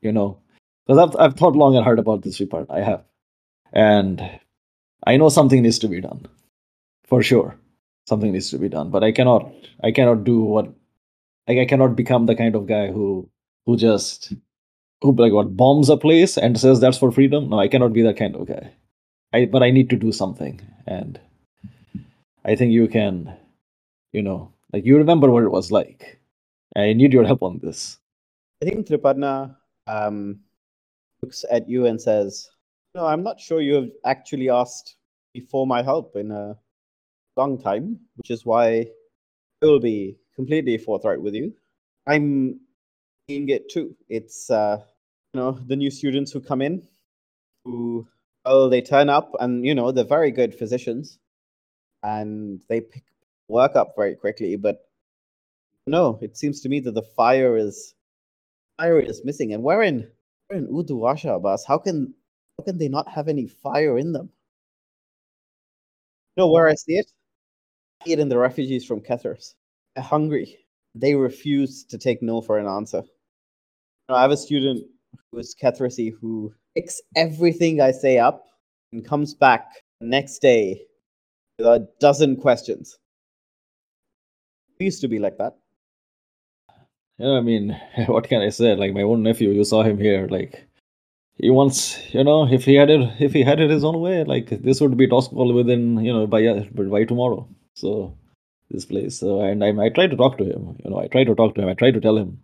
You 0.00 0.12
know, 0.12 0.38
because 0.86 0.98
I've 0.98 1.16
I've 1.18 1.36
thought 1.36 1.56
long 1.56 1.76
and 1.76 1.84
hard 1.84 1.98
about 1.98 2.22
this 2.22 2.40
report. 2.40 2.66
I 2.70 2.80
have, 2.80 3.04
and 3.74 4.22
I 5.06 5.16
know 5.18 5.28
something 5.28 5.62
needs 5.62 5.78
to 5.80 5.88
be 5.88 6.00
done, 6.00 6.26
for 7.04 7.22
sure. 7.22 7.58
Something 8.06 8.32
needs 8.32 8.50
to 8.50 8.58
be 8.58 8.68
done, 8.68 8.90
but 8.90 9.02
I 9.02 9.12
cannot 9.12 9.52
I 9.82 9.90
cannot 9.90 10.24
do 10.24 10.40
what 10.40 10.72
like 11.48 11.58
I 11.58 11.66
cannot 11.66 11.96
become 11.96 12.26
the 12.26 12.36
kind 12.36 12.54
of 12.54 12.66
guy 12.66 12.90
who 12.90 13.28
who 13.66 13.76
just 13.76 14.32
who 15.02 15.12
like 15.12 15.32
what 15.32 15.56
bombs 15.56 15.88
a 15.88 15.96
place 15.96 16.36
and 16.38 16.58
says 16.58 16.80
that's 16.80 16.98
for 16.98 17.10
freedom. 17.10 17.50
No, 17.50 17.58
I 17.58 17.68
cannot 17.68 17.92
be 17.92 18.02
that 18.02 18.16
kind 18.16 18.36
of 18.36 18.46
guy. 18.46 18.72
I 19.32 19.46
but 19.46 19.62
I 19.62 19.70
need 19.70 19.90
to 19.90 19.96
do 19.96 20.12
something, 20.12 20.60
and 20.86 21.18
I 22.44 22.54
think 22.56 22.72
you 22.72 22.88
can, 22.88 23.34
you 24.12 24.22
know, 24.22 24.52
like 24.72 24.84
you 24.84 24.96
remember 24.98 25.30
what 25.30 25.42
it 25.44 25.50
was 25.50 25.72
like. 25.72 26.20
I 26.76 26.92
need 26.92 27.12
your 27.12 27.24
help 27.24 27.42
on 27.42 27.60
this. 27.62 27.98
I 28.60 28.66
think 28.66 28.86
Triparna 28.86 29.56
um, 29.86 30.40
looks 31.22 31.44
at 31.50 31.68
you 31.68 31.86
and 31.86 32.00
says, 32.00 32.50
"No, 32.94 33.06
I'm 33.06 33.22
not 33.24 33.40
sure 33.40 33.60
you 33.60 33.74
have 33.74 33.90
actually 34.04 34.48
asked 34.50 34.96
for 35.50 35.66
my 35.66 35.82
help 35.82 36.14
in 36.14 36.30
a 36.30 36.56
long 37.36 37.58
time, 37.58 37.98
which 38.16 38.30
is 38.30 38.46
why 38.46 38.66
I 39.62 39.66
will 39.66 39.80
be 39.80 40.16
completely 40.36 40.78
forthright 40.78 41.20
with 41.20 41.34
you. 41.34 41.54
I'm 42.06 42.60
seeing 43.28 43.48
it 43.48 43.68
too. 43.68 43.96
It's 44.08 44.50
uh, 44.50 44.78
you 45.32 45.40
know 45.40 45.52
the 45.52 45.76
new 45.76 45.90
students 45.90 46.30
who 46.30 46.40
come 46.40 46.62
in, 46.62 46.86
who 47.64 48.06
well 48.44 48.68
they 48.68 48.80
turn 48.80 49.08
up 49.08 49.34
and 49.40 49.66
you 49.66 49.74
know 49.74 49.90
they're 49.90 50.04
very 50.04 50.30
good 50.30 50.54
physicians, 50.54 51.18
and 52.04 52.62
they 52.68 52.80
pick 52.80 53.04
work 53.48 53.74
up 53.74 53.94
very 53.96 54.14
quickly. 54.14 54.54
But 54.56 54.88
no, 55.86 56.18
it 56.22 56.36
seems 56.36 56.60
to 56.60 56.68
me 56.68 56.80
that 56.80 56.94
the 56.94 57.02
fire 57.02 57.56
is 57.56 57.94
fire 58.78 59.00
is 59.00 59.24
missing, 59.24 59.52
and 59.52 59.64
we're 59.64 59.82
in 59.82 60.08
we're 60.48 60.58
in 60.58 60.68
Uduasha, 60.68 61.36
Abbas. 61.36 61.64
How 61.64 61.78
can 61.78 62.14
how 62.58 62.64
can 62.64 62.78
they 62.78 62.88
not 62.88 63.08
have 63.08 63.28
any 63.28 63.46
fire 63.46 63.98
in 63.98 64.12
them? 64.12 64.30
You 66.36 66.42
know 66.42 66.50
where 66.50 66.68
I 66.68 66.74
see 66.74 66.94
it? 66.94 67.10
I 68.00 68.04
see 68.06 68.12
it 68.12 68.18
in 68.18 68.28
the 68.28 68.38
refugees 68.38 68.84
from 68.84 69.00
Kethers 69.00 69.54
hungry. 70.02 70.58
They 70.94 71.14
refuse 71.14 71.84
to 71.84 71.98
take 71.98 72.22
no 72.22 72.40
for 72.40 72.58
an 72.58 72.66
answer. 72.66 73.02
I 74.08 74.22
have 74.22 74.30
a 74.30 74.36
student 74.36 74.84
who 75.30 75.38
is 75.38 75.54
Kethrasi 75.60 76.12
who 76.20 76.52
picks 76.74 77.00
everything 77.16 77.80
I 77.80 77.90
say 77.90 78.18
up 78.18 78.46
and 78.92 79.04
comes 79.04 79.34
back 79.34 79.82
next 80.00 80.40
day 80.40 80.82
with 81.58 81.66
a 81.66 81.88
dozen 82.00 82.36
questions. 82.36 82.98
We 84.78 84.86
used 84.86 85.00
to 85.00 85.08
be 85.08 85.18
like 85.18 85.38
that. 85.38 85.56
Yeah, 87.18 87.32
I 87.32 87.40
mean, 87.40 87.80
what 88.06 88.28
can 88.28 88.42
I 88.42 88.50
say? 88.50 88.74
Like 88.74 88.92
my 88.92 89.02
own 89.02 89.22
nephew, 89.22 89.50
you 89.50 89.64
saw 89.64 89.82
him 89.82 89.98
here. 89.98 90.26
Like 90.28 90.66
he 91.36 91.50
wants, 91.50 91.98
you 92.14 92.24
know, 92.24 92.46
if 92.46 92.64
he 92.64 92.74
had 92.74 92.90
it, 92.90 93.20
if 93.20 93.32
he 93.32 93.42
had 93.42 93.60
it 93.60 93.70
his 93.70 93.84
own 93.84 94.00
way, 94.00 94.24
like 94.24 94.50
this 94.50 94.80
would 94.80 94.96
be 94.96 95.06
possible 95.06 95.52
within, 95.52 96.04
you 96.04 96.12
know, 96.12 96.26
by 96.26 96.42
by 96.70 97.04
tomorrow. 97.04 97.48
So 97.74 98.16
this 98.70 98.84
place. 98.84 99.18
So, 99.18 99.40
and 99.40 99.64
I, 99.64 99.68
I 99.84 99.88
try 99.88 100.06
to 100.06 100.16
talk 100.16 100.38
to 100.38 100.44
him. 100.44 100.76
You 100.84 100.90
know, 100.90 100.98
I 101.00 101.08
try 101.08 101.24
to 101.24 101.34
talk 101.34 101.54
to 101.54 101.62
him. 101.62 101.68
I 101.68 101.74
try 101.74 101.90
to 101.90 102.00
tell 102.00 102.16
him 102.16 102.40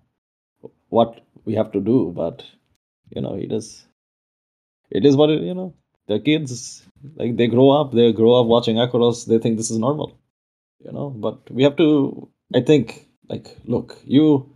what 0.88 1.20
we 1.44 1.54
have 1.54 1.72
to 1.72 1.80
do, 1.80 2.12
but 2.14 2.44
you 3.10 3.20
know, 3.20 3.36
he 3.36 3.46
does. 3.46 3.84
It 4.90 5.04
is 5.04 5.16
what 5.16 5.30
it, 5.30 5.42
you 5.42 5.54
know. 5.54 5.74
The 6.08 6.18
kids 6.18 6.82
like 7.14 7.36
they 7.36 7.46
grow 7.46 7.70
up. 7.70 7.92
They 7.92 8.12
grow 8.12 8.34
up 8.34 8.46
watching 8.46 8.76
Akoros. 8.76 9.26
They 9.26 9.38
think 9.38 9.56
this 9.56 9.70
is 9.70 9.78
normal. 9.78 10.18
You 10.84 10.92
know, 10.92 11.10
but 11.10 11.50
we 11.50 11.62
have 11.62 11.76
to. 11.76 12.28
I 12.54 12.60
think 12.60 13.06
like 13.28 13.56
look 13.64 13.98
you, 14.04 14.50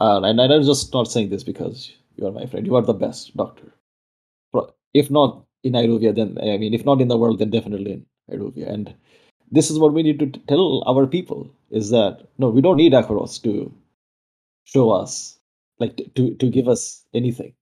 uh, 0.00 0.20
and 0.22 0.40
I'm 0.40 0.62
just 0.64 0.92
not 0.92 1.10
saying 1.10 1.28
this 1.28 1.44
because 1.44 1.92
you 2.20 2.28
are 2.28 2.32
my 2.32 2.46
friend. 2.46 2.66
You 2.66 2.76
are 2.76 2.82
the 2.82 2.94
best 2.94 3.36
doctor. 3.36 3.74
If 4.94 5.10
not 5.10 5.44
in 5.64 5.74
Iruvia, 5.74 6.14
then 6.14 6.38
I 6.42 6.58
mean, 6.58 6.74
if 6.74 6.84
not 6.84 7.00
in 7.00 7.08
the 7.08 7.16
world, 7.18 7.40
then 7.40 7.50
definitely 7.50 7.92
in 7.92 8.06
Iruvia. 8.32 8.68
And 8.72 8.94
this 9.50 9.70
is 9.70 9.78
what 9.78 9.94
we 9.94 10.02
need 10.02 10.18
to 10.20 10.26
tell 10.48 10.84
our 10.86 11.06
people 11.06 11.50
is 11.70 11.90
that 11.90 12.26
no 12.38 12.50
we 12.50 12.60
don't 12.60 12.76
need 12.76 12.92
Akoros 12.92 13.42
to 13.42 13.72
show 14.64 14.90
us 14.90 15.38
like 15.78 15.96
to, 16.14 16.34
to 16.34 16.50
give 16.50 16.68
us 16.68 17.04
anything 17.14 17.54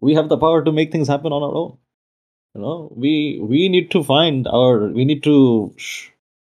we 0.00 0.14
have 0.14 0.28
the 0.28 0.38
power 0.38 0.64
to 0.64 0.72
make 0.72 0.92
things 0.92 1.08
happen 1.08 1.32
on 1.32 1.42
our 1.42 1.54
own 1.54 1.78
you 2.54 2.60
know 2.62 2.92
we 2.96 3.40
we 3.42 3.68
need 3.68 3.90
to 3.90 4.02
find 4.04 4.48
our 4.48 4.88
we 4.88 5.04
need 5.04 5.22
to 5.22 5.74
sh- 5.76 6.08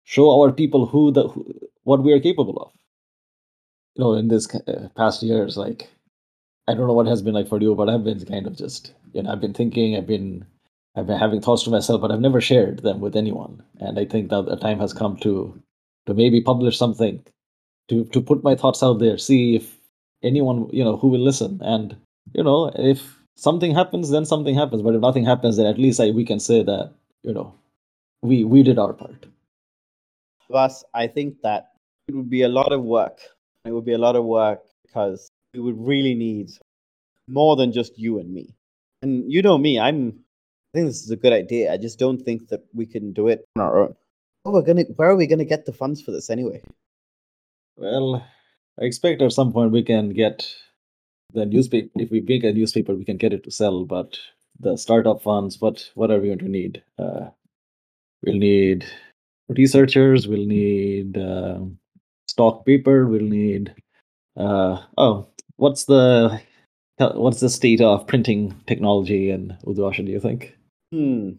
show 0.05 0.27
our 0.41 0.53
people 0.53 0.87
who 0.87 1.11
the 1.13 1.29
who, 1.29 1.47
what 1.85 2.03
we 2.03 2.13
are 2.13 2.21
capable 2.21 2.59
of 2.63 2.73
you 3.97 4.05
know 4.05 4.15
in 4.15 4.29
this 4.29 4.53
uh, 4.55 4.89
past 4.97 5.23
years 5.23 5.57
like 5.57 5.89
i 6.69 6.75
don't 6.75 6.87
know 6.87 6.93
what 6.93 7.07
has 7.07 7.23
been 7.23 7.35
like 7.35 7.49
for 7.49 7.61
you 7.61 7.75
but 7.75 7.89
i've 7.89 8.05
been 8.05 8.25
kind 8.27 8.47
of 8.47 8.57
just 8.57 8.95
you 9.13 9.23
know 9.23 9.33
i've 9.33 9.41
been 9.41 9.55
thinking 9.55 9.97
i've 9.97 10.07
been 10.07 10.47
I've 10.99 11.07
been 11.07 11.19
having 11.19 11.41
thoughts 11.41 11.63
to 11.63 11.71
myself, 11.71 12.01
but 12.01 12.11
I've 12.11 12.21
never 12.21 12.41
shared 12.41 12.81
them 12.81 13.01
with 13.01 13.15
anyone. 13.15 13.63
And 13.79 13.99
I 13.99 14.05
think 14.05 14.31
that 14.31 14.47
the 14.47 14.57
time 14.57 14.81
has 14.81 14.93
come 14.93 15.17
to 15.19 15.63
to 16.07 16.15
maybe 16.15 16.41
publish 16.41 16.77
something, 16.77 17.23
to 17.89 18.05
to 18.07 18.21
put 18.21 18.43
my 18.43 18.57
thoughts 18.57 18.83
out 18.83 18.99
there, 18.99 19.17
see 19.17 19.55
if 19.55 19.79
anyone 20.25 20.69
you 20.73 20.83
know 20.83 20.97
who 20.97 21.09
will 21.09 21.21
listen. 21.21 21.61
And 21.63 21.97
you 22.33 22.43
know, 22.43 22.73
if 22.75 23.17
something 23.37 23.73
happens, 23.75 24.11
then 24.11 24.25
something 24.25 24.57
happens. 24.57 24.83
But 24.83 24.97
if 24.97 25.01
nothing 25.01 25.25
happens, 25.25 25.57
then 25.57 25.67
at 25.67 25.79
least 25.79 26.01
I, 26.01 26.11
we 26.11 26.25
can 26.25 26.41
say 26.41 26.65
that 26.65 26.93
you 27.23 27.33
know 27.33 27.55
we 28.23 28.43
we 28.43 28.65
did 28.65 28.79
our 28.79 28.93
part. 28.93 29.27
Thus, 30.51 30.83
I 30.95 31.07
think 31.07 31.43
that 31.43 31.75
it 32.09 32.17
would 32.17 32.31
be 32.31 32.43
a 32.43 32.49
lot 32.49 32.73
of 32.73 32.83
work. 32.83 33.21
It 33.65 33.71
would 33.71 33.85
be 33.85 33.93
a 33.93 33.99
lot 33.99 34.17
of 34.17 34.25
work 34.25 34.63
because 34.83 35.31
we 35.55 35.61
would 35.61 35.79
really 35.79 36.15
need 36.15 36.51
more 37.29 37.57
than 37.57 37.73
just 37.73 37.99
you 37.99 38.19
and 38.19 38.33
me. 38.33 38.55
And 39.03 39.31
you 39.31 39.43
know 39.43 39.59
me, 39.59 39.79
I'm 39.79 40.25
I 40.75 40.79
think 40.79 40.89
this 40.89 41.03
is 41.03 41.11
a 41.11 41.17
good 41.17 41.33
idea. 41.33 41.73
I 41.73 41.79
just 41.79 41.99
don't 41.99 42.21
think 42.21 42.49
that 42.49 42.65
we 42.75 42.85
can 42.85 43.13
do 43.13 43.29
it 43.29 43.47
on 43.57 43.63
our 43.63 43.79
own. 43.81 43.95
Oh, 44.45 44.51
we're 44.51 44.63
gonna. 44.63 44.85
Where 44.97 45.09
are 45.09 45.17
we 45.17 45.27
gonna 45.27 45.45
get 45.45 45.65
the 45.65 45.73
funds 45.73 46.03
for 46.03 46.11
this 46.11 46.29
anyway? 46.29 46.63
Well, 47.77 48.27
I 48.81 48.85
expect 48.85 49.23
at 49.23 49.33
some 49.33 49.53
point 49.53 49.73
we 49.73 49.83
can 49.83 50.11
get 50.11 50.47
the 51.33 51.47
newspaper. 51.47 51.91
If 51.97 52.11
we 52.11 52.21
make 52.21 52.45
a 52.45 52.53
newspaper, 52.53 52.95
we 52.95 53.05
can 53.05 53.17
get 53.17 53.33
it 53.33 53.45
to 53.45 53.51
sell. 53.51 53.85
But 53.85 54.19
the 54.61 54.77
startup 54.77 55.23
funds, 55.23 55.61
what 55.61 55.91
what 55.95 56.11
are 56.11 56.21
we 56.21 56.29
going 56.29 56.39
to 56.41 56.49
need? 56.49 56.83
Uh, 56.99 57.31
we'll 58.23 58.39
need 58.39 58.85
researchers. 59.49 60.29
We'll 60.29 60.47
need 60.47 61.17
uh, 61.17 61.61
stock 62.27 62.67
paper. 62.67 63.07
We'll 63.07 63.23
need. 63.23 63.75
Uh, 64.37 64.83
oh, 64.99 65.29
what's 65.59 65.85
the 65.85 66.41
what's 66.99 67.41
the 67.41 67.51
state 67.51 67.81
of 67.81 68.07
printing 68.07 68.55
technology 68.67 69.31
in 69.31 69.57
Uduasha? 69.67 70.05
Do 70.05 70.11
you 70.11 70.21
think? 70.21 70.57
Hmm. 70.93 71.31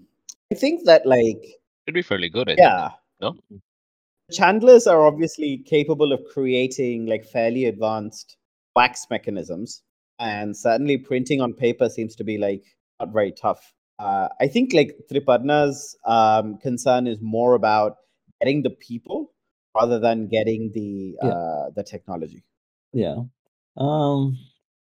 I 0.52 0.56
think 0.56 0.86
that 0.86 1.06
like 1.06 1.44
should 1.88 1.96
be 1.96 2.02
fairly 2.02 2.30
good. 2.30 2.50
I 2.50 2.56
yeah. 2.58 2.90
Think. 3.20 3.36
No. 3.50 3.60
Chandlers 4.32 4.86
are 4.86 5.08
obviously 5.08 5.64
capable 5.66 6.14
of 6.14 6.22
creating 6.32 7.08
like 7.08 7.26
fairly 7.26 7.66
advanced 7.66 8.38
wax 8.76 9.08
mechanisms, 9.10 9.82
and 10.20 10.56
certainly 10.56 10.98
printing 10.98 11.42
on 11.42 11.54
paper 11.54 11.90
seems 11.90 12.16
to 12.18 12.24
be 12.24 12.38
like 12.38 12.64
not 13.00 13.12
very 13.12 13.32
tough. 13.32 13.74
Uh, 13.98 14.30
I 14.40 14.48
think 14.48 14.74
like 14.74 14.96
Triparna's 15.12 15.98
um, 16.06 16.58
concern 16.60 17.08
is 17.08 17.18
more 17.22 17.56
about 17.56 17.98
getting 18.40 18.62
the 18.62 18.70
people 18.70 19.34
rather 19.76 20.00
than 20.00 20.28
getting 20.28 20.72
the 20.74 21.18
yeah. 21.22 21.30
uh, 21.30 21.70
the 21.76 21.84
technology. 21.84 22.44
Yeah. 22.94 23.24
Um. 23.80 24.38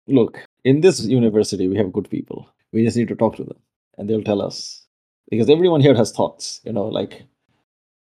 Look, 0.08 0.44
in 0.64 0.80
this 0.80 1.04
university, 1.04 1.68
we 1.68 1.76
have 1.76 1.92
good 1.92 2.10
people. 2.10 2.48
We 2.72 2.84
just 2.84 2.96
need 2.96 3.08
to 3.08 3.14
talk 3.16 3.36
to 3.36 3.44
them 3.44 3.58
and 3.98 4.08
they'll 4.08 4.24
tell 4.24 4.42
us 4.42 4.86
because 5.30 5.50
everyone 5.50 5.80
here 5.82 5.94
has 5.94 6.12
thoughts 6.12 6.60
you 6.64 6.72
know 6.72 6.86
like 6.88 7.24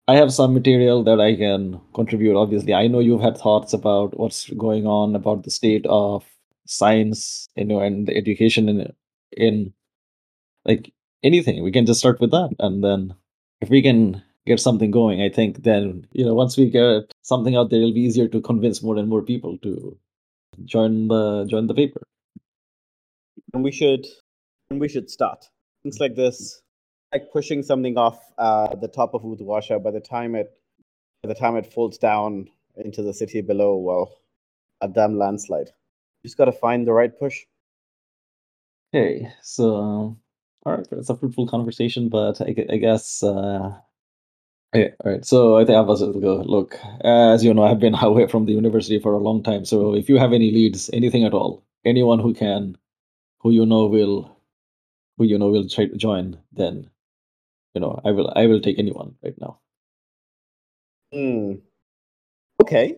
i 0.08 0.14
have 0.16 0.32
some 0.32 0.54
material 0.54 1.02
that 1.04 1.20
i 1.20 1.36
can 1.36 1.80
contribute 1.94 2.36
obviously 2.36 2.74
i 2.74 2.86
know 2.86 3.00
you've 3.00 3.20
had 3.20 3.36
thoughts 3.38 3.72
about 3.72 4.18
what's 4.18 4.50
going 4.50 4.86
on 4.86 5.14
about 5.16 5.44
the 5.44 5.50
state 5.50 5.86
of 5.86 6.24
science 6.66 7.48
you 7.56 7.64
know 7.64 7.80
and 7.80 8.08
the 8.08 8.16
education 8.16 8.68
in 8.68 8.92
in 9.36 9.72
like 10.64 10.92
anything 11.22 11.62
we 11.62 11.72
can 11.72 11.86
just 11.86 12.00
start 12.00 12.20
with 12.20 12.30
that 12.30 12.50
and 12.58 12.84
then 12.84 13.14
if 13.60 13.70
we 13.70 13.82
can 13.82 14.22
get 14.46 14.60
something 14.60 14.90
going 14.90 15.22
i 15.22 15.28
think 15.28 15.62
then 15.64 16.06
you 16.12 16.24
know 16.24 16.34
once 16.34 16.56
we 16.56 16.68
get 16.70 17.12
something 17.22 17.56
out 17.56 17.70
there 17.70 17.80
it'll 17.80 17.94
be 17.94 18.00
easier 18.08 18.28
to 18.28 18.40
convince 18.40 18.82
more 18.82 18.96
and 18.96 19.08
more 19.08 19.22
people 19.22 19.58
to 19.58 19.96
join 20.64 21.08
the 21.08 21.46
join 21.48 21.66
the 21.66 21.74
paper 21.74 22.02
and 23.54 23.62
we 23.62 23.72
should 23.72 24.06
and 24.70 24.80
we 24.80 24.88
should 24.88 25.08
start 25.08 25.46
things 25.82 26.00
like 26.00 26.16
this, 26.16 26.62
like 27.12 27.30
pushing 27.32 27.62
something 27.62 27.96
off 27.96 28.18
uh, 28.38 28.74
the 28.74 28.88
top 28.88 29.14
of 29.14 29.22
Uduasha, 29.22 29.82
by 29.82 29.90
the 29.90 30.00
time 30.00 30.34
it 30.34 30.50
by 31.22 31.28
the 31.28 31.34
time 31.34 31.56
it 31.56 31.72
falls 31.72 31.96
down 31.96 32.48
into 32.76 33.02
the 33.02 33.14
city 33.14 33.40
below, 33.40 33.76
well, 33.76 34.18
a 34.80 34.88
damn 34.88 35.16
landslide. 35.16 35.68
You 35.68 36.28
just 36.28 36.36
got 36.36 36.46
to 36.46 36.52
find 36.52 36.86
the 36.86 36.92
right 36.92 37.16
push. 37.16 37.44
Okay, 38.92 39.28
so 39.42 39.76
um, 39.76 40.20
all 40.66 40.76
right, 40.76 40.86
it's 40.92 41.10
a 41.10 41.16
fruitful 41.16 41.46
conversation, 41.46 42.08
but 42.08 42.40
I, 42.40 42.54
I 42.70 42.76
guess 42.76 43.22
uh, 43.22 43.74
yeah, 44.74 44.88
all 45.04 45.12
right. 45.12 45.24
So 45.24 45.56
I 45.56 45.64
think 45.64 45.76
I 45.76 45.80
was 45.80 46.00
go. 46.02 46.42
Look, 46.44 46.78
as 47.04 47.44
you 47.44 47.54
know, 47.54 47.64
I've 47.64 47.80
been 47.80 47.94
away 48.00 48.26
from 48.26 48.46
the 48.46 48.52
university 48.52 48.98
for 48.98 49.12
a 49.12 49.18
long 49.18 49.42
time. 49.42 49.64
So 49.64 49.94
if 49.94 50.08
you 50.08 50.18
have 50.18 50.32
any 50.32 50.50
leads, 50.50 50.90
anything 50.92 51.24
at 51.24 51.32
all, 51.32 51.64
anyone 51.84 52.18
who 52.18 52.34
can, 52.34 52.76
who 53.40 53.50
you 53.50 53.66
know 53.66 53.86
will, 53.86 54.36
who 55.16 55.24
you 55.24 55.38
know 55.38 55.48
will 55.48 55.68
try 55.68 55.86
to 55.86 55.96
join, 55.96 56.38
then 56.52 56.90
you 57.74 57.80
know 57.80 58.00
I 58.04 58.10
will. 58.10 58.32
I 58.34 58.46
will 58.46 58.60
take 58.60 58.78
anyone 58.78 59.14
right 59.22 59.38
now. 59.40 59.60
Hmm. 61.12 61.54
Okay. 62.60 62.96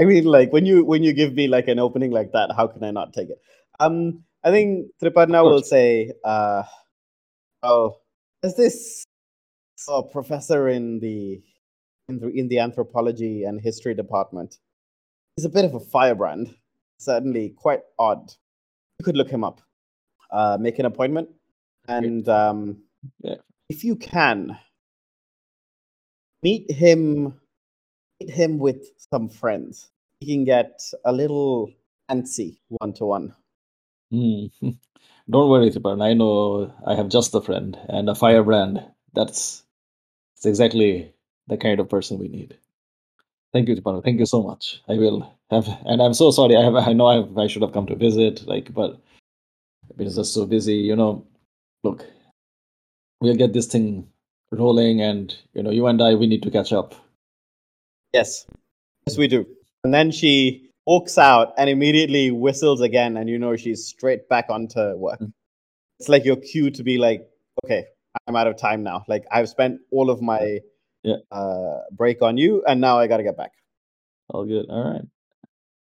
I 0.00 0.04
mean, 0.04 0.24
like 0.24 0.52
when 0.52 0.66
you 0.66 0.84
when 0.84 1.02
you 1.02 1.14
give 1.14 1.32
me 1.32 1.48
like 1.48 1.68
an 1.68 1.78
opening 1.78 2.10
like 2.10 2.32
that, 2.32 2.52
how 2.54 2.66
can 2.66 2.84
I 2.84 2.90
not 2.90 3.14
take 3.14 3.30
it? 3.30 3.40
Um, 3.80 4.24
I 4.44 4.50
think 4.50 4.88
Triparna 5.02 5.42
will 5.42 5.62
say, 5.62 6.12
uh, 6.24 6.64
"Oh, 7.62 7.96
is 8.42 8.56
this 8.56 9.05
a 9.88 10.02
professor 10.02 10.68
in 10.68 10.98
the 11.00 11.42
in 12.08 12.18
the 12.18 12.28
in 12.28 12.48
the 12.48 12.58
anthropology 12.58 13.44
and 13.44 13.60
history 13.60 13.94
department? 13.94 14.58
He's 15.36 15.44
a 15.44 15.50
bit 15.50 15.64
of 15.64 15.74
a 15.74 15.80
firebrand. 15.80 16.54
Certainly, 16.98 17.50
quite 17.50 17.82
odd. 17.98 18.32
You 18.98 19.04
could 19.04 19.16
look 19.16 19.28
him 19.30 19.44
up. 19.44 19.60
Uh, 20.30 20.56
make 20.60 20.78
an 20.78 20.86
appointment, 20.86 21.28
and 21.88 22.28
um, 22.28 22.78
Yeah. 23.22 23.36
if 23.68 23.84
you 23.84 23.96
can, 23.96 24.58
meet 26.42 26.70
him 26.70 27.38
meet 28.20 28.30
him 28.30 28.58
with 28.58 28.88
some 29.12 29.28
friends. 29.28 29.90
He 30.20 30.34
can 30.34 30.44
get 30.44 30.80
a 31.04 31.12
little 31.12 31.70
antsy 32.10 32.58
one 32.68 32.94
to 32.94 33.04
one. 33.04 33.34
Don't 34.10 35.50
worry, 35.50 35.70
Tripan. 35.70 36.02
I 36.02 36.14
know 36.14 36.72
I 36.86 36.94
have 36.94 37.08
just 37.08 37.34
a 37.34 37.40
friend 37.40 37.76
and 37.88 38.08
a 38.08 38.14
firebrand. 38.14 38.80
That's 39.12 39.62
that's 40.36 40.46
exactly 40.46 41.14
the 41.46 41.56
kind 41.56 41.80
of 41.80 41.88
person 41.88 42.18
we 42.18 42.28
need. 42.28 42.56
Thank 43.52 43.68
you, 43.68 43.76
Tripan. 43.76 44.04
Thank 44.04 44.18
you 44.18 44.26
so 44.26 44.42
much. 44.42 44.82
I 44.86 44.94
will 44.94 45.32
have, 45.50 45.66
and 45.86 46.02
I'm 46.02 46.12
so 46.12 46.30
sorry. 46.30 46.56
I 46.56 46.62
have, 46.62 46.74
I 46.74 46.92
know 46.92 47.06
I, 47.06 47.14
have, 47.16 47.38
I 47.38 47.46
should 47.46 47.62
have 47.62 47.72
come 47.72 47.86
to 47.86 47.94
visit, 47.94 48.46
like, 48.46 48.74
but 48.74 49.00
I've 49.88 49.96
been 49.96 50.10
just 50.10 50.34
so 50.34 50.44
busy. 50.44 50.74
You 50.74 50.94
know, 50.94 51.26
look, 51.82 52.04
we'll 53.20 53.36
get 53.36 53.54
this 53.54 53.66
thing 53.66 54.08
rolling, 54.50 55.00
and 55.00 55.34
you 55.54 55.62
know, 55.62 55.70
you 55.70 55.86
and 55.86 56.02
I, 56.02 56.14
we 56.14 56.26
need 56.26 56.42
to 56.42 56.50
catch 56.50 56.72
up. 56.72 56.94
Yes, 58.12 58.46
yes, 59.06 59.16
we 59.16 59.28
do. 59.28 59.46
And 59.84 59.94
then 59.94 60.10
she 60.10 60.68
walks 60.84 61.16
out 61.16 61.54
and 61.56 61.70
immediately 61.70 62.30
whistles 62.30 62.82
again, 62.82 63.16
and 63.16 63.30
you 63.30 63.38
know 63.38 63.56
she's 63.56 63.86
straight 63.86 64.28
back 64.28 64.46
onto 64.50 64.96
work. 64.96 65.20
Mm. 65.20 65.32
It's 65.98 66.10
like 66.10 66.26
your 66.26 66.36
cue 66.36 66.70
to 66.70 66.82
be 66.82 66.98
like, 66.98 67.26
okay, 67.64 67.86
I'm 68.26 68.36
out 68.36 68.46
of 68.46 68.56
time 68.56 68.82
now. 68.82 69.04
Like 69.08 69.24
I've 69.30 69.48
spent 69.48 69.80
all 69.90 70.10
of 70.10 70.20
my 70.22 70.60
Yeah. 71.02 71.16
uh, 71.30 71.80
break 71.92 72.22
on 72.22 72.36
you, 72.36 72.62
and 72.66 72.80
now 72.80 72.98
I 72.98 73.06
got 73.06 73.18
to 73.18 73.22
get 73.22 73.36
back. 73.36 73.52
All 74.28 74.44
good. 74.44 74.66
All 74.68 74.92
right. 74.92 75.04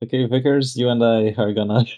Okay, 0.04 0.24
Vickers, 0.26 0.76
you 0.76 0.88
and 0.88 1.02
I 1.04 1.34
are 1.36 1.52
gonna. 1.52 1.84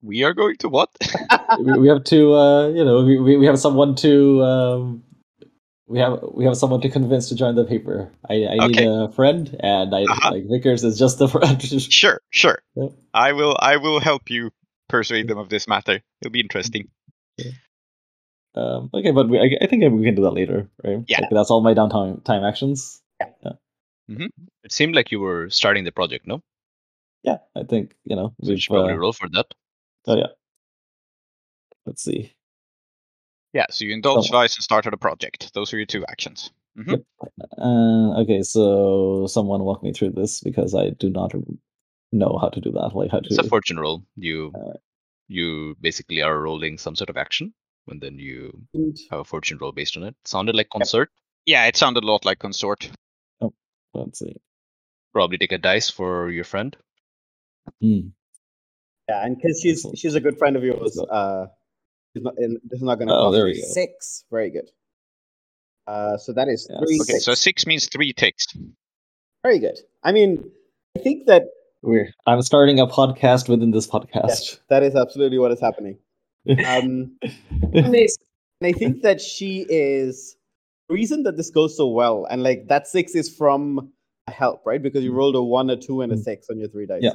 We 0.00 0.22
are 0.22 0.32
going 0.32 0.54
to 0.58 0.68
what? 0.68 0.90
we, 1.58 1.72
we 1.76 1.88
have 1.88 2.04
to, 2.04 2.32
uh, 2.34 2.68
you 2.68 2.84
know, 2.84 3.02
we, 3.02 3.18
we 3.18 3.36
we 3.36 3.46
have 3.46 3.58
someone 3.58 3.96
to. 3.96 4.42
Um, 4.44 5.02
we 5.88 5.98
have 5.98 6.20
we 6.34 6.44
have 6.44 6.56
someone 6.56 6.80
to 6.82 6.88
convince 6.88 7.28
to 7.30 7.34
join 7.34 7.56
the 7.56 7.64
paper. 7.64 8.12
I, 8.30 8.46
I 8.46 8.66
need 8.68 8.78
a 8.78 9.10
friend, 9.10 9.56
and 9.58 9.92
I 9.92 10.04
Uh-huh. 10.04 10.30
like 10.30 10.44
Vickers 10.48 10.84
is 10.84 10.98
just 11.00 11.20
a 11.20 11.26
friend. 11.26 11.60
sure, 11.92 12.20
sure. 12.30 12.62
Yeah. 12.76 12.90
I 13.12 13.32
will. 13.32 13.56
I 13.58 13.76
will 13.78 13.98
help 13.98 14.30
you 14.30 14.52
persuade 14.88 15.26
them 15.26 15.38
of 15.38 15.48
this 15.48 15.66
matter. 15.66 15.98
It'll 16.22 16.30
be 16.30 16.40
interesting. 16.46 16.88
Um, 18.54 18.90
okay, 18.94 19.10
but 19.12 19.28
we, 19.28 19.38
I, 19.38 19.56
I 19.62 19.66
think 19.66 19.82
we 19.92 20.04
can 20.04 20.14
do 20.14 20.22
that 20.22 20.32
later, 20.32 20.68
right? 20.84 21.04
Yeah. 21.06 21.20
Like, 21.20 21.30
that's 21.30 21.50
all 21.50 21.60
my 21.60 21.74
downtime 21.74 22.22
time 22.24 22.44
actions. 22.44 23.02
It 24.10 24.72
seemed 24.72 24.94
like 24.94 25.10
you 25.12 25.20
were 25.20 25.50
starting 25.50 25.84
the 25.84 25.92
project, 25.92 26.26
no? 26.26 26.42
Yeah, 27.22 27.38
I 27.54 27.64
think 27.64 27.94
you 28.04 28.16
know 28.16 28.34
So 28.42 28.50
we've. 28.50 28.60
should 28.60 28.72
probably 28.72 28.94
Uh, 28.94 28.96
roll 28.96 29.12
for 29.12 29.28
that. 29.30 29.46
oh 30.06 30.16
yeah. 30.16 30.28
Let's 31.86 32.02
see. 32.02 32.32
Yeah. 33.52 33.66
So 33.70 33.84
you 33.84 33.92
indulge 33.92 34.28
Oh. 34.30 34.32
Vice 34.38 34.56
and 34.56 34.62
started 34.62 34.92
a 34.94 34.96
project. 34.98 35.52
Those 35.54 35.72
are 35.72 35.76
your 35.78 35.86
two 35.86 36.04
actions. 36.08 36.50
Mhm. 36.78 36.90
Yep. 36.92 37.02
Uh, 37.58 38.20
okay, 38.22 38.42
so 38.42 39.26
someone 39.26 39.62
walk 39.64 39.82
me 39.82 39.92
through 39.92 40.10
this 40.10 40.40
because 40.40 40.74
I 40.74 40.90
do 40.90 41.10
not 41.10 41.32
know 42.12 42.38
how 42.40 42.48
to 42.50 42.60
do 42.60 42.70
that. 42.72 42.94
Like 42.94 43.10
how 43.10 43.20
to. 43.20 43.26
It's 43.28 43.38
a 43.38 43.42
fortune 43.48 43.78
roll. 43.80 44.04
You 44.16 44.52
Alright. 44.54 44.80
you 45.28 45.76
basically 45.80 46.22
are 46.22 46.38
rolling 46.40 46.78
some 46.78 46.94
sort 46.94 47.10
of 47.10 47.16
action, 47.16 47.52
and 47.90 48.00
then 48.00 48.18
you 48.18 48.62
have 49.10 49.20
a 49.20 49.24
fortune 49.24 49.58
roll 49.60 49.72
based 49.72 49.96
on 49.96 50.02
it. 50.04 50.14
Sounded 50.24 50.54
like 50.54 50.68
consort. 50.70 51.10
Yeah, 51.46 51.66
it 51.66 51.76
sounded 51.76 52.04
a 52.04 52.06
lot 52.06 52.24
like 52.24 52.38
consort. 52.38 52.90
Let's 53.94 54.18
see. 54.18 54.36
Probably 55.12 55.38
take 55.38 55.52
a 55.52 55.58
dice 55.58 55.88
for 55.90 56.30
your 56.30 56.44
friend. 56.44 56.76
Hmm. 57.80 58.08
yeah, 59.08 59.24
and 59.24 59.36
because 59.36 59.60
she's 59.60 59.84
she's 59.96 60.14
a 60.14 60.20
good 60.20 60.38
friend 60.38 60.56
of 60.56 60.62
yours, 60.62 60.98
uh, 60.98 61.46
she's 62.14 62.22
not 62.22 62.34
in, 62.38 62.58
this 62.64 62.78
is 62.78 62.82
not 62.82 62.96
going 62.96 63.08
to 63.08 63.14
Oh, 63.14 63.24
cost 63.24 63.34
there 63.36 63.48
you 63.48 63.54
we 63.54 63.62
go. 63.62 63.68
six. 63.68 64.24
Very 64.30 64.50
good. 64.50 64.70
Uh, 65.86 66.16
so 66.18 66.32
that 66.34 66.48
is 66.48 66.68
Yeah, 66.70 66.78
three. 66.80 66.98
Okay, 67.00 67.18
so 67.18 67.32
six. 67.32 67.40
six 67.40 67.66
means 67.66 67.88
three 67.88 68.12
ticks. 68.12 68.46
Very 69.42 69.58
good. 69.58 69.78
I 70.04 70.12
mean, 70.12 70.50
I 70.96 71.00
think 71.00 71.26
that 71.26 71.44
We're. 71.82 72.10
I'm 72.26 72.42
starting 72.42 72.78
a 72.80 72.86
podcast 72.86 73.48
within 73.48 73.70
this 73.70 73.86
podcast. 73.86 74.28
yes, 74.28 74.60
that 74.68 74.82
is 74.82 74.94
absolutely 74.94 75.38
what 75.38 75.50
is 75.52 75.60
happening. 75.60 75.98
Um, 76.66 77.18
And 78.60 78.66
I 78.66 78.72
think 78.72 79.02
that 79.02 79.20
she 79.20 79.66
is 79.68 80.36
the 80.88 80.94
reason 80.94 81.22
that 81.24 81.36
this 81.36 81.50
goes 81.50 81.76
so 81.76 81.86
well, 81.88 82.26
and 82.30 82.42
like 82.42 82.66
that 82.68 82.88
six 82.88 83.14
is 83.14 83.28
from 83.32 83.92
help, 84.26 84.62
right? 84.66 84.82
Because 84.82 85.04
you 85.04 85.12
rolled 85.12 85.36
a 85.36 85.42
one, 85.42 85.70
a 85.70 85.76
two, 85.76 86.00
and 86.02 86.12
a 86.12 86.16
Mm. 86.16 86.24
six 86.24 86.50
on 86.50 86.58
your 86.58 86.68
three 86.68 86.86
dice. 86.86 87.02
Yeah. 87.02 87.14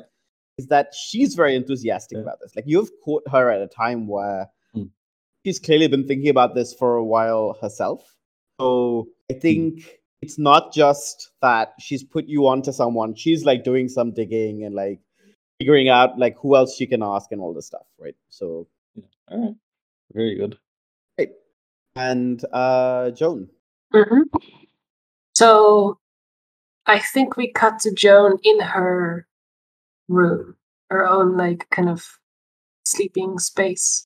Is 0.58 0.68
that 0.68 0.94
she's 0.94 1.36
very 1.36 1.56
enthusiastic 1.56 2.18
Yeah. 2.18 2.22
about 2.22 2.40
this. 2.40 2.56
Like 2.56 2.66
you've 2.68 2.92
caught 3.04 3.24
her 3.30 3.50
at 3.52 3.62
a 3.62 3.68
time 3.68 4.08
where 4.08 4.50
Mm. 4.76 4.90
she's 5.46 5.60
clearly 5.60 5.88
been 5.88 6.08
thinking 6.08 6.30
about 6.30 6.56
this 6.56 6.74
for 6.74 6.96
a 6.96 7.04
while 7.04 7.58
herself. 7.62 8.16
So 8.62 9.10
I 9.30 9.34
think 9.34 10.00
it's 10.22 10.38
not 10.40 10.72
just 10.74 11.32
that 11.42 11.74
she's 11.80 12.04
put 12.04 12.26
you 12.28 12.48
onto 12.48 12.72
someone. 12.72 13.16
She's 13.16 13.44
like 13.44 13.64
doing 13.66 13.90
some 13.90 14.14
digging 14.14 14.64
and 14.64 14.74
like 14.76 15.02
figuring 15.60 15.90
out 15.90 16.18
like 16.18 16.38
who 16.38 16.56
else 16.56 16.76
she 16.76 16.88
can 16.88 17.04
ask 17.04 17.32
and 17.32 17.42
all 17.42 17.54
this 17.54 17.66
stuff, 17.68 17.88
right? 18.00 18.16
So 18.30 18.68
All 19.30 19.40
right. 19.42 19.56
Very 20.14 20.36
good. 20.36 20.58
great. 21.18 21.32
And 21.96 22.44
uh 22.52 23.12
Joan. 23.12 23.50
hmm 23.94 24.22
So 25.36 26.00
I 26.86 27.00
think 27.00 27.38
we 27.38 27.52
cut 27.52 27.80
to 27.80 27.94
Joan 27.94 28.38
in 28.44 28.60
her 28.60 29.28
room, 30.08 30.56
her 30.90 31.08
own 31.08 31.38
like 31.38 31.70
kind 31.70 31.90
of 31.90 32.20
sleeping 32.86 33.40
space. 33.40 34.06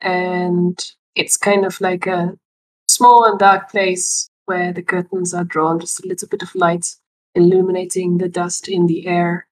And 0.00 0.78
it's 1.14 1.36
kind 1.36 1.64
of 1.64 1.80
like 1.80 2.06
a 2.06 2.36
small 2.88 3.24
and 3.24 3.38
dark 3.38 3.70
place 3.70 4.30
where 4.44 4.72
the 4.72 4.82
curtains 4.82 5.34
are 5.34 5.44
drawn, 5.44 5.80
just 5.80 6.04
a 6.04 6.08
little 6.08 6.28
bit 6.28 6.42
of 6.42 6.54
light 6.54 6.86
illuminating 7.34 8.18
the 8.18 8.28
dust 8.28 8.68
in 8.68 8.86
the 8.86 9.06
air. 9.06 9.46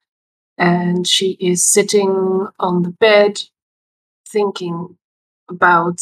And 0.59 1.07
she 1.07 1.33
is 1.33 1.66
sitting 1.66 2.46
on 2.59 2.83
the 2.83 2.90
bed 2.90 3.42
thinking 4.27 4.97
about 5.49 6.01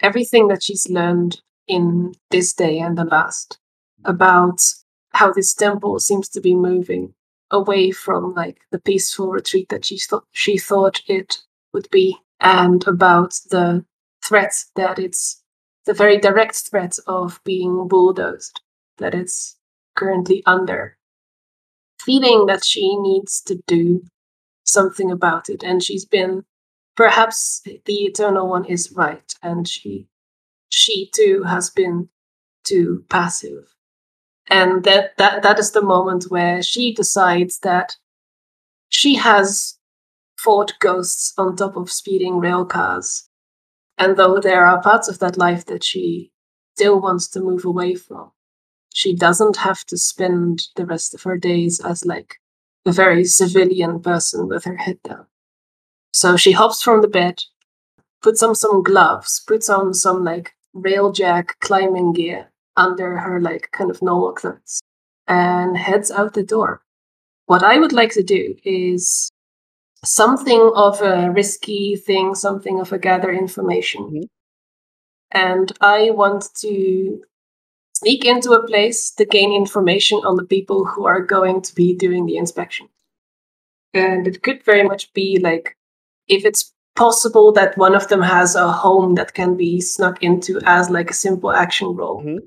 everything 0.00 0.48
that 0.48 0.62
she's 0.62 0.88
learned 0.88 1.40
in 1.68 2.12
this 2.30 2.52
day 2.52 2.78
and 2.78 2.96
the 2.96 3.04
last 3.04 3.58
about 4.04 4.60
how 5.12 5.32
this 5.32 5.54
temple 5.54 5.98
seems 5.98 6.28
to 6.28 6.40
be 6.40 6.54
moving 6.54 7.14
away 7.50 7.90
from 7.90 8.34
like 8.34 8.58
the 8.70 8.78
peaceful 8.80 9.28
retreat 9.30 9.68
that 9.68 9.84
she 9.84 9.98
thought 9.98 10.24
she 10.32 10.56
thought 10.56 11.02
it 11.06 11.38
would 11.72 11.88
be 11.90 12.16
and 12.40 12.86
about 12.86 13.34
the 13.50 13.84
threat 14.24 14.52
that 14.76 14.98
it's 14.98 15.42
the 15.86 15.94
very 15.94 16.18
direct 16.18 16.56
threat 16.70 16.96
of 17.06 17.40
being 17.44 17.88
bulldozed 17.88 18.60
that 18.98 19.14
it's 19.14 19.56
currently 19.96 20.42
under. 20.46 20.96
Feeling 22.00 22.46
that 22.46 22.64
she 22.64 22.96
needs 22.96 23.40
to 23.42 23.60
do 23.66 24.02
something 24.64 25.10
about 25.10 25.48
it 25.48 25.62
and 25.62 25.82
she's 25.82 26.04
been 26.04 26.44
perhaps 27.00 27.62
the 27.86 27.94
eternal 28.04 28.46
one 28.46 28.66
is 28.66 28.92
right 28.92 29.34
and 29.42 29.66
she 29.66 30.06
she 30.68 31.10
too 31.14 31.42
has 31.44 31.70
been 31.70 32.10
too 32.62 33.02
passive 33.08 33.74
and 34.48 34.84
that 34.84 35.16
that 35.16 35.42
that 35.42 35.58
is 35.58 35.70
the 35.70 35.80
moment 35.80 36.26
where 36.28 36.62
she 36.62 36.92
decides 36.92 37.60
that 37.60 37.96
she 38.90 39.14
has 39.14 39.78
fought 40.36 40.74
ghosts 40.78 41.32
on 41.38 41.56
top 41.56 41.74
of 41.74 41.90
speeding 41.90 42.38
rail 42.38 42.66
cars 42.66 43.30
and 43.96 44.18
though 44.18 44.38
there 44.38 44.66
are 44.66 44.82
parts 44.82 45.08
of 45.08 45.20
that 45.20 45.38
life 45.38 45.64
that 45.64 45.82
she 45.82 46.30
still 46.74 47.00
wants 47.00 47.28
to 47.28 47.40
move 47.40 47.64
away 47.64 47.94
from 47.94 48.30
she 48.92 49.16
doesn't 49.16 49.56
have 49.56 49.82
to 49.86 49.96
spend 49.96 50.64
the 50.76 50.84
rest 50.84 51.14
of 51.14 51.22
her 51.22 51.38
days 51.38 51.80
as 51.80 52.04
like 52.04 52.36
a 52.84 52.92
very 52.92 53.24
civilian 53.24 54.00
person 54.00 54.48
with 54.48 54.64
her 54.64 54.76
head 54.76 54.98
down. 55.02 55.29
So 56.12 56.36
she 56.36 56.52
hops 56.52 56.82
from 56.82 57.02
the 57.02 57.08
bed, 57.08 57.42
puts 58.22 58.42
on 58.42 58.54
some 58.54 58.82
gloves, 58.82 59.42
puts 59.46 59.68
on 59.68 59.94
some 59.94 60.24
like 60.24 60.52
railjack 60.74 61.58
climbing 61.60 62.12
gear 62.12 62.50
under 62.76 63.18
her 63.18 63.40
like 63.40 63.70
kind 63.72 63.90
of 63.90 64.02
normal 64.02 64.32
clothes, 64.32 64.80
and 65.26 65.76
heads 65.76 66.10
out 66.10 66.34
the 66.34 66.42
door. 66.42 66.82
What 67.46 67.62
I 67.62 67.78
would 67.78 67.92
like 67.92 68.12
to 68.12 68.22
do 68.22 68.56
is 68.64 69.30
something 70.04 70.72
of 70.74 71.02
a 71.02 71.30
risky 71.30 71.96
thing, 71.96 72.34
something 72.34 72.80
of 72.80 72.92
a 72.92 72.98
gather 72.98 73.32
information. 73.32 74.10
Mhm. 74.10 74.26
And 75.32 75.72
I 75.80 76.10
want 76.10 76.48
to 76.56 77.22
sneak 77.94 78.24
into 78.24 78.52
a 78.52 78.66
place 78.66 79.10
to 79.12 79.24
gain 79.24 79.52
information 79.52 80.18
on 80.24 80.36
the 80.36 80.46
people 80.46 80.84
who 80.84 81.06
are 81.06 81.20
going 81.20 81.62
to 81.62 81.74
be 81.74 81.94
doing 81.94 82.26
the 82.26 82.36
inspection. 82.36 82.88
And 83.94 84.26
it 84.26 84.42
could 84.42 84.62
very 84.64 84.82
much 84.82 85.12
be 85.12 85.38
like 85.38 85.76
if 86.30 86.44
it's 86.44 86.72
possible 86.96 87.52
that 87.52 87.76
one 87.76 87.94
of 87.94 88.08
them 88.08 88.22
has 88.22 88.54
a 88.54 88.70
home 88.70 89.14
that 89.16 89.34
can 89.34 89.56
be 89.56 89.80
snuck 89.80 90.22
into 90.22 90.60
as 90.64 90.90
like 90.90 91.10
a 91.10 91.14
simple 91.14 91.50
action 91.50 91.88
role. 91.88 92.22
Mhm. 92.22 92.38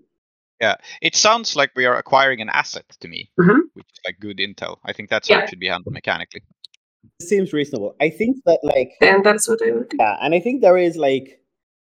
It 1.01 1.15
sounds 1.15 1.55
like 1.57 1.71
we 1.75 1.85
are 1.85 1.97
acquiring 1.97 2.39
an 2.39 2.49
asset 2.49 2.85
to 3.01 3.07
me, 3.09 3.29
Mhm. 3.37 3.59
which 3.73 3.85
is 3.91 3.99
like 4.07 4.19
good 4.19 4.37
intel. 4.37 4.77
I 4.85 4.93
think 4.93 5.09
that's 5.09 5.27
how 5.29 5.39
it 5.39 5.49
should 5.49 5.59
be 5.59 5.67
handled 5.67 5.93
mechanically. 5.93 6.41
It 7.19 7.25
seems 7.25 7.51
reasonable. 7.51 7.95
I 7.99 8.09
think 8.09 8.37
that 8.45 8.59
like 8.63 8.91
And 9.01 9.25
that's 9.25 9.47
what 9.49 9.59
I 9.61 9.71
would 9.71 9.89
do. 9.89 9.97
yeah, 9.99 10.17
and 10.21 10.33
I 10.33 10.39
think 10.39 10.61
there 10.61 10.77
is 10.77 10.95
like 10.95 11.41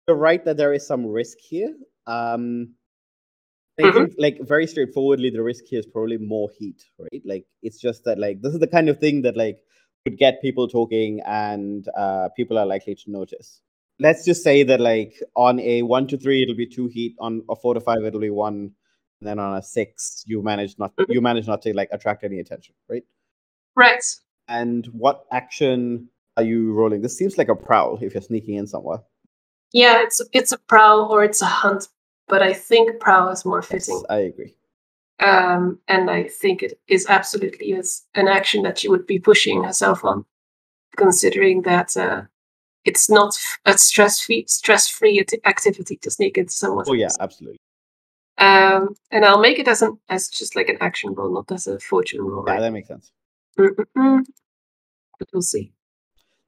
you're 0.06 0.18
right 0.18 0.44
that 0.44 0.56
there 0.58 0.74
is 0.74 0.86
some 0.86 1.06
risk 1.06 1.38
here. 1.38 1.74
Um 2.06 2.74
I 3.80 3.84
Mhm. 3.84 3.94
think 3.94 4.14
like 4.18 4.36
very 4.42 4.66
straightforwardly 4.66 5.30
the 5.30 5.42
risk 5.42 5.64
here 5.70 5.78
is 5.80 5.86
probably 5.86 6.18
more 6.18 6.50
heat, 6.58 6.84
right? 6.98 7.22
Like 7.24 7.46
it's 7.62 7.80
just 7.80 8.04
that 8.04 8.18
like 8.18 8.42
this 8.42 8.52
is 8.52 8.60
the 8.60 8.66
kind 8.76 8.88
of 8.90 8.98
thing 8.98 9.22
that 9.22 9.36
like 9.36 9.58
would 10.04 10.18
get 10.18 10.40
people 10.42 10.68
talking 10.68 11.20
and 11.26 11.88
uh 11.96 12.28
people 12.36 12.58
are 12.58 12.66
likely 12.66 12.94
to 12.94 13.10
notice. 13.10 13.60
Let's 14.00 14.24
just 14.24 14.42
say 14.42 14.62
that 14.62 14.80
like 14.80 15.20
on 15.34 15.58
a 15.60 15.82
one 15.82 16.06
to 16.08 16.16
three 16.16 16.42
it'll 16.42 16.54
be 16.54 16.66
two 16.66 16.86
heat, 16.86 17.16
on 17.18 17.42
a 17.48 17.56
four 17.56 17.74
to 17.74 17.80
five 17.80 18.04
it'll 18.04 18.20
be 18.20 18.30
one, 18.30 18.70
and 19.20 19.28
then 19.28 19.38
on 19.38 19.56
a 19.56 19.62
six 19.62 20.22
you 20.26 20.42
manage 20.42 20.78
not 20.78 20.94
Mhm. 20.96 21.06
you 21.08 21.20
manage 21.20 21.46
not 21.46 21.62
to 21.62 21.74
like 21.74 21.88
attract 21.92 22.24
any 22.24 22.38
attention, 22.38 22.74
right? 22.88 23.04
Right. 23.76 24.04
And 24.48 24.86
what 24.86 25.26
action 25.32 26.08
are 26.36 26.42
you 26.44 26.72
rolling? 26.72 27.02
This 27.02 27.16
seems 27.16 27.36
like 27.36 27.48
a 27.48 27.56
prowl 27.56 27.98
if 28.00 28.14
you're 28.14 28.22
sneaking 28.22 28.54
in 28.54 28.66
somewhere. 28.66 29.00
Yeah, 29.72 30.02
it's 30.02 30.20
it's 30.32 30.52
a 30.52 30.58
prowl 30.58 31.12
or 31.12 31.24
it's 31.24 31.42
a 31.42 31.46
hunt, 31.46 31.88
but 32.28 32.42
I 32.42 32.52
think 32.54 33.00
prowl 33.00 33.28
is 33.30 33.44
more 33.44 33.62
fitting. 33.62 33.96
Yes, 33.96 34.04
I 34.08 34.18
agree. 34.18 34.54
Um, 35.20 35.80
and 35.88 36.10
I 36.10 36.24
think 36.24 36.62
it 36.62 36.78
is 36.86 37.06
absolutely 37.08 37.72
is 37.72 38.04
an 38.14 38.28
action 38.28 38.62
that 38.62 38.78
she 38.78 38.88
would 38.88 39.06
be 39.06 39.18
pushing 39.18 39.64
herself 39.64 40.04
on, 40.04 40.24
considering 40.96 41.62
that 41.62 41.96
uh, 41.96 42.22
it's 42.84 43.10
not 43.10 43.34
a 43.64 43.76
stress 43.76 44.20
free 44.20 44.44
stress 44.46 44.88
free 44.88 45.24
activity 45.44 45.96
to 46.02 46.10
sneak 46.10 46.38
into 46.38 46.52
someone's 46.52 46.88
Oh 46.88 46.92
yeah, 46.94 47.08
absolutely. 47.20 47.58
Um, 48.38 48.94
and 49.10 49.24
I'll 49.24 49.40
make 49.40 49.58
it 49.58 49.66
as 49.66 49.82
an 49.82 49.98
as 50.08 50.28
just 50.28 50.54
like 50.54 50.68
an 50.68 50.78
action 50.80 51.12
roll, 51.14 51.34
not 51.34 51.50
as 51.50 51.66
a 51.66 51.80
fortune 51.80 52.20
roll. 52.22 52.44
Yeah, 52.46 52.52
Right? 52.54 52.60
that 52.60 52.72
makes 52.72 52.88
sense. 52.88 53.10
Mm-mm-mm. 53.58 54.24
But 55.18 55.28
we'll 55.32 55.42
see. 55.42 55.72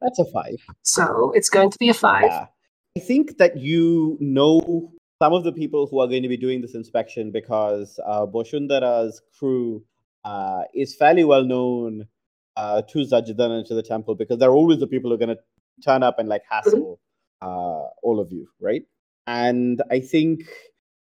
That's 0.01 0.21
a 0.21 0.25
five. 0.27 0.59
So 0.83 1.33
it's 1.35 1.51
going 1.51 1.71
to 1.71 1.79
be 1.79 1.89
a 1.89 1.95
five. 1.95 2.23
Yeah. 2.25 2.47
I 2.97 3.01
think 3.01 3.39
that 3.39 3.57
you 3.57 4.17
know 4.21 4.93
some 5.23 5.35
of 5.35 5.45
the 5.45 5.53
people 5.53 5.87
who 5.87 6.01
are 6.01 6.07
going 6.07 6.23
to 6.23 6.29
be 6.29 6.37
doing 6.37 6.63
this 6.63 6.75
inspection 6.75 7.31
because 7.31 8.01
uh, 8.07 8.25
Boshundara's 8.27 9.21
crew 9.39 9.85
uh, 10.25 10.63
is 10.75 10.95
fairly 10.97 11.25
well 11.25 11.45
known 11.45 12.07
uh, 12.57 12.83
to 12.83 12.99
Zajidan 13.01 13.51
and 13.51 13.67
to 13.67 13.75
the 13.75 13.83
temple 13.83 14.15
because 14.15 14.39
they're 14.39 14.53
always 14.53 14.81
the 14.81 14.87
people 14.87 15.11
who 15.11 15.15
are 15.15 15.19
going 15.27 15.37
to 15.37 15.43
turn 15.85 16.03
up 16.03 16.19
and 16.19 16.29
like 16.29 16.43
hassle 16.49 17.01
uh, 17.43 17.87
all 18.03 18.19
of 18.21 18.33
you, 18.33 18.49
right? 18.61 18.83
And 19.27 19.83
I 19.91 20.01
think 20.01 20.41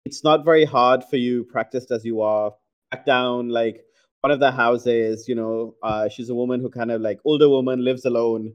it's 0.06 0.24
not 0.24 0.46
very 0.46 0.66
hard 0.66 1.04
for 1.04 1.18
you, 1.18 1.44
practiced 1.44 1.92
as 1.92 2.06
you 2.06 2.22
are, 2.22 2.54
back 2.92 3.06
down 3.06 3.50
like 3.50 3.84
one 4.22 4.32
of 4.32 4.40
the 4.40 4.52
houses. 4.52 5.28
You 5.28 5.36
know, 5.36 5.76
uh, 5.84 6.08
she's 6.10 6.30
a 6.30 6.36
woman 6.36 6.62
who 6.62 6.70
kind 6.70 6.92
of 6.92 7.02
like 7.02 7.20
older 7.26 7.50
woman 7.50 7.84
lives 7.84 8.06
alone 8.06 8.54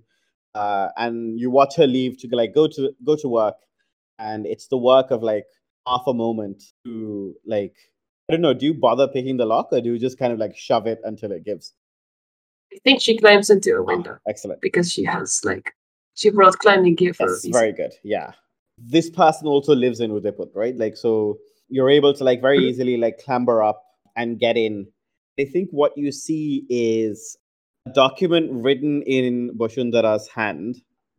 uh, 0.54 0.88
and 0.96 1.38
you 1.38 1.50
watch 1.50 1.76
her 1.76 1.86
leave 1.86 2.18
to 2.18 2.28
like 2.32 2.54
go 2.54 2.66
to 2.66 2.92
go 3.04 3.16
to 3.16 3.28
work, 3.28 3.56
and 4.20 4.46
it's 4.46 4.68
the 4.68 4.76
work 4.78 5.10
of 5.10 5.22
like 5.22 5.46
half 5.86 6.02
a 6.06 6.14
moment 6.14 6.62
to 6.84 7.34
like 7.46 7.74
I 8.28 8.34
don't 8.34 8.42
know. 8.42 8.54
Do 8.54 8.66
you 8.66 8.74
bother 8.74 9.08
picking 9.08 9.36
the 9.38 9.44
lock, 9.46 9.70
or 9.72 9.80
do 9.80 9.92
you 9.92 9.98
just 9.98 10.18
kind 10.18 10.32
of 10.32 10.38
like 10.38 10.56
shove 10.56 10.86
it 10.86 11.00
until 11.02 11.32
it 11.32 11.44
gives? 11.44 11.74
I 12.72 12.78
think 12.84 13.00
she 13.02 13.18
climbs 13.18 13.50
into 13.50 13.72
a 13.74 13.80
Ah, 13.80 13.84
window 13.84 14.18
excellent. 14.28 14.60
because 14.60 14.92
she 14.92 15.02
has 15.04 15.40
like 15.44 15.74
she 16.14 16.30
brought 16.30 16.58
climbing 16.58 16.94
gear 16.94 17.12
for 17.14 17.26
reason. 17.26 17.52
very 17.52 17.72
good. 17.72 17.92
Yeah, 18.04 18.32
this 18.78 19.10
person 19.10 19.48
also 19.48 19.74
lives 19.74 19.98
in 20.00 20.12
Udaipur, 20.12 20.46
right? 20.54 20.76
Like, 20.76 20.96
so 20.96 21.38
you're 21.68 21.90
able 21.90 22.14
to 22.14 22.22
like 22.24 22.40
very 22.40 22.58
Mhm. 22.60 22.68
easily 22.68 22.96
like 22.98 23.18
clamber 23.18 23.62
up 23.62 23.82
and 24.16 24.38
get 24.38 24.56
in. 24.56 24.86
I 25.40 25.44
think 25.46 25.70
what 25.70 25.96
you 25.96 26.12
see 26.12 26.66
is 26.68 27.36
a 27.86 27.90
document 27.92 28.50
written 28.52 29.02
in 29.02 29.56
Boshundara's 29.56 30.28
hand, 30.28 30.76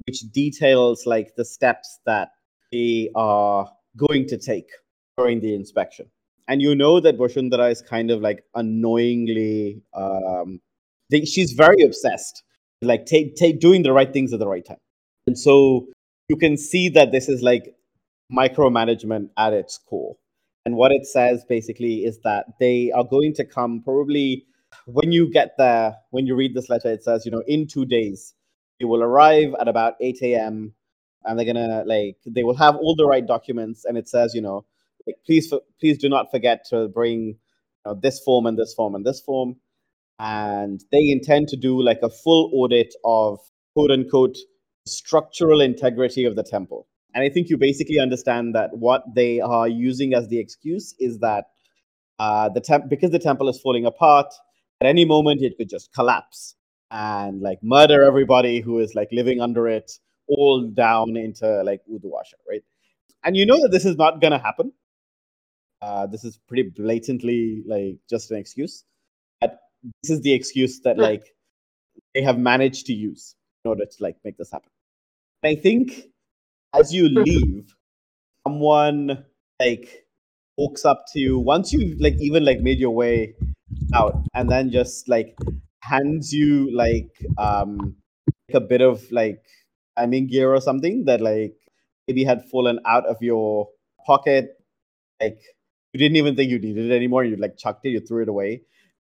which 0.07 0.21
details 0.31 1.05
like 1.05 1.35
the 1.35 1.43
steps 1.45 1.99
that 2.05 2.29
they 2.71 3.09
are 3.15 3.69
going 3.97 4.27
to 4.27 4.37
take 4.37 4.69
during 5.17 5.39
the 5.41 5.53
inspection. 5.53 6.07
And 6.47 6.61
you 6.61 6.75
know 6.75 6.99
that 6.99 7.17
Boshundara 7.17 7.71
is 7.71 7.81
kind 7.81 8.11
of 8.11 8.21
like 8.21 8.43
annoyingly, 8.55 9.81
um, 9.93 10.59
they, 11.09 11.21
she's 11.25 11.53
very 11.53 11.83
obsessed, 11.83 12.43
like 12.81 13.05
take, 13.05 13.35
take 13.35 13.59
doing 13.59 13.83
the 13.83 13.93
right 13.93 14.11
things 14.11 14.33
at 14.33 14.39
the 14.39 14.47
right 14.47 14.65
time. 14.65 14.79
And 15.27 15.37
so 15.37 15.87
you 16.27 16.35
can 16.35 16.57
see 16.57 16.89
that 16.89 17.11
this 17.11 17.29
is 17.29 17.41
like 17.41 17.75
micromanagement 18.31 19.29
at 19.37 19.53
its 19.53 19.77
core. 19.77 20.15
And 20.65 20.75
what 20.75 20.91
it 20.91 21.05
says 21.05 21.43
basically 21.47 22.05
is 22.05 22.19
that 22.23 22.45
they 22.59 22.91
are 22.91 23.03
going 23.03 23.33
to 23.35 23.45
come 23.45 23.81
probably 23.83 24.45
when 24.85 25.11
you 25.11 25.29
get 25.31 25.53
there, 25.57 25.95
when 26.11 26.25
you 26.25 26.35
read 26.35 26.53
this 26.53 26.69
letter, 26.69 26.91
it 26.91 27.03
says, 27.03 27.25
you 27.25 27.31
know, 27.31 27.43
in 27.47 27.67
two 27.67 27.85
days, 27.85 28.33
you 28.79 28.87
will 28.87 29.03
arrive 29.03 29.53
at 29.59 29.67
about 29.67 29.93
8 30.01 30.17
a.m. 30.23 30.73
and 31.25 31.37
they're 31.37 31.45
gonna 31.45 31.83
like 31.85 32.17
they 32.25 32.43
will 32.43 32.55
have 32.55 32.75
all 32.75 32.95
the 32.95 33.05
right 33.05 33.25
documents 33.25 33.85
and 33.85 33.97
it 33.97 34.07
says, 34.07 34.33
you 34.33 34.41
know, 34.41 34.65
like 35.05 35.17
please 35.25 35.53
please 35.79 35.97
do 35.97 36.09
not 36.09 36.31
forget 36.31 36.65
to 36.69 36.87
bring 36.89 37.19
you 37.21 37.35
know, 37.85 37.99
this 38.01 38.19
form 38.19 38.45
and 38.45 38.57
this 38.57 38.73
form 38.73 38.95
and 38.95 39.05
this 39.05 39.21
form. 39.21 39.55
And 40.19 40.83
they 40.91 41.09
intend 41.09 41.47
to 41.49 41.57
do 41.57 41.81
like 41.81 41.99
a 42.03 42.09
full 42.09 42.51
audit 42.53 42.93
of 43.03 43.39
quote 43.73 43.91
unquote 43.91 44.37
structural 44.85 45.61
integrity 45.61 46.25
of 46.25 46.35
the 46.35 46.43
temple. 46.43 46.87
And 47.13 47.23
I 47.23 47.29
think 47.29 47.49
you 47.49 47.57
basically 47.57 47.99
understand 47.99 48.55
that 48.55 48.77
what 48.77 49.03
they 49.15 49.41
are 49.41 49.67
using 49.67 50.13
as 50.13 50.27
the 50.29 50.39
excuse 50.39 50.95
is 50.99 51.19
that 51.19 51.45
uh, 52.19 52.49
the 52.49 52.61
temp 52.61 52.89
because 52.89 53.11
the 53.11 53.19
temple 53.19 53.49
is 53.49 53.59
falling 53.59 53.85
apart, 53.85 54.27
at 54.79 54.87
any 54.87 55.05
moment 55.05 55.41
it 55.41 55.57
could 55.57 55.69
just 55.69 55.93
collapse 55.93 56.55
and 56.91 57.41
like 57.41 57.59
murder 57.63 58.03
everybody 58.03 58.59
who 58.59 58.79
is 58.79 58.93
like 58.95 59.09
living 59.11 59.41
under 59.41 59.67
it, 59.67 59.91
all 60.37 60.67
down 60.67 61.17
into 61.17 61.63
like 61.63 61.81
Uduasha, 61.89 62.39
right? 62.47 62.63
And 63.23 63.35
you 63.37 63.45
know 63.45 63.61
that 63.61 63.69
this 63.71 63.85
is 63.85 63.97
not 63.97 64.21
gonna 64.21 64.39
happen. 64.39 64.71
Uh, 65.81 66.07
this 66.07 66.23
is 66.23 66.37
pretty 66.47 66.69
blatantly 66.75 67.63
like 67.65 67.97
just 68.09 68.31
an 68.31 68.37
excuse. 68.37 68.83
But 69.39 69.59
this 70.03 70.11
is 70.11 70.21
the 70.21 70.33
excuse 70.33 70.79
that 70.81 70.97
like 70.97 71.23
they 72.13 72.21
have 72.21 72.37
managed 72.37 72.85
to 72.87 72.93
use 72.93 73.35
in 73.63 73.69
order 73.69 73.85
to 73.85 74.03
like 74.03 74.17
make 74.23 74.37
this 74.37 74.51
happen. 74.51 74.69
I 75.43 75.55
think 75.55 76.03
as 76.73 76.93
you 76.93 77.09
leave, 77.09 77.75
someone 78.47 79.25
like 79.59 80.05
walks 80.57 80.85
up 80.85 81.05
to 81.13 81.19
you 81.19 81.39
once 81.39 81.73
you've 81.73 81.99
like 81.99 82.15
even 82.19 82.45
like 82.45 82.59
made 82.59 82.79
your 82.79 82.91
way 82.91 83.33
out 83.93 84.25
and 84.33 84.49
then 84.49 84.69
just 84.69 85.07
like 85.09 85.35
hands 85.81 86.31
you 86.33 86.75
like 86.75 87.09
um 87.37 87.95
like 88.47 88.55
a 88.55 88.59
bit 88.59 88.81
of 88.81 89.03
like 89.11 89.43
climbing 90.01 90.27
gear 90.27 90.53
or 90.53 90.61
something 90.61 91.05
that 91.05 91.21
like 91.21 91.55
maybe 92.07 92.23
had 92.23 92.43
fallen 92.49 92.79
out 92.85 93.05
of 93.05 93.17
your 93.21 93.69
pocket. 94.05 94.57
Like 95.21 95.39
you 95.93 95.99
didn't 95.99 96.17
even 96.17 96.35
think 96.35 96.49
you 96.49 96.59
needed 96.59 96.89
it 96.91 96.95
anymore. 96.95 97.23
You 97.23 97.35
like 97.37 97.57
chucked 97.57 97.85
it 97.85 97.89
you 97.89 97.99
threw 97.99 98.23
it 98.23 98.29
away. 98.29 98.63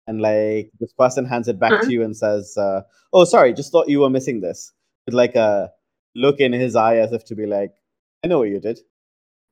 And 0.07 0.21
like 0.21 0.71
this 0.81 0.93
person 0.93 1.25
hands 1.25 1.49
it 1.49 1.59
back 1.59 1.73
Mhm. 1.73 1.83
to 1.87 1.93
you 1.93 2.03
and 2.03 2.17
says 2.17 2.57
uh, 2.59 2.83
oh 3.13 3.25
sorry 3.25 3.53
just 3.55 3.73
thought 3.73 3.89
you 3.89 4.01
were 4.01 4.11
missing 4.11 4.41
this. 4.41 4.73
With 5.07 5.15
like 5.15 5.35
a 5.35 5.71
look 6.15 6.41
in 6.41 6.53
his 6.53 6.77
eye 6.77 6.97
as 6.97 7.13
if 7.13 7.25
to 7.25 7.35
be 7.35 7.47
like 7.47 7.73
i 8.25 8.29
know 8.29 8.39
what 8.39 8.49
you 8.49 8.61
did. 8.61 8.79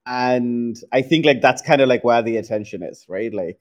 And 0.07 0.76
i 0.93 1.03
think 1.03 1.24
like 1.24 1.41
that's 1.41 1.62
kind 1.62 1.80
of 1.80 1.88
like 1.88 2.05
where 2.05 2.22
the 2.22 2.36
attention 2.36 2.82
is 2.82 3.07
right? 3.09 3.32
Like 3.32 3.59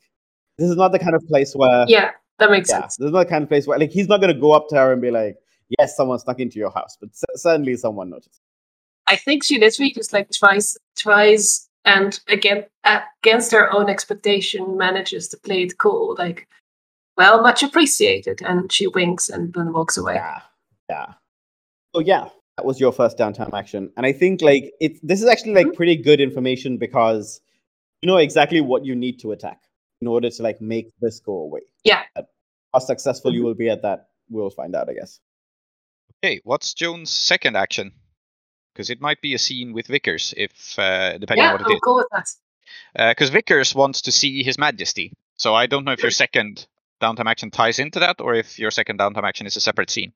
this 0.58 0.70
is 0.70 0.76
not 0.76 0.92
the 0.92 1.00
kind 1.00 1.16
of 1.16 1.24
place 1.28 1.54
where 1.56 1.86
Yeah, 1.88 2.12
that 2.40 2.52
makes 2.52 2.70
yeah, 2.70 2.82
sense. 2.82 2.98
this 2.98 3.06
is 3.08 3.12
not 3.14 3.24
the 3.26 3.30
kind 3.30 3.44
of 3.44 3.50
place 3.50 3.66
where 3.68 3.80
like 3.80 3.92
he's 3.92 4.08
not 4.10 4.20
going 4.22 4.34
to 4.34 4.40
go 4.40 4.52
up 4.52 4.68
to 4.70 4.76
her 4.76 4.92
and 4.92 5.02
be 5.02 5.12
like, 5.12 5.38
"Yes, 5.78 5.96
someone 5.96 6.20
snuck 6.20 6.40
into 6.40 6.60
your 6.60 6.72
house," 6.72 6.98
but 7.00 7.10
certainly 7.36 7.76
someone 7.76 8.10
noticed. 8.10 8.42
I 9.08 9.16
think 9.16 9.44
she 9.44 9.60
literally 9.60 9.92
just 9.92 10.14
like 10.14 10.30
tries 10.32 10.78
tries 10.96 11.68
and 11.86 12.20
again 12.28 12.66
against 12.84 13.52
her 13.52 13.74
own 13.74 13.90
expectation 13.90 14.78
manages 14.78 15.28
to 15.30 15.38
play 15.38 15.64
it 15.64 15.78
cool. 15.78 16.16
Like, 16.18 16.48
Well, 17.18 17.42
much 17.42 17.64
appreciated. 17.64 18.42
And 18.42 18.72
she 18.72 18.88
winks 18.88 19.30
and 19.30 19.54
then 19.54 19.74
walks 19.74 19.98
away. 19.98 20.16
Yeah, 20.16 20.42
yeah. 20.90 21.14
So 21.96 22.02
yeah, 22.02 22.30
that 22.58 22.66
was 22.66 22.80
your 22.80 22.92
first 22.92 23.18
downtime 23.18 23.54
action, 23.54 23.92
and 23.98 24.06
I 24.06 24.12
think 24.14 24.42
like 24.42 24.72
it's 24.80 25.00
this 25.02 25.22
is 25.22 25.28
actually 25.28 25.54
like 25.54 25.68
mm-hmm. 25.68 25.76
pretty 25.76 25.96
good 25.96 26.22
information 26.22 26.78
because 26.78 27.42
you 28.02 28.08
know 28.08 28.18
exactly 28.18 28.62
what 28.62 28.86
you 28.86 28.96
need 28.96 29.20
to 29.22 29.32
attack 29.32 29.60
in 30.02 30.08
order 30.08 30.30
to 30.30 30.44
like 30.44 30.62
make 30.62 30.92
this 31.02 31.20
go 31.20 31.34
away. 31.34 31.62
Yeah. 31.84 32.04
How 32.74 32.80
successful 32.80 33.34
you 33.34 33.40
mm-hmm. 33.40 33.48
will 33.48 33.54
be 33.56 33.70
at 33.70 33.82
that, 33.82 34.10
we'll 34.30 34.50
find 34.50 34.76
out, 34.76 34.90
I 34.90 34.94
guess. 34.94 35.20
Okay, 36.24 36.42
what's 36.44 36.74
Joan's 36.74 37.10
second 37.10 37.56
action? 37.56 37.94
Because 38.74 38.90
it 38.90 39.00
might 39.00 39.22
be 39.22 39.34
a 39.34 39.40
scene 39.40 39.74
with 39.74 39.88
Vickers, 39.88 40.34
if 40.36 40.78
uh, 40.78 41.18
depending 41.18 41.46
Yeah, 41.46 41.54
on 41.54 41.60
what 41.60 41.72
it 41.72 41.74
is. 41.74 41.80
cool 41.82 41.96
with 41.96 42.08
that. 42.12 42.30
Because 42.94 43.30
Vickers 43.30 43.74
wants 43.74 44.02
to 44.04 44.12
see 44.12 44.44
His 44.44 44.58
Majesty, 44.58 45.14
so 45.38 45.56
I 45.56 45.66
don't 45.68 45.86
know 45.86 45.94
if 45.94 46.02
your 46.02 46.12
second 46.12 46.68
downtime 47.02 47.28
action 47.30 47.52
ties 47.52 47.80
into 47.80 48.00
that, 48.00 48.20
or 48.20 48.36
if 48.36 48.60
your 48.60 48.72
second 48.72 49.00
downtime 49.00 49.24
action 49.24 49.48
is 49.48 49.56
a 49.56 49.62
separate 49.62 49.90
scene. 49.90 50.12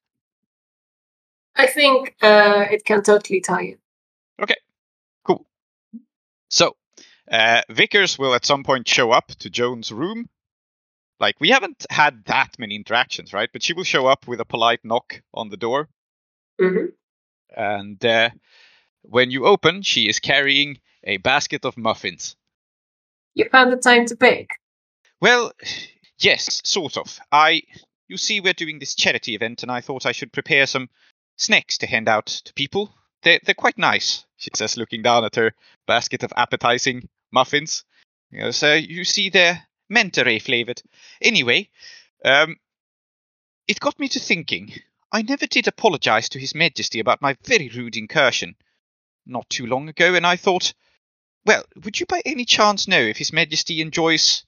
I 1.55 1.67
think 1.67 2.15
uh, 2.21 2.65
it 2.69 2.83
can 2.83 3.01
totally 3.03 3.39
tie 3.39 3.61
in. 3.61 3.77
Okay, 4.41 4.57
cool. 5.23 5.45
So, 6.49 6.75
uh, 7.31 7.61
Vickers 7.69 8.19
will 8.19 8.33
at 8.33 8.45
some 8.45 8.63
point 8.63 8.87
show 8.87 9.11
up 9.11 9.27
to 9.39 9.49
Joan's 9.49 9.91
room. 9.91 10.27
Like, 11.19 11.35
we 11.39 11.49
haven't 11.49 11.85
had 11.89 12.25
that 12.25 12.57
many 12.59 12.75
interactions, 12.75 13.33
right? 13.33 13.49
But 13.51 13.63
she 13.63 13.73
will 13.73 13.83
show 13.83 14.07
up 14.07 14.27
with 14.27 14.39
a 14.39 14.45
polite 14.45 14.81
knock 14.83 15.21
on 15.33 15.49
the 15.49 15.57
door. 15.57 15.89
hmm 16.59 16.87
And 17.55 18.03
uh, 18.03 18.29
when 19.03 19.31
you 19.31 19.45
open, 19.45 19.81
she 19.83 20.09
is 20.09 20.19
carrying 20.19 20.79
a 21.03 21.17
basket 21.17 21.65
of 21.65 21.77
muffins. 21.77 22.35
You 23.35 23.49
found 23.49 23.71
the 23.71 23.77
time 23.77 24.05
to 24.07 24.15
bake. 24.15 24.51
Well, 25.21 25.51
yes, 26.17 26.61
sort 26.63 26.97
of. 26.97 27.19
I. 27.31 27.63
You 28.09 28.17
see, 28.17 28.41
we're 28.41 28.53
doing 28.53 28.79
this 28.79 28.95
charity 28.95 29.33
event, 29.33 29.63
and 29.63 29.71
I 29.71 29.81
thought 29.81 30.05
I 30.05 30.11
should 30.11 30.33
prepare 30.33 30.67
some 30.67 30.89
snacks 31.37 31.77
to 31.79 31.87
hand 31.87 32.09
out 32.09 32.27
to 32.27 32.53
people. 32.53 32.93
They're, 33.23 33.39
they're 33.43 33.55
quite 33.55 33.77
nice, 33.77 34.25
she 34.35 34.51
says, 34.53 34.77
looking 34.77 35.01
down 35.01 35.23
at 35.23 35.35
her 35.35 35.53
basket 35.87 36.21
of 36.23 36.33
appetizing 36.35 37.07
muffins. 37.31 37.85
Yes, 38.29 38.61
uh, 38.61 38.79
you 38.79 39.05
see, 39.05 39.29
they're 39.29 39.65
manta 39.89 40.23
ray 40.23 40.39
flavored. 40.39 40.81
Anyway, 41.21 41.69
um, 42.23 42.57
it 43.67 43.79
got 43.79 43.99
me 43.99 44.07
to 44.09 44.19
thinking. 44.19 44.73
I 45.11 45.21
never 45.21 45.45
did 45.45 45.67
apologize 45.67 46.29
to 46.29 46.39
His 46.39 46.55
Majesty 46.55 46.99
about 46.99 47.21
my 47.21 47.35
very 47.43 47.69
rude 47.69 47.95
incursion 47.95 48.55
not 49.25 49.49
too 49.49 49.65
long 49.65 49.87
ago, 49.89 50.15
and 50.15 50.25
I 50.25 50.35
thought, 50.35 50.73
well, 51.45 51.63
would 51.83 51.99
you 51.99 52.05
by 52.05 52.21
any 52.25 52.45
chance 52.45 52.87
know 52.87 52.99
if 52.99 53.17
His 53.17 53.31
Majesty 53.31 53.81
enjoys 53.81 54.43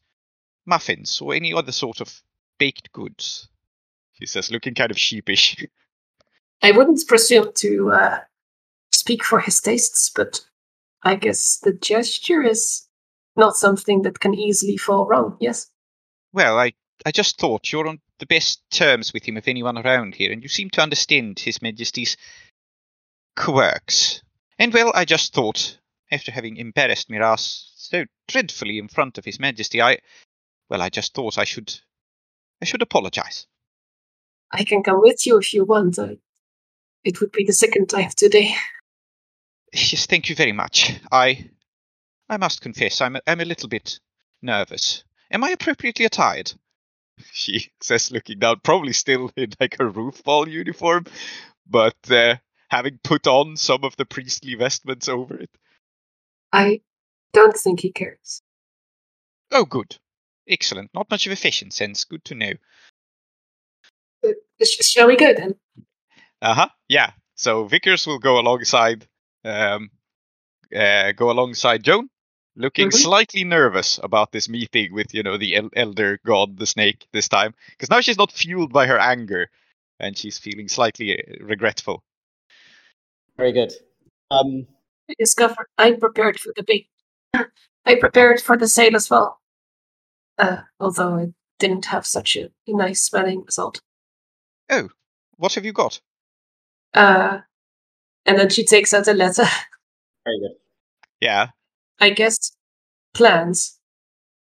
muffins 0.65 1.21
or 1.21 1.33
any 1.33 1.53
other 1.53 1.71
sort 1.71 2.01
of 2.01 2.21
baked 2.57 2.91
goods? 2.91 3.47
He 4.13 4.25
says, 4.25 4.49
looking 4.49 4.73
kind 4.73 4.91
of 4.91 4.99
sheepish. 4.99 5.65
I 6.61 6.71
wouldn't 6.71 7.07
presume 7.07 7.51
to 7.55 7.91
uh, 7.91 8.19
speak 8.91 9.23
for 9.23 9.39
his 9.39 9.59
tastes, 9.59 10.09
but 10.09 10.41
I 11.03 11.15
guess 11.15 11.57
the 11.57 11.73
gesture 11.73 12.41
is 12.41 12.84
not 13.35 13.55
something 13.55 14.03
that 14.03 14.19
can 14.19 14.33
easily 14.33 14.77
fall 14.77 15.05
wrong. 15.05 15.37
Yes. 15.39 15.69
Well, 16.33 16.57
I, 16.57 16.73
I 17.05 17.11
just 17.11 17.39
thought 17.39 17.71
you're 17.71 17.87
on 17.87 17.99
the 18.19 18.25
best 18.25 18.61
terms 18.71 19.13
with 19.13 19.27
him 19.27 19.37
of 19.37 19.47
anyone 19.47 19.77
around 19.77 20.15
here, 20.15 20.31
and 20.31 20.41
you 20.41 20.49
seem 20.49 20.69
to 20.71 20.81
understand 20.81 21.39
His 21.39 21.61
Majesty's 21.61 22.17
quirks. 23.35 24.21
And 24.57 24.73
well, 24.73 24.91
I 24.95 25.05
just 25.05 25.33
thought, 25.33 25.77
after 26.11 26.31
having 26.31 26.57
embarrassed 26.57 27.09
Miraz 27.09 27.71
so 27.75 28.05
dreadfully 28.27 28.77
in 28.77 28.87
front 28.87 29.17
of 29.17 29.25
His 29.25 29.39
Majesty, 29.39 29.81
I, 29.81 29.97
well, 30.69 30.81
I 30.81 30.89
just 30.89 31.13
thought 31.13 31.37
I 31.37 31.43
should, 31.43 31.73
I 32.61 32.65
should 32.65 32.81
apologize. 32.81 33.47
I 34.51 34.63
can 34.63 34.83
come 34.83 35.01
with 35.01 35.25
you 35.25 35.37
if 35.37 35.53
you 35.53 35.65
want. 35.65 35.99
I, 35.99 36.17
it 37.03 37.19
would 37.19 37.31
be 37.31 37.43
the 37.43 37.53
second 37.53 37.87
time 37.87 38.11
today. 38.15 38.55
Yes, 39.73 40.05
thank 40.05 40.29
you 40.29 40.35
very 40.35 40.53
much. 40.53 40.99
I, 41.11 41.49
I 42.29 42.37
must 42.37 42.61
confess, 42.61 43.01
I'm 43.01 43.15
a, 43.15 43.21
I'm 43.27 43.41
a 43.41 43.45
little 43.45 43.69
bit 43.69 43.99
nervous. 44.41 45.03
Am 45.31 45.43
I 45.43 45.51
appropriately 45.51 46.05
attired? 46.05 46.53
She 47.31 47.71
says, 47.81 48.11
looking 48.11 48.39
down, 48.39 48.59
probably 48.61 48.91
still 48.91 49.31
in 49.37 49.53
like 49.59 49.77
a 49.79 49.85
roof 49.85 50.21
ball 50.25 50.49
uniform, 50.49 51.05
but 51.65 51.95
uh, 52.11 52.35
having 52.69 52.99
put 53.03 53.25
on 53.25 53.55
some 53.55 53.85
of 53.85 53.95
the 53.95 54.05
priestly 54.05 54.53
vestments 54.55 55.07
over 55.07 55.37
it. 55.37 55.49
I 56.51 56.81
don't 57.31 57.55
think 57.55 57.79
he 57.79 57.91
cares. 57.93 58.41
Oh, 59.51 59.63
good. 59.63 59.97
Excellent. 60.47 60.91
Not 60.93 61.09
much 61.09 61.25
of 61.25 61.31
a 61.31 61.37
fashion 61.37 61.71
sense. 61.71 62.03
Good 62.03 62.25
to 62.25 62.35
know. 62.35 62.51
Uh, 64.25 64.31
sh- 64.61 64.85
shall 64.85 65.07
we 65.07 65.15
go 65.15 65.33
then? 65.33 65.55
Uh 66.41 66.53
huh. 66.53 66.69
Yeah. 66.89 67.11
So 67.35 67.65
Vickers 67.65 68.05
will 68.07 68.19
go 68.19 68.39
alongside, 68.39 69.07
um, 69.45 69.89
uh, 70.75 71.13
go 71.13 71.31
alongside 71.31 71.83
Joan, 71.83 72.09
looking 72.55 72.89
Mhm. 72.89 72.93
slightly 72.93 73.43
nervous 73.43 73.99
about 74.03 74.31
this 74.31 74.47
meeting 74.49 74.93
with 74.93 75.13
you 75.13 75.23
know 75.23 75.37
the 75.37 75.55
el- 75.55 75.69
elder 75.75 76.19
god, 76.25 76.57
the 76.57 76.65
snake, 76.65 77.05
this 77.11 77.27
time, 77.27 77.53
because 77.71 77.89
now 77.89 78.01
she's 78.01 78.17
not 78.17 78.31
fueled 78.31 78.71
by 78.71 78.87
her 78.87 78.99
anger, 78.99 79.49
and 79.99 80.17
she's 80.17 80.37
feeling 80.37 80.67
slightly 80.69 81.17
uh, 81.19 81.43
regretful. 81.43 82.03
Very 83.37 83.51
good. 83.51 83.73
Um, 84.31 84.67
I 85.09 85.13
discovered 85.19 85.67
I 85.77 85.93
prepared 85.93 86.39
for 86.39 86.53
the 86.55 86.63
bake. 86.63 86.89
I 87.85 87.95
prepared 87.95 88.41
for 88.41 88.57
the 88.57 88.67
sale 88.67 88.95
as 88.95 89.09
well. 89.09 89.41
Uh, 90.37 90.61
although 90.79 91.17
it 91.17 91.33
didn't 91.59 91.85
have 91.85 92.05
such 92.05 92.35
a 92.35 92.49
nice 92.67 93.01
smelling 93.01 93.43
result. 93.43 93.81
Oh, 94.69 94.89
what 95.37 95.53
have 95.53 95.65
you 95.65 95.73
got? 95.73 96.01
Uh, 96.93 97.41
and 98.25 98.39
then 98.39 98.49
she 98.49 98.65
takes 98.65 98.93
out 98.93 99.07
a 99.07 99.13
letter. 99.13 99.43
very 100.25 100.39
good. 100.39 100.55
Yeah. 101.21 101.49
I 101.99 102.09
guess 102.11 102.51
plans. 103.13 103.79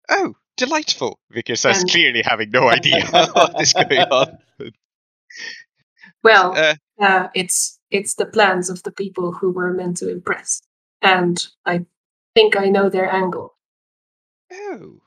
Oh, 0.09 0.35
delightful. 0.55 1.19
Vickers 1.31 1.61
says, 1.61 1.81
And- 1.81 1.89
clearly 1.89 2.21
having 2.25 2.49
no 2.51 2.69
idea 2.69 3.05
what 3.09 3.61
is 3.61 3.73
going 3.73 3.99
on. 3.99 4.38
Well, 6.23 6.57
Uh, 6.57 6.75
uh, 6.99 7.27
it's 7.35 7.79
it's 7.91 8.15
the 8.15 8.25
plans 8.25 8.69
of 8.69 8.83
the 8.83 8.91
people 8.91 9.31
who 9.31 9.51
we're 9.51 9.73
meant 9.73 9.97
to 9.97 10.09
impress, 10.09 10.61
and 11.01 11.38
I 11.65 11.85
think 12.35 12.57
I 12.57 12.65
know 12.65 12.89
their 12.89 13.09
angle. 13.11 13.55
Oh, 14.51 14.99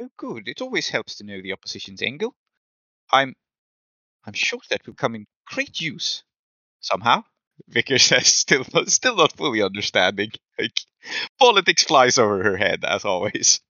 oh, 0.00 0.08
good. 0.16 0.48
It 0.48 0.60
always 0.62 0.88
helps 0.88 1.16
to 1.16 1.24
know 1.24 1.40
the 1.42 1.52
opposition's 1.52 2.02
angle. 2.02 2.34
I'm, 3.12 3.34
I'm 4.24 4.32
sure 4.32 4.60
that 4.70 4.86
will 4.86 4.94
come 4.94 5.14
in 5.14 5.26
great 5.46 5.80
use 5.80 6.22
somehow. 6.80 7.24
Vickers 7.68 8.02
says, 8.04 8.26
still, 8.26 8.64
not, 8.72 8.88
still 8.88 9.16
not 9.16 9.36
fully 9.36 9.62
understanding. 9.62 10.30
Like, 10.58 10.72
politics 11.38 11.84
flies 11.84 12.18
over 12.18 12.42
her 12.42 12.56
head 12.56 12.84
as 12.84 13.04
always. 13.04 13.60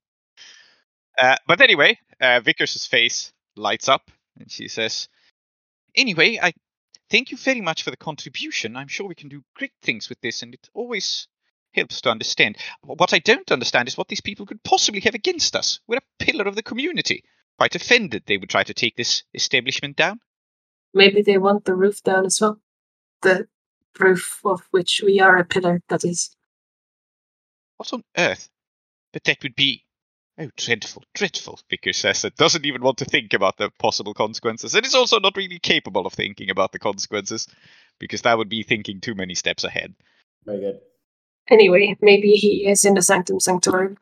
Uh, 1.19 1.37
but 1.47 1.61
anyway, 1.61 1.99
uh, 2.21 2.41
Vickers's 2.41 2.87
face 2.87 3.33
lights 3.57 3.89
up, 3.89 4.11
and 4.39 4.51
she 4.51 4.69
says, 4.69 5.09
"Anyway, 5.97 6.39
I 6.41 6.53
thank 7.11 7.33
you 7.33 7.37
very 7.37 7.61
much 7.61 7.83
for 7.83 7.91
the 7.91 7.97
contribution. 7.97 8.77
I'm 8.77 8.89
sure 8.89 9.09
we 9.09 9.17
can 9.17 9.29
do 9.29 9.43
great 9.55 9.73
things 9.83 10.09
with 10.09 10.21
this, 10.21 10.43
and 10.43 10.55
it 10.55 10.69
always 10.75 11.27
helps 11.73 12.01
to 12.03 12.11
understand. 12.11 12.57
What 12.83 13.13
I 13.13 13.19
don't 13.19 13.51
understand 13.51 13.89
is 13.89 13.97
what 13.97 14.09
these 14.09 14.21
people 14.21 14.47
could 14.47 14.63
possibly 14.63 15.01
have 15.03 15.15
against 15.15 15.57
us. 15.57 15.81
We're 15.87 15.99
a 15.99 16.25
pillar 16.25 16.45
of 16.45 16.55
the 16.55 16.63
community. 16.63 17.25
Quite 17.59 17.75
offended 17.75 18.23
they 18.27 18.39
would 18.39 18.51
try 18.51 18.63
to 18.63 18.75
take 18.75 18.97
this 18.97 19.25
establishment 19.35 19.97
down. 19.97 20.21
Maybe 20.95 21.23
they 21.23 21.39
want 21.39 21.65
the 21.65 21.75
roof 21.75 22.03
down 22.03 22.27
as 22.27 22.41
well. 22.41 22.61
The 23.23 23.49
roof 24.01 24.41
of 24.45 24.63
which 24.71 25.03
we 25.05 25.21
are 25.21 25.37
a 25.37 25.45
pillar, 25.45 25.81
that 25.89 26.05
is. 26.05 26.35
What 27.77 27.93
on 27.93 28.03
earth? 28.17 28.49
But 29.13 29.25
that 29.25 29.43
would 29.43 29.55
be. 29.55 29.85
Oh, 30.41 30.51
dreadful, 30.57 31.03
dreadful, 31.15 31.59
Vickers 31.69 31.97
says 31.97 32.25
it 32.25 32.37
doesn't 32.37 32.65
even 32.65 32.81
want 32.81 32.97
to 32.99 33.05
think 33.05 33.35
about 33.35 33.57
the 33.57 33.71
possible 33.81 34.15
consequences. 34.15 34.73
And 34.73 34.87
is 34.87 34.95
also 34.95 35.19
not 35.19 35.37
really 35.37 35.59
capable 35.59 36.07
of 36.07 36.13
thinking 36.13 36.49
about 36.49 36.71
the 36.71 36.79
consequences, 36.79 37.49
because 37.99 38.23
that 38.23 38.39
would 38.39 38.49
be 38.49 38.63
thinking 38.63 39.01
too 39.01 39.17
many 39.17 39.35
steps 39.35 39.65
ahead. 39.65 39.97
Very 40.47 40.61
good. 40.61 40.79
Anyway, 41.51 41.97
maybe 42.01 42.33
he 42.33 42.69
is 42.69 42.85
in 42.85 42.95
the 42.95 43.03
Sanctum 43.03 43.41
Sanctorum. 43.41 43.97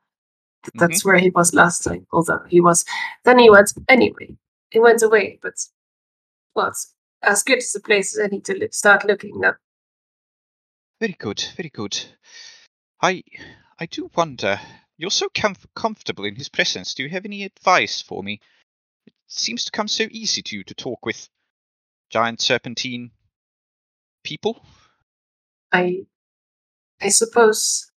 Th- 0.65 0.75
That's 0.75 1.05
where 1.07 1.17
he 1.17 1.31
was 1.31 1.55
last 1.55 1.85
time. 1.85 2.07
Although 2.13 2.43
he 2.49 2.61
was, 2.61 2.85
then 3.25 3.39
he 3.39 3.49
went 3.49 3.73
anyway. 3.89 4.37
He 4.71 4.79
went 4.79 5.03
away, 5.03 5.39
but 5.41 5.55
well, 6.55 6.69
it's 6.69 6.93
as 7.23 7.43
good 7.43 7.59
as 7.59 7.75
a 7.75 7.81
place 7.81 8.17
as 8.17 8.25
any 8.25 8.41
to 8.43 8.69
start 8.73 9.07
looking 9.07 9.41
now. 9.41 9.55
Very 11.01 11.17
good, 11.19 11.45
very 11.57 11.69
good. 11.69 11.99
I 13.03 13.23
I 13.79 13.87
do 13.87 14.11
wonder. 14.17 14.59
You're 14.97 15.11
so 15.11 15.29
comf- 15.29 15.67
comfortable 15.75 16.25
in 16.25 16.37
his 16.37 16.49
presence. 16.49 16.95
Do 16.95 17.03
you 17.03 17.11
have 17.11 17.27
any 17.27 17.45
advice 17.45 18.01
for 18.01 18.23
me? 18.23 18.41
It 19.07 19.13
seems 19.27 19.65
to 19.67 19.71
come 19.71 19.89
so 19.89 20.07
easy 20.11 20.41
to 20.43 20.57
you 20.57 20.65
to 20.65 20.75
talk 20.75 21.05
with 21.05 21.29
giant 22.09 22.41
serpentine 22.41 23.11
people. 24.25 24.65
I, 25.71 26.07
I 27.03 27.11
suppose 27.11 27.91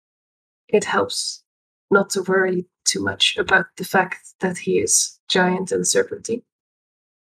it 0.69 0.85
helps 0.85 1.43
not 1.91 2.09
to 2.11 2.23
worry 2.23 2.67
too 2.85 3.03
much 3.03 3.37
about 3.37 3.67
the 3.77 3.85
fact 3.85 4.35
that 4.41 4.57
he 4.59 4.79
is 4.79 5.19
giant 5.29 5.71
and 5.71 5.87
serpentine. 5.87 6.43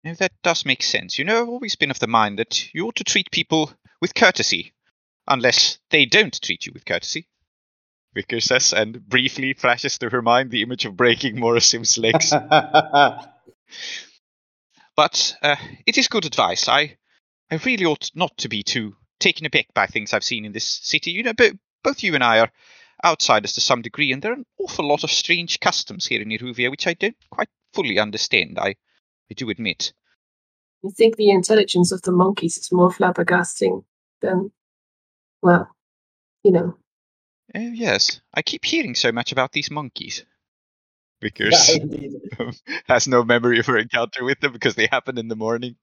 No, 0.05 0.13
that 0.15 0.33
does 0.43 0.67
make 0.67 0.83
sense. 0.83 1.19
You 1.19 1.25
know, 1.25 1.41
I've 1.41 1.49
always 1.49 1.77
been 1.77 1.91
of 1.91 1.99
the 1.99 2.07
mind 2.07 2.39
that 2.39 2.75
you 2.75 2.87
ought 2.87 2.97
to 2.97 3.05
treat 3.05 3.31
people 3.31 3.73
with 4.01 4.15
courtesy, 4.15 4.75
unless 5.27 5.79
they 5.91 6.07
don't 6.07 6.41
treat 6.41 6.67
you 6.67 6.73
with 6.73 6.85
courtesy. 6.85 7.29
Vicker 8.15 8.41
says, 8.41 8.73
and 8.73 9.07
briefly 9.07 9.53
flashes 9.53 9.99
through 9.99 10.11
her 10.11 10.23
mind 10.23 10.51
the 10.51 10.63
image 10.63 10.87
of 10.87 10.97
breaking 10.97 11.37
Morrisim's 11.37 11.99
legs. 11.99 12.33
But 14.97 15.37
uh, 15.43 15.57
it 15.85 15.99
is 15.99 16.09
good 16.09 16.25
advice. 16.25 16.69
I, 16.69 16.97
I 17.51 17.57
really 17.57 17.85
ought 17.85 18.11
not 18.15 18.37
to 18.39 18.49
be 18.49 18.63
too 18.63 18.97
taken 19.21 19.47
aback 19.47 19.73
by 19.75 19.87
things 19.87 20.13
I've 20.13 20.25
seen 20.25 20.45
in 20.47 20.53
this 20.53 20.67
city. 20.67 21.11
You 21.11 21.23
know, 21.23 21.35
but 21.35 21.53
both 21.85 22.03
you 22.03 22.15
and 22.15 22.25
I 22.25 22.41
are 22.41 22.51
outsiders 23.05 23.53
to 23.53 23.61
some 23.61 23.83
degree, 23.83 24.11
and 24.11 24.23
there 24.23 24.33
are 24.33 24.37
an 24.37 24.47
awful 24.59 24.89
lot 24.89 25.05
of 25.05 25.11
strange 25.11 25.61
customs 25.61 26.07
here 26.07 26.23
in 26.23 26.31
Iruvia 26.31 26.71
which 26.71 26.87
I 26.87 26.95
don't 26.95 27.17
quite 27.31 27.51
fully 27.75 27.99
understand. 27.99 28.59
I, 28.59 28.77
I 29.31 29.35
do 29.37 29.51
admit. 29.51 29.93
You 30.83 30.91
think 30.91 31.17
the 31.17 31.31
intelligence 31.31 31.93
of 31.93 32.03
the 32.03 32.13
monkeys 32.13 32.57
is 32.57 32.73
more 32.73 32.91
flabbergasting 32.91 33.85
than, 34.23 34.51
well, 35.43 35.69
you 36.43 36.53
know. 36.53 36.77
Oh 37.55 37.61
yes, 37.61 38.21
I 38.35 38.43
keep 38.43 38.65
hearing 38.65 38.95
so 38.95 39.13
much 39.13 39.33
about 39.33 39.53
these 39.53 39.71
monkeys. 39.71 40.25
Vickers 41.23 41.79
Yeah, 41.89 42.51
has 42.87 43.09
no 43.09 43.25
memory 43.25 43.59
of 43.59 43.67
her 43.67 43.79
encounter 43.79 44.25
with 44.25 44.41
them 44.41 44.53
because 44.53 44.75
they 44.75 44.87
happen 44.87 45.19
in 45.19 45.29
the 45.29 45.37
morning. 45.37 45.77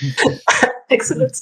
Excellent. 0.90 1.40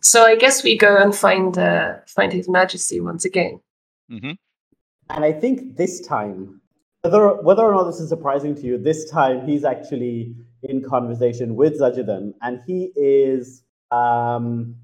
so 0.00 0.24
I 0.24 0.36
guess 0.36 0.64
we 0.64 0.76
go 0.76 0.96
and 0.96 1.14
find 1.14 1.56
uh, 1.56 1.96
find 2.06 2.32
His 2.32 2.48
Majesty 2.48 3.00
once 3.00 3.24
again. 3.24 3.60
hmm 4.08 4.32
And 5.10 5.24
I 5.24 5.32
think 5.32 5.76
this 5.76 6.00
time, 6.00 6.60
whether 7.02 7.34
whether 7.42 7.62
or 7.62 7.72
not 7.72 7.84
this 7.84 8.00
is 8.00 8.08
surprising 8.08 8.54
to 8.56 8.62
you, 8.62 8.78
this 8.78 9.10
time 9.10 9.46
he's 9.46 9.64
actually 9.64 10.34
in 10.62 10.82
conversation 10.82 11.54
with 11.54 11.78
Zajidan, 11.80 12.34
and 12.42 12.60
he 12.66 12.92
is. 12.96 13.62
Um, 13.92 14.76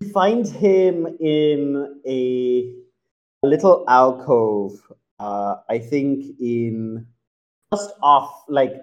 you 0.00 0.10
find 0.10 0.46
him 0.46 1.06
in 1.20 2.00
a 2.06 2.72
little 3.42 3.84
alcove. 3.88 4.72
Uh, 5.18 5.56
I 5.68 5.78
think 5.78 6.38
in 6.40 7.06
just 7.72 7.92
off 8.02 8.44
like 8.48 8.74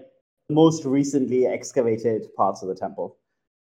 most 0.49 0.83
recently 0.85 1.45
excavated 1.45 2.27
parts 2.35 2.61
of 2.61 2.69
the 2.69 2.75
temple. 2.75 3.17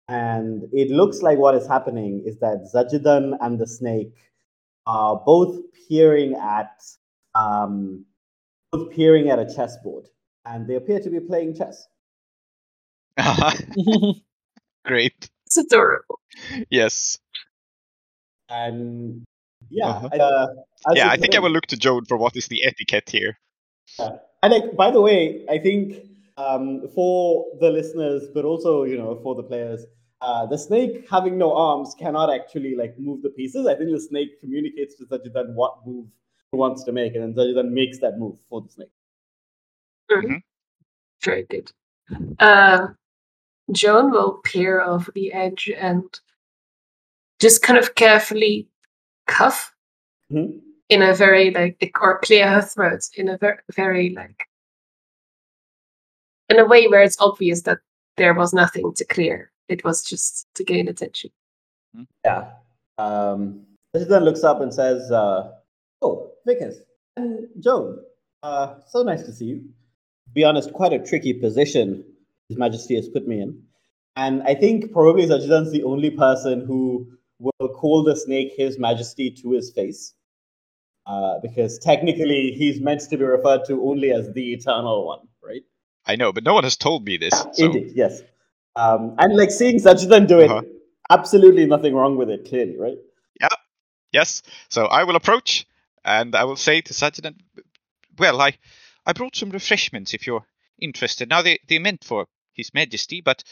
And 0.08 0.68
it 0.72 0.90
looks 0.90 1.20
like 1.22 1.38
what 1.38 1.56
is 1.56 1.66
happening 1.66 2.22
is 2.24 2.38
that 2.38 2.70
Zajidan 2.72 3.36
and 3.40 3.58
the 3.58 3.66
snake 3.66 4.14
are 4.86 5.16
both 5.26 5.58
peering 5.88 6.34
at 6.34 6.80
um, 7.34 8.04
both 8.70 8.90
peering 8.92 9.30
at 9.30 9.38
a 9.38 9.52
chessboard, 9.52 10.08
and 10.44 10.66
they 10.66 10.76
appear 10.76 11.00
to 11.00 11.10
be 11.10 11.20
playing 11.20 11.54
chess. 11.56 11.88
Great. 14.84 15.28
It's 15.46 15.56
adorable. 15.56 16.20
Yes. 16.70 17.18
And 18.48 19.24
yeah, 19.70 19.88
Uh-huh. 19.88 20.08
uh, 20.12 20.46
yeah, 20.94 21.08
I 21.10 21.16
think 21.16 21.34
I 21.34 21.40
will 21.40 21.50
look 21.50 21.66
to 21.66 21.76
Joan 21.76 22.04
for 22.04 22.16
what 22.16 22.36
is 22.36 22.48
the 22.48 22.64
etiquette 22.64 23.08
here. 23.10 23.38
And 23.98 24.52
like, 24.52 24.76
by 24.76 24.90
the 24.90 25.00
way, 25.00 25.44
I 25.48 25.58
think 25.58 26.04
um, 26.36 26.88
for 26.94 27.46
the 27.60 27.70
listeners, 27.70 28.24
but 28.34 28.44
also 28.44 28.84
you 28.84 28.96
know 28.98 29.18
for 29.22 29.34
the 29.34 29.42
players, 29.42 29.84
uh, 30.20 30.46
the 30.46 30.58
snake 30.58 31.06
having 31.10 31.38
no 31.38 31.54
arms 31.54 31.94
cannot 31.98 32.30
actually 32.32 32.76
like 32.76 32.98
move 32.98 33.22
the 33.22 33.30
pieces. 33.30 33.66
I 33.66 33.74
think 33.74 33.90
the 33.90 34.00
snake 34.00 34.40
communicates 34.40 34.94
to 34.96 35.06
Zajidan 35.06 35.54
what 35.54 35.86
move 35.86 36.06
he 36.52 36.58
wants 36.58 36.84
to 36.84 36.92
make, 36.92 37.14
and 37.14 37.22
then 37.24 37.34
Zajidan 37.34 37.70
makes 37.70 37.98
that 37.98 38.18
move 38.18 38.38
for 38.48 38.60
the 38.60 38.68
snake. 38.68 38.92
Mhm. 40.10 40.42
Very 41.22 41.44
good. 41.44 41.72
Uh, 42.38 42.88
Joan 43.72 44.10
will 44.10 44.34
peer 44.44 44.80
over 44.80 45.10
the 45.12 45.32
edge 45.32 45.70
and 45.76 46.04
just 47.40 47.62
kind 47.62 47.78
of 47.78 47.94
carefully 47.94 48.68
cuff 49.26 49.74
Mhm. 50.30 50.60
in 50.88 51.02
a 51.02 51.14
very 51.14 51.50
like 51.50 51.92
or 52.00 52.18
clear 52.20 52.48
her 52.48 52.62
throat 52.62 53.00
in 53.16 53.28
a 53.28 53.36
very 53.38 53.58
very 53.74 54.10
like 54.10 54.48
in 56.48 56.58
a 56.58 56.64
way 56.64 56.86
where 56.86 57.02
it's 57.02 57.20
obvious 57.20 57.62
that 57.62 57.78
there 58.16 58.32
was 58.34 58.54
nothing 58.54 58.94
to 58.94 59.04
clear. 59.04 59.50
It 59.68 59.84
was 59.84 60.02
just 60.04 60.46
to 60.54 60.64
gain 60.64 60.86
attention. 60.88 61.30
Yeah. 62.24 62.52
Um, 62.98 63.66
then 63.92 64.24
looks 64.24 64.44
up 64.44 64.60
and 64.60 64.72
says, 64.72 65.10
uh, 65.10 65.52
"Oh, 66.02 66.32
Vickers 66.46 66.78
and 67.16 67.48
Joan, 67.58 67.98
uh, 68.42 68.80
so 68.86 69.02
nice 69.02 69.24
to 69.24 69.32
see 69.32 69.46
you. 69.46 69.58
To 69.58 70.30
be 70.34 70.44
honest, 70.44 70.72
quite 70.72 70.92
a 70.92 71.04
tricky 71.04 71.32
position 71.34 72.04
His 72.48 72.58
Majesty 72.58 72.94
has 72.96 73.08
put 73.08 73.26
me 73.26 73.40
in, 73.40 73.62
and 74.14 74.42
I 74.44 74.54
think 74.54 74.92
probably 74.92 75.26
Zajidan's 75.26 75.72
the 75.72 75.82
only 75.82 76.10
person 76.10 76.64
who 76.64 77.08
will 77.38 77.68
call 77.74 78.04
the 78.04 78.14
snake 78.16 78.52
His 78.56 78.78
Majesty 78.78 79.30
to 79.42 79.50
his 79.52 79.72
face, 79.72 80.14
uh, 81.06 81.40
because 81.42 81.78
technically 81.78 82.52
he's 82.56 82.80
meant 82.80 83.00
to 83.00 83.16
be 83.16 83.24
referred 83.24 83.64
to 83.66 83.82
only 83.84 84.12
as 84.12 84.32
the 84.32 84.52
Eternal 84.52 85.06
One, 85.06 85.26
right? 85.42 85.62
I 86.06 86.14
know, 86.16 86.32
but 86.32 86.44
no 86.44 86.54
one 86.54 86.64
has 86.64 86.76
told 86.76 87.04
me 87.04 87.16
this. 87.16 87.34
So 87.52 87.66
Indeed, 87.66 87.92
yes. 87.96 88.22
Um, 88.76 89.16
and 89.18 89.36
like 89.36 89.50
seeing 89.50 89.80
Zajidan 89.80 90.28
do 90.28 90.38
it, 90.38 90.50
Uh-huh. 90.50 90.62
absolutely 91.10 91.66
nothing 91.66 91.94
wrong 91.94 92.16
with 92.16 92.30
it. 92.30 92.48
Clearly, 92.48 92.76
right? 92.78 92.98
Yeah, 93.40 93.48
yes, 94.12 94.42
so 94.68 94.86
I 94.86 95.02
will 95.02 95.16
approach 95.16 95.66
and 96.04 96.36
I 96.36 96.44
will 96.44 96.56
say 96.56 96.80
to 96.80 96.94
Zajidan, 96.94 97.34
"Well, 98.16 98.40
I, 98.40 98.56
I 99.04 99.12
brought 99.14 99.34
some 99.34 99.50
refreshments 99.50 100.14
if 100.14 100.28
you're 100.28 100.46
interested. 100.80 101.28
Now 101.28 101.42
they 101.42 101.58
they're 101.66 101.80
meant 101.80 102.04
for 102.04 102.26
His 102.56 102.72
Majesty, 102.74 103.20
but." 103.20 103.44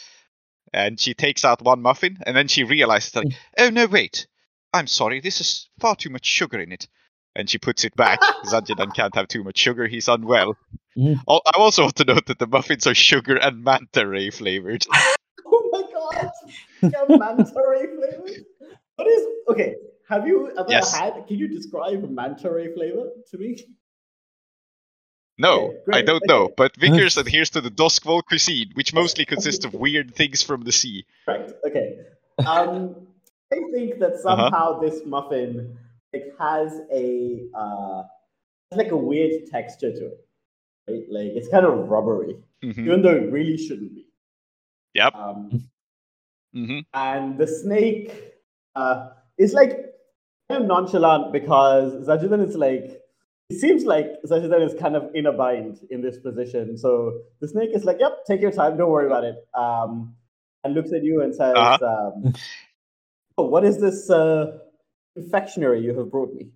And 0.73 0.99
she 0.99 1.15
takes 1.15 1.45
out 1.45 1.63
one 1.63 1.83
muffin, 1.83 2.19
and 2.27 2.37
then 2.37 2.49
she 2.49 2.65
realizes, 2.65 3.15
like, 3.15 3.27
mm. 3.29 3.35
"Oh 3.59 3.71
no, 3.71 3.87
wait! 3.87 4.27
I'm 4.73 4.87
sorry. 4.89 5.21
This 5.21 5.41
is 5.41 5.69
far 5.79 5.95
too 5.95 6.11
much 6.11 6.25
sugar 6.27 6.59
in 6.59 6.73
it." 6.73 6.89
And 7.37 7.49
she 7.51 7.59
puts 7.59 7.85
it 7.85 7.95
back. 7.97 8.19
Zajidan 8.45 8.93
can't 8.95 9.15
have 9.15 9.29
too 9.29 9.45
much 9.45 9.59
sugar. 9.59 9.87
He's 9.87 10.09
unwell. 10.09 10.57
Mm. 10.97 11.21
Al- 11.29 11.43
I 11.47 11.59
also 11.59 11.83
want 11.83 11.97
to 11.97 12.05
note 12.05 12.27
that 12.27 12.39
the 12.39 12.47
muffins 12.47 12.87
are 12.87 12.95
sugar 12.95 13.37
and 13.37 13.63
manta 13.63 14.07
ray 14.07 14.31
flavored. 14.31 14.85
Oh 15.47 15.69
my 15.71 15.83
god! 15.93 16.31
Yeah, 16.83 17.17
manta 17.17 17.63
ray 17.69 17.87
flavored. 17.95 18.45
What 18.97 19.09
is 19.09 19.27
okay? 19.51 19.75
Have 20.09 20.27
you 20.27 20.51
ever 20.59 20.67
Yes. 20.71 20.97
had? 20.97 21.27
Can 21.29 21.37
you 21.39 21.49
describe 21.49 22.03
manta 22.11 22.51
ray 22.51 22.73
flavor 22.73 23.11
to 23.31 23.39
me? 23.39 23.57
No, 25.39 25.75
Okay, 25.89 25.99
I 25.99 26.03
don't 26.03 26.27
know. 26.27 26.49
But 26.57 26.77
Vickers 26.79 27.17
adheres 27.17 27.51
to 27.51 27.61
the 27.61 27.71
Doskvol 27.71 28.23
cuisine, 28.25 28.71
which 28.75 28.95
mostly 28.95 29.25
consists 29.25 29.65
of 29.65 29.75
weird 29.75 30.15
things 30.15 30.43
from 30.43 30.63
the 30.63 30.73
sea. 30.73 31.05
Right. 31.27 31.51
Okay. 31.67 31.99
Um, 32.47 33.07
I 33.53 33.57
think 33.73 33.99
that 34.01 34.15
Uh-huh. 34.27 34.51
somehow 34.51 34.81
this 34.81 35.03
muffin 35.05 35.79
like 36.13 36.27
has 36.39 36.81
a 36.93 37.49
uh, 37.55 38.03
like 38.73 38.91
a 38.93 38.97
weird 38.97 39.47
texture 39.51 39.93
to 39.93 40.07
it. 40.07 40.21
Right? 40.89 41.05
Like 41.11 41.33
it's 41.35 41.49
kind 41.49 41.67
of 41.67 41.89
rubbery, 41.89 42.37
hmm 42.63 42.71
even 42.71 43.03
though 43.03 43.17
it 43.17 43.33
really 43.33 43.57
shouldn't 43.57 43.95
be. 43.95 44.07
Yep. 44.95 45.15
Um, 45.15 45.69
hmm 46.53 46.81
and 46.93 47.39
the 47.39 47.47
snake 47.47 48.35
uh, 48.77 49.11
is 49.39 49.53
like 49.53 49.71
kind 50.49 50.63
of 50.63 50.67
nonchalant 50.69 51.33
because 51.33 52.07
Zajidan 52.07 52.47
is 52.47 52.55
like 52.57 53.01
it 53.51 53.61
seems 53.61 53.85
like 53.85 54.07
Zajidan 54.27 54.67
is 54.67 54.75
kind 54.81 54.97
of 54.97 55.11
in 55.15 55.27
a 55.27 55.33
bind 55.33 55.79
in 55.91 56.01
this 56.01 56.19
position. 56.19 56.79
So 56.79 57.21
the 57.41 57.49
snake 57.49 57.71
is 57.75 57.85
like, 57.85 57.99
"Yep, 58.01 58.25
take 58.27 58.41
your 58.41 58.51
time, 58.51 58.77
don't 58.77 58.91
worry 58.91 59.07
about 59.07 59.25
it," 59.25 59.37
um, 59.55 60.17
and 60.63 60.75
looks 60.75 60.93
at 60.93 61.05
you 61.05 61.23
and 61.23 61.35
says, 61.35 61.55
Uh-huh. 61.57 61.87
um, 61.87 62.35
oh, 63.39 63.47
"What 63.47 63.65
is 63.65 63.79
this 63.81 64.09
uh, 64.11 64.59
confectionery 65.15 65.81
you 65.83 65.97
have 65.99 66.11
brought 66.11 66.35
me?" 66.35 66.49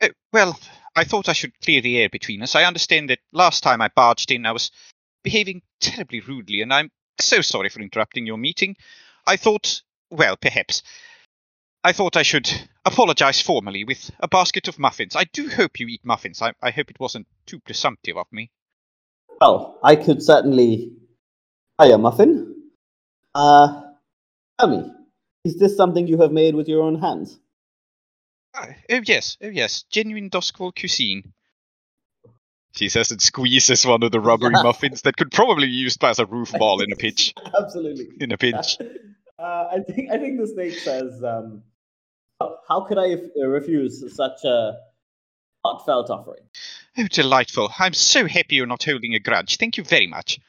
Uh, 0.00 0.08
well, 0.32 0.58
I 0.94 1.04
thought 1.04 1.28
I 1.28 1.32
should 1.32 1.58
clear 1.60 1.80
the 1.80 1.98
air 1.98 2.08
between 2.08 2.42
us. 2.42 2.54
I 2.54 2.64
understand 2.64 3.10
that 3.10 3.20
last 3.32 3.62
time 3.62 3.80
I 3.80 3.88
barged 3.88 4.30
in, 4.30 4.46
I 4.46 4.52
was 4.52 4.70
behaving 5.24 5.62
terribly 5.80 6.20
rudely, 6.20 6.60
and 6.60 6.72
I'm 6.72 6.90
so 7.20 7.40
sorry 7.40 7.68
for 7.68 7.80
interrupting 7.80 8.26
your 8.26 8.38
meeting. 8.38 8.76
I 9.26 9.36
thought, 9.36 9.82
well, 10.10 10.36
perhaps. 10.36 10.82
I 11.84 11.92
thought 11.92 12.16
I 12.16 12.22
should 12.22 12.50
apologize 12.84 13.40
formally 13.40 13.84
with 13.84 14.10
a 14.20 14.28
basket 14.28 14.68
of 14.68 14.78
muffins. 14.78 15.14
I 15.14 15.24
do 15.24 15.48
hope 15.48 15.78
you 15.78 15.86
eat 15.86 16.04
muffins. 16.04 16.42
I, 16.42 16.52
I 16.62 16.70
hope 16.70 16.90
it 16.90 17.00
wasn't 17.00 17.26
too 17.46 17.60
presumptive 17.60 18.16
of 18.16 18.26
me. 18.32 18.50
Well, 19.40 19.78
I 19.82 19.96
could 19.96 20.22
certainly 20.22 20.92
buy 21.76 21.86
a 21.86 21.98
muffin. 21.98 22.54
Uh, 23.34 23.82
tell 24.58 24.68
me, 24.68 24.92
is 25.44 25.58
this 25.58 25.76
something 25.76 26.08
you 26.08 26.20
have 26.20 26.32
made 26.32 26.54
with 26.54 26.68
your 26.68 26.82
own 26.82 27.00
hands? 27.00 27.38
Uh, 28.54 28.66
oh 28.90 29.00
yes, 29.04 29.36
oh 29.42 29.48
yes, 29.48 29.84
genuine 29.90 30.30
Doskvol 30.30 30.72
cuisine. 30.78 31.32
She 32.72 32.88
says 32.88 33.10
and 33.10 33.22
squeezes 33.22 33.86
one 33.86 34.02
of 34.02 34.12
the 34.12 34.20
rubbery 34.20 34.50
muffins 34.62 35.02
that 35.02 35.16
could 35.16 35.30
probably 35.30 35.66
be 35.66 35.72
used 35.72 36.02
as 36.02 36.18
a 36.18 36.26
roof 36.26 36.52
ball 36.52 36.82
in 36.82 36.92
a 36.92 36.96
pitch. 36.96 37.34
Absolutely. 37.58 38.08
In 38.20 38.32
a 38.32 38.38
pinch. 38.38 38.78
Uh, 39.38 39.68
I 39.72 39.78
think 39.80 40.10
I 40.10 40.18
think 40.18 40.38
the 40.40 40.46
snake 40.46 40.74
says, 40.74 41.22
um, 41.22 41.62
"How- 42.40 42.58
"How 42.68 42.80
could 42.82 42.98
I 42.98 43.16
refuse 43.40 44.14
such 44.14 44.44
a 44.44 44.78
heartfelt 45.64 46.10
offering?" 46.10 46.42
Oh, 46.98 47.06
delightful. 47.06 47.70
I'm 47.78 47.92
so 47.94 48.26
happy 48.26 48.56
you're 48.56 48.66
not 48.66 48.82
holding 48.82 49.14
a 49.14 49.20
grudge. 49.20 49.56
Thank 49.56 49.76
you 49.76 49.84
very 49.84 50.06
much. 50.08 50.40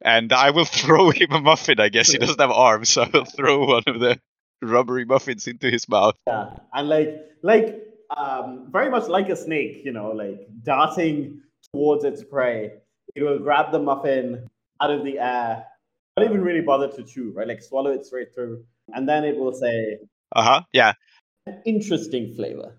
And 0.00 0.32
I 0.32 0.50
will 0.50 0.64
throw 0.80 1.10
him 1.10 1.32
a 1.32 1.40
muffin, 1.40 1.78
I 1.80 1.88
guess. 1.90 2.10
He 2.10 2.18
doesn't 2.18 2.40
have 2.40 2.50
arms, 2.50 2.88
so 2.90 3.02
I 3.02 3.10
will 3.12 3.24
throw 3.24 3.66
one 3.66 3.82
of 3.86 4.00
the 4.00 4.18
rubbery 4.62 5.04
muffins 5.04 5.46
into 5.46 5.70
his 5.70 5.88
mouth. 5.88 6.16
Yeah, 6.26 6.50
and 6.72 6.88
like 6.88 7.20
like 7.42 7.82
um, 8.16 8.68
very 8.70 8.90
much 8.90 9.08
like 9.08 9.28
a 9.28 9.36
snake, 9.36 9.84
you 9.84 9.92
know, 9.92 10.10
like 10.12 10.48
darting 10.62 11.42
towards 11.72 12.04
its 12.04 12.22
prey. 12.24 12.72
It 13.14 13.22
will 13.22 13.38
grab 13.38 13.72
the 13.72 13.78
muffin 13.78 14.48
out 14.80 14.90
of 14.90 15.04
the 15.04 15.18
air, 15.18 15.66
not 16.16 16.26
even 16.26 16.42
really 16.42 16.62
bother 16.62 16.88
to 16.88 17.02
chew, 17.02 17.32
right? 17.34 17.46
Like 17.46 17.62
swallow 17.62 17.90
it 17.92 18.06
straight 18.06 18.34
through, 18.34 18.64
and 18.94 19.08
then 19.08 19.24
it 19.24 19.36
will 19.36 19.52
say, 19.52 19.98
Uh 20.34 20.42
huh. 20.42 20.60
Yeah. 20.72 20.94
"Interesting 21.64 22.34
flavor." 22.34 22.78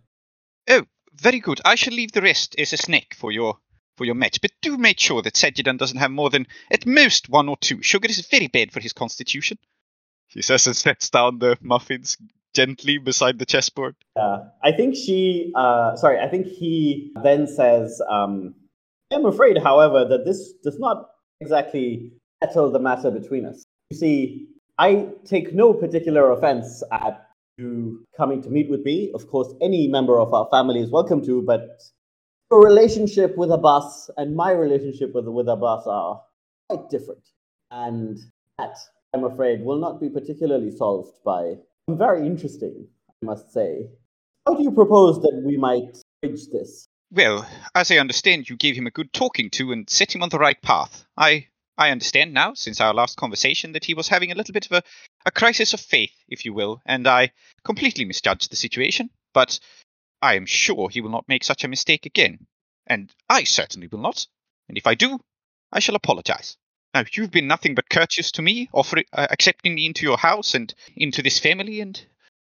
Oh, 0.70 0.84
very 1.14 1.40
good. 1.40 1.62
I 1.64 1.76
shall 1.76 1.94
leave 1.94 2.12
the 2.12 2.22
rest 2.22 2.56
as 2.58 2.74
a 2.74 2.78
snack 2.78 3.14
for 3.14 3.32
your 3.32 3.58
for 3.96 4.06
your 4.06 4.16
match. 4.16 4.42
But 4.42 4.52
do 4.62 4.78
make 4.78 5.00
sure 5.00 5.22
that 5.22 5.36
Zajidan 5.36 5.78
doesn't 5.78 5.98
have 5.98 6.12
more 6.12 6.30
than 6.30 6.48
at 6.72 6.86
most 6.86 7.30
one 7.30 7.50
or 7.50 7.58
two. 7.58 7.82
Sugar 7.82 8.10
is 8.10 8.28
very 8.28 8.48
bad 8.48 8.72
for 8.72 8.80
his 8.80 8.94
constitution. 8.94 9.58
He 10.28 10.42
says 10.42 10.68
and 10.68 10.76
sets 10.76 11.10
down 11.10 11.40
the 11.40 11.58
muffins 11.62 12.18
gently 12.54 12.98
beside 12.98 13.40
the 13.40 13.46
chessboard. 13.46 13.96
Uh, 14.16 14.40
I 14.64 14.72
think 14.72 14.96
she, 14.96 15.52
uh, 15.56 15.96
sorry, 15.96 16.20
I 16.20 16.28
think 16.28 16.48
he 16.48 17.14
then 17.24 17.48
says, 17.48 18.02
um, 18.10 18.56
I'm 19.12 19.26
afraid, 19.26 19.58
however, 19.58 20.06
that 20.06 20.26
this 20.26 20.54
does 20.64 20.78
not 20.80 21.10
exactly 21.40 22.12
settle 22.44 22.72
the 22.72 22.80
matter 22.80 23.12
between 23.12 23.46
us. 23.46 23.64
You 23.90 23.98
see, 23.98 24.48
I 24.78 25.08
take 25.26 25.54
no 25.54 25.74
particular 25.74 26.32
offense 26.32 26.84
at 26.92 27.28
you 27.58 28.06
coming 28.16 28.42
to 28.44 28.50
meet 28.50 28.70
with 28.70 28.84
me. 28.84 29.12
Of 29.14 29.28
course, 29.28 29.54
any 29.62 29.88
member 29.88 30.20
of 30.20 30.34
our 30.34 30.48
family 30.52 30.82
is 30.82 30.92
welcome 30.92 31.26
to, 31.26 31.42
but 31.42 31.82
your 32.52 32.62
relationship 32.62 33.36
with 33.36 33.52
Abbas 33.52 34.10
and 34.18 34.36
my 34.36 34.52
relationship 34.52 35.14
with, 35.14 35.26
with 35.26 35.48
Abbas 35.48 35.88
are 35.88 36.22
quite 36.70 36.90
different. 36.90 37.24
And 37.72 38.20
that, 38.58 38.78
I'm 39.14 39.24
afraid, 39.24 39.62
will 39.62 39.80
not 39.80 40.00
be 40.00 40.10
particularly 40.10 40.72
solved 40.72 41.14
by 41.26 41.56
very 41.90 42.26
interesting, 42.28 42.88
I 43.10 43.26
must 43.26 43.52
say. 43.52 43.90
How 44.46 44.54
do 44.54 44.64
you 44.64 44.72
propose 44.72 45.20
that 45.22 45.42
we 45.46 45.58
might 45.58 45.98
bridge 46.22 46.48
this? 46.52 46.88
Well, 47.12 47.48
as 47.74 47.90
I 47.90 47.98
understand, 47.98 48.50
you 48.50 48.58
gave 48.58 48.76
him 48.76 48.88
a 48.88 48.92
good 48.92 49.12
talking 49.14 49.50
to 49.52 49.72
and 49.72 49.90
set 49.90 50.14
him 50.14 50.22
on 50.22 50.30
the 50.30 50.40
right 50.40 50.62
path. 50.62 51.06
I 51.18 51.48
I 51.78 51.92
understand 51.92 52.34
now, 52.34 52.54
since 52.54 52.82
our 52.82 52.94
last 52.94 53.18
conversation, 53.18 53.74
that 53.74 53.86
he 53.86 53.94
was 53.94 54.08
having 54.08 54.32
a 54.32 54.36
little 54.36 54.54
bit 54.54 54.66
of 54.66 54.72
a, 54.72 54.84
a 55.26 55.32
crisis 55.32 55.74
of 55.74 55.80
faith, 55.80 56.14
if 56.28 56.44
you 56.46 56.54
will, 56.54 56.82
and 56.86 57.08
I 57.08 57.32
completely 57.64 58.06
misjudged 58.06 58.52
the 58.52 58.56
situation. 58.56 59.10
But 59.34 59.60
I 60.22 60.36
am 60.36 60.46
sure 60.46 60.90
he 60.90 61.02
will 61.02 61.12
not 61.12 61.28
make 61.28 61.44
such 61.44 61.64
a 61.64 61.68
mistake 61.68 62.06
again. 62.06 62.48
And 62.88 63.14
I 63.30 63.44
certainly 63.44 63.88
will 63.88 64.00
not. 64.00 64.26
And 64.68 64.78
if 64.78 64.88
I 64.88 64.96
do, 64.96 65.20
I 65.72 65.80
shall 65.80 65.96
apologize. 65.96 66.58
Now, 66.94 67.04
you've 67.12 67.32
been 67.32 67.48
nothing 67.48 67.76
but 67.76 67.90
courteous 67.90 68.32
to 68.32 68.42
me, 68.42 68.70
offering, 68.74 69.06
uh, 69.14 69.28
accepting 69.30 69.76
me 69.76 69.86
into 69.86 70.06
your 70.06 70.18
house 70.18 70.56
and 70.56 70.74
into 70.96 71.22
this 71.22 71.38
family 71.38 71.82
and 71.82 72.04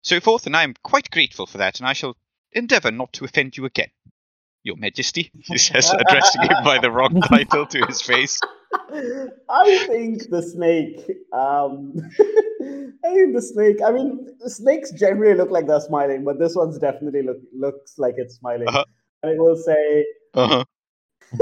so 0.01 0.19
forth, 0.19 0.45
and 0.45 0.55
I 0.55 0.63
am 0.63 0.73
quite 0.83 1.09
grateful 1.11 1.45
for 1.45 1.59
that, 1.59 1.79
and 1.79 1.87
I 1.87 1.93
shall 1.93 2.17
endeavor 2.51 2.91
not 2.91 3.13
to 3.13 3.25
offend 3.25 3.55
you 3.55 3.65
again. 3.65 3.91
Your 4.63 4.75
Majesty, 4.75 5.31
he 5.39 5.57
says, 5.57 5.91
addressing 5.91 6.41
him 6.41 6.63
by 6.63 6.79
the 6.79 6.91
wrong 6.91 7.21
title 7.21 7.65
to 7.67 7.85
his 7.85 8.01
face. 8.01 8.39
I 9.49 9.85
think 9.87 10.29
the 10.29 10.41
snake. 10.41 10.99
Um, 11.31 11.93
I 13.05 13.13
think 13.13 13.35
the 13.35 13.41
snake. 13.41 13.77
I 13.85 13.91
mean, 13.91 14.27
snakes 14.45 14.91
generally 14.91 15.35
look 15.35 15.51
like 15.51 15.67
they're 15.67 15.79
smiling, 15.79 16.23
but 16.23 16.39
this 16.39 16.55
one's 16.55 16.77
definitely 16.79 17.23
look, 17.23 17.37
looks 17.55 17.97
like 17.97 18.15
it's 18.17 18.35
smiling. 18.35 18.67
Uh-huh. 18.67 18.83
And 19.21 19.31
it 19.33 19.39
will 19.39 19.55
say, 19.55 20.05
Uh-huh. 20.33 20.63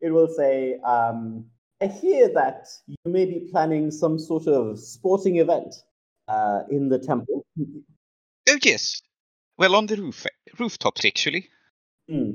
it 0.00 0.10
will 0.10 0.28
say, 0.28 0.78
um, 0.84 1.46
I 1.80 1.86
hear 1.86 2.28
that 2.34 2.66
you 2.86 2.96
may 3.04 3.26
be 3.26 3.48
planning 3.50 3.90
some 3.90 4.18
sort 4.18 4.46
of 4.46 4.78
sporting 4.78 5.36
event 5.36 5.74
uh, 6.28 6.60
in 6.70 6.88
the 6.88 6.98
temple. 6.98 7.44
Oh, 8.48 8.58
yes. 8.62 9.02
Well, 9.58 9.74
on 9.74 9.86
the 9.86 9.96
roof, 9.96 10.26
rooftops, 10.58 11.04
actually. 11.04 11.48
Hmm. 12.08 12.32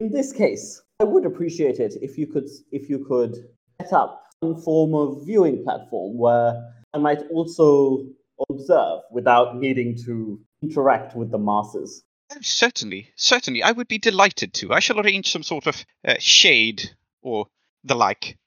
In 0.00 0.10
this 0.10 0.32
case, 0.32 0.82
I 1.00 1.04
would 1.04 1.24
appreciate 1.26 1.78
it 1.78 1.94
if 2.02 2.18
you 2.18 2.26
could 2.26 2.48
if 2.72 2.90
you 2.90 3.04
could 3.04 3.48
set 3.80 3.92
up 3.92 4.22
some 4.42 4.56
form 4.60 4.94
of 4.94 5.24
viewing 5.24 5.62
platform 5.64 6.16
where 6.18 6.72
I 6.92 6.98
might 6.98 7.22
also 7.30 8.06
observe 8.50 9.00
without 9.10 9.56
needing 9.56 9.96
to 10.04 10.40
interact 10.62 11.16
with 11.16 11.30
the 11.30 11.38
masses. 11.38 12.02
Oh, 12.32 12.38
certainly, 12.40 13.10
certainly. 13.16 13.62
I 13.62 13.72
would 13.72 13.88
be 13.88 13.98
delighted 13.98 14.54
to. 14.54 14.72
I 14.72 14.80
shall 14.80 15.00
arrange 15.00 15.30
some 15.30 15.42
sort 15.42 15.66
of 15.66 15.84
uh, 16.06 16.14
shade 16.18 16.90
or 17.22 17.46
the 17.84 17.94
like. 17.94 18.38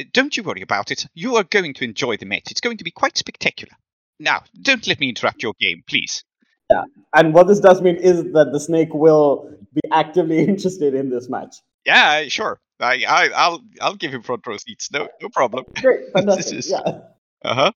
Uh, 0.00 0.04
Don't 0.12 0.36
you 0.36 0.42
worry 0.42 0.62
about 0.62 0.90
it. 0.90 1.06
You 1.14 1.36
are 1.36 1.44
going 1.44 1.74
to 1.74 1.84
enjoy 1.84 2.16
the 2.16 2.26
match. 2.26 2.50
It's 2.50 2.60
going 2.60 2.78
to 2.78 2.84
be 2.84 2.90
quite 2.90 3.16
spectacular. 3.16 3.72
Now, 4.20 4.44
don't 4.60 4.86
let 4.86 5.00
me 5.00 5.08
interrupt 5.08 5.42
your 5.42 5.54
game, 5.60 5.82
please. 5.86 6.24
Yeah, 6.70 6.84
And 7.14 7.34
what 7.34 7.46
this 7.46 7.60
does 7.60 7.82
mean 7.82 7.96
is 7.96 8.22
that 8.32 8.50
the 8.52 8.60
snake 8.60 8.94
will 8.94 9.50
be 9.74 9.82
actively 9.92 10.38
interested 10.48 10.94
in 10.94 11.10
this 11.10 11.28
match. 11.28 11.56
Yeah, 11.84 12.28
sure. 12.28 12.60
I, 12.80 13.04
I, 13.08 13.28
I'll, 13.34 13.62
I'll 13.80 13.94
give 13.96 14.12
him 14.12 14.22
front 14.22 14.46
row 14.46 14.56
seats. 14.56 14.90
No, 14.92 15.08
no 15.22 15.28
problem. 15.28 15.64
Great, 15.80 16.00
fantastic. 16.12 16.58
is- 16.58 16.70
Yeah. 16.70 16.80
Uh 17.44 17.54
huh. 17.54 17.72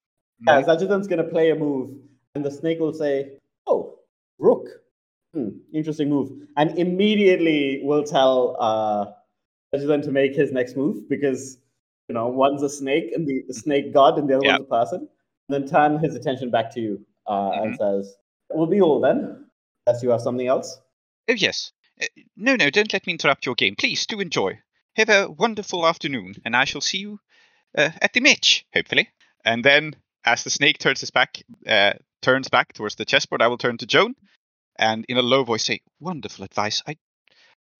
Yeah, 0.46 0.62
Zajidan's 0.62 1.08
going 1.08 1.18
to 1.22 1.28
play 1.28 1.50
a 1.50 1.54
move, 1.56 1.96
and 2.34 2.44
the 2.44 2.50
snake 2.50 2.78
will 2.78 2.92
say, 2.92 3.38
Oh, 3.66 3.98
rook. 4.38 4.66
Hmm, 5.34 5.48
interesting 5.74 6.08
move. 6.08 6.30
And 6.56 6.78
immediately 6.78 7.80
will 7.84 8.02
tell 8.04 8.56
uh, 8.58 9.76
Zajidan 9.76 10.02
to 10.04 10.10
make 10.12 10.34
his 10.34 10.52
next 10.52 10.76
move 10.76 11.08
because, 11.08 11.58
you 12.08 12.14
know, 12.14 12.28
one's 12.28 12.62
a 12.62 12.68
snake 12.70 13.12
and 13.14 13.26
the, 13.26 13.42
the 13.48 13.54
snake 13.54 13.92
god, 13.92 14.18
and 14.18 14.28
the 14.28 14.36
other 14.36 14.44
Yeah. 14.46 14.52
one's 14.56 14.66
a 14.66 14.70
person. 14.70 15.08
then 15.50 15.66
turn 15.66 15.98
his 15.98 16.14
attention 16.14 16.50
back 16.50 16.72
to 16.74 16.80
you 16.80 17.04
uh, 17.26 17.50
and 17.62 17.76
says, 17.76 18.16
That 18.48 18.56
will 18.56 18.66
be 18.66 18.80
all 18.80 19.00
then, 19.00 19.44
unless 19.86 20.02
you 20.02 20.10
have 20.10 20.20
something 20.22 20.46
else. 20.46 20.80
Oh 21.28 21.34
yes. 21.34 21.72
Uh, 22.00 22.06
no, 22.36 22.56
no, 22.56 22.70
don't 22.70 22.92
let 22.92 23.06
me 23.06 23.12
interrupt 23.12 23.44
your 23.44 23.54
game. 23.54 23.74
Please 23.76 24.06
do 24.06 24.20
enjoy. 24.20 24.58
Have 24.98 25.10
a 25.10 25.30
wonderful 25.30 25.86
afternoon, 25.86 26.34
and 26.44 26.56
I 26.56 26.64
shall 26.64 26.80
see 26.80 26.98
you 26.98 27.20
uh, 27.76 27.90
at 28.02 28.12
the 28.14 28.20
match, 28.20 28.66
hopefully. 28.74 29.08
And 29.44 29.64
then, 29.64 29.94
as 30.24 30.42
the 30.42 30.50
snake 30.50 30.78
turns 30.78 30.98
his 30.98 31.12
back, 31.12 31.40
uh, 31.68 31.92
turns 32.20 32.48
back 32.48 32.72
towards 32.72 32.96
the 32.96 33.04
chessboard, 33.04 33.40
I 33.40 33.46
will 33.46 33.58
turn 33.58 33.78
to 33.78 33.86
Joan, 33.86 34.16
and 34.76 35.04
in 35.08 35.16
a 35.16 35.22
low 35.22 35.44
voice 35.44 35.66
say, 35.66 35.82
"Wonderful 36.00 36.44
advice. 36.44 36.82
I, 36.84 36.96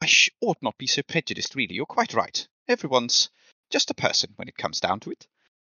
I 0.00 0.06
sh- 0.06 0.30
ought 0.40 0.62
not 0.62 0.78
be 0.78 0.86
so 0.86 1.02
prejudiced. 1.02 1.56
Really, 1.56 1.74
you're 1.74 1.86
quite 1.86 2.14
right. 2.14 2.46
Everyone's 2.68 3.30
just 3.68 3.90
a 3.90 3.94
person 3.94 4.30
when 4.36 4.46
it 4.46 4.56
comes 4.56 4.78
down 4.78 5.00
to 5.00 5.10
it." 5.10 5.26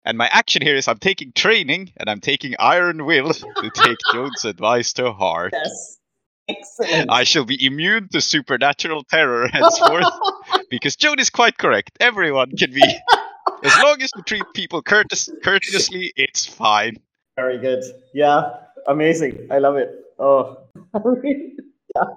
And 0.03 0.17
my 0.17 0.27
action 0.29 0.63
here 0.63 0.75
is 0.75 0.87
I'm 0.87 0.97
taking 0.97 1.31
training, 1.31 1.93
and 1.97 2.09
I'm 2.09 2.21
taking 2.21 2.55
iron 2.57 3.05
will 3.05 3.33
to 3.33 3.69
take 3.71 3.97
Joan's 4.11 4.45
advice 4.45 4.93
to 4.93 5.11
heart. 5.11 5.53
Yes. 5.53 5.99
Excellent. 6.47 7.11
I 7.11 7.23
shall 7.23 7.45
be 7.45 7.63
immune 7.65 8.09
to 8.09 8.21
supernatural 8.21 9.03
terror 9.03 9.47
henceforth 9.53 10.05
because 10.75 10.95
Joan 10.97 11.19
is 11.19 11.29
quite 11.29 11.57
correct. 11.57 11.91
Everyone 12.01 12.51
can 12.51 12.71
be, 12.71 12.83
as 13.63 13.77
long 13.81 14.01
as 14.01 14.11
you 14.15 14.23
treat 14.23 14.43
people 14.53 14.81
courteous, 14.81 15.29
courteously, 15.41 16.11
it's 16.17 16.45
fine. 16.45 16.97
Very 17.37 17.59
good. 17.59 17.83
Yeah, 18.13 18.57
amazing. 18.87 19.47
I 19.51 19.59
love 19.59 19.77
it. 19.77 19.89
Oh. 20.19 20.57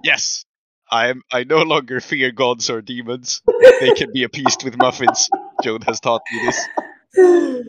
Yes, 0.03 0.43
I 0.91 1.07
am. 1.07 1.21
I 1.31 1.45
no 1.45 1.61
longer 1.61 2.01
fear 2.01 2.33
gods 2.33 2.69
or 2.69 2.81
demons. 2.81 3.41
They 3.79 3.91
can 3.91 4.11
be 4.11 4.23
appeased 4.23 4.65
with 4.65 4.75
muffins. 4.75 5.29
Joan 5.63 5.81
has 5.83 6.01
taught 6.01 6.21
me 6.33 6.39
this. 7.15 7.65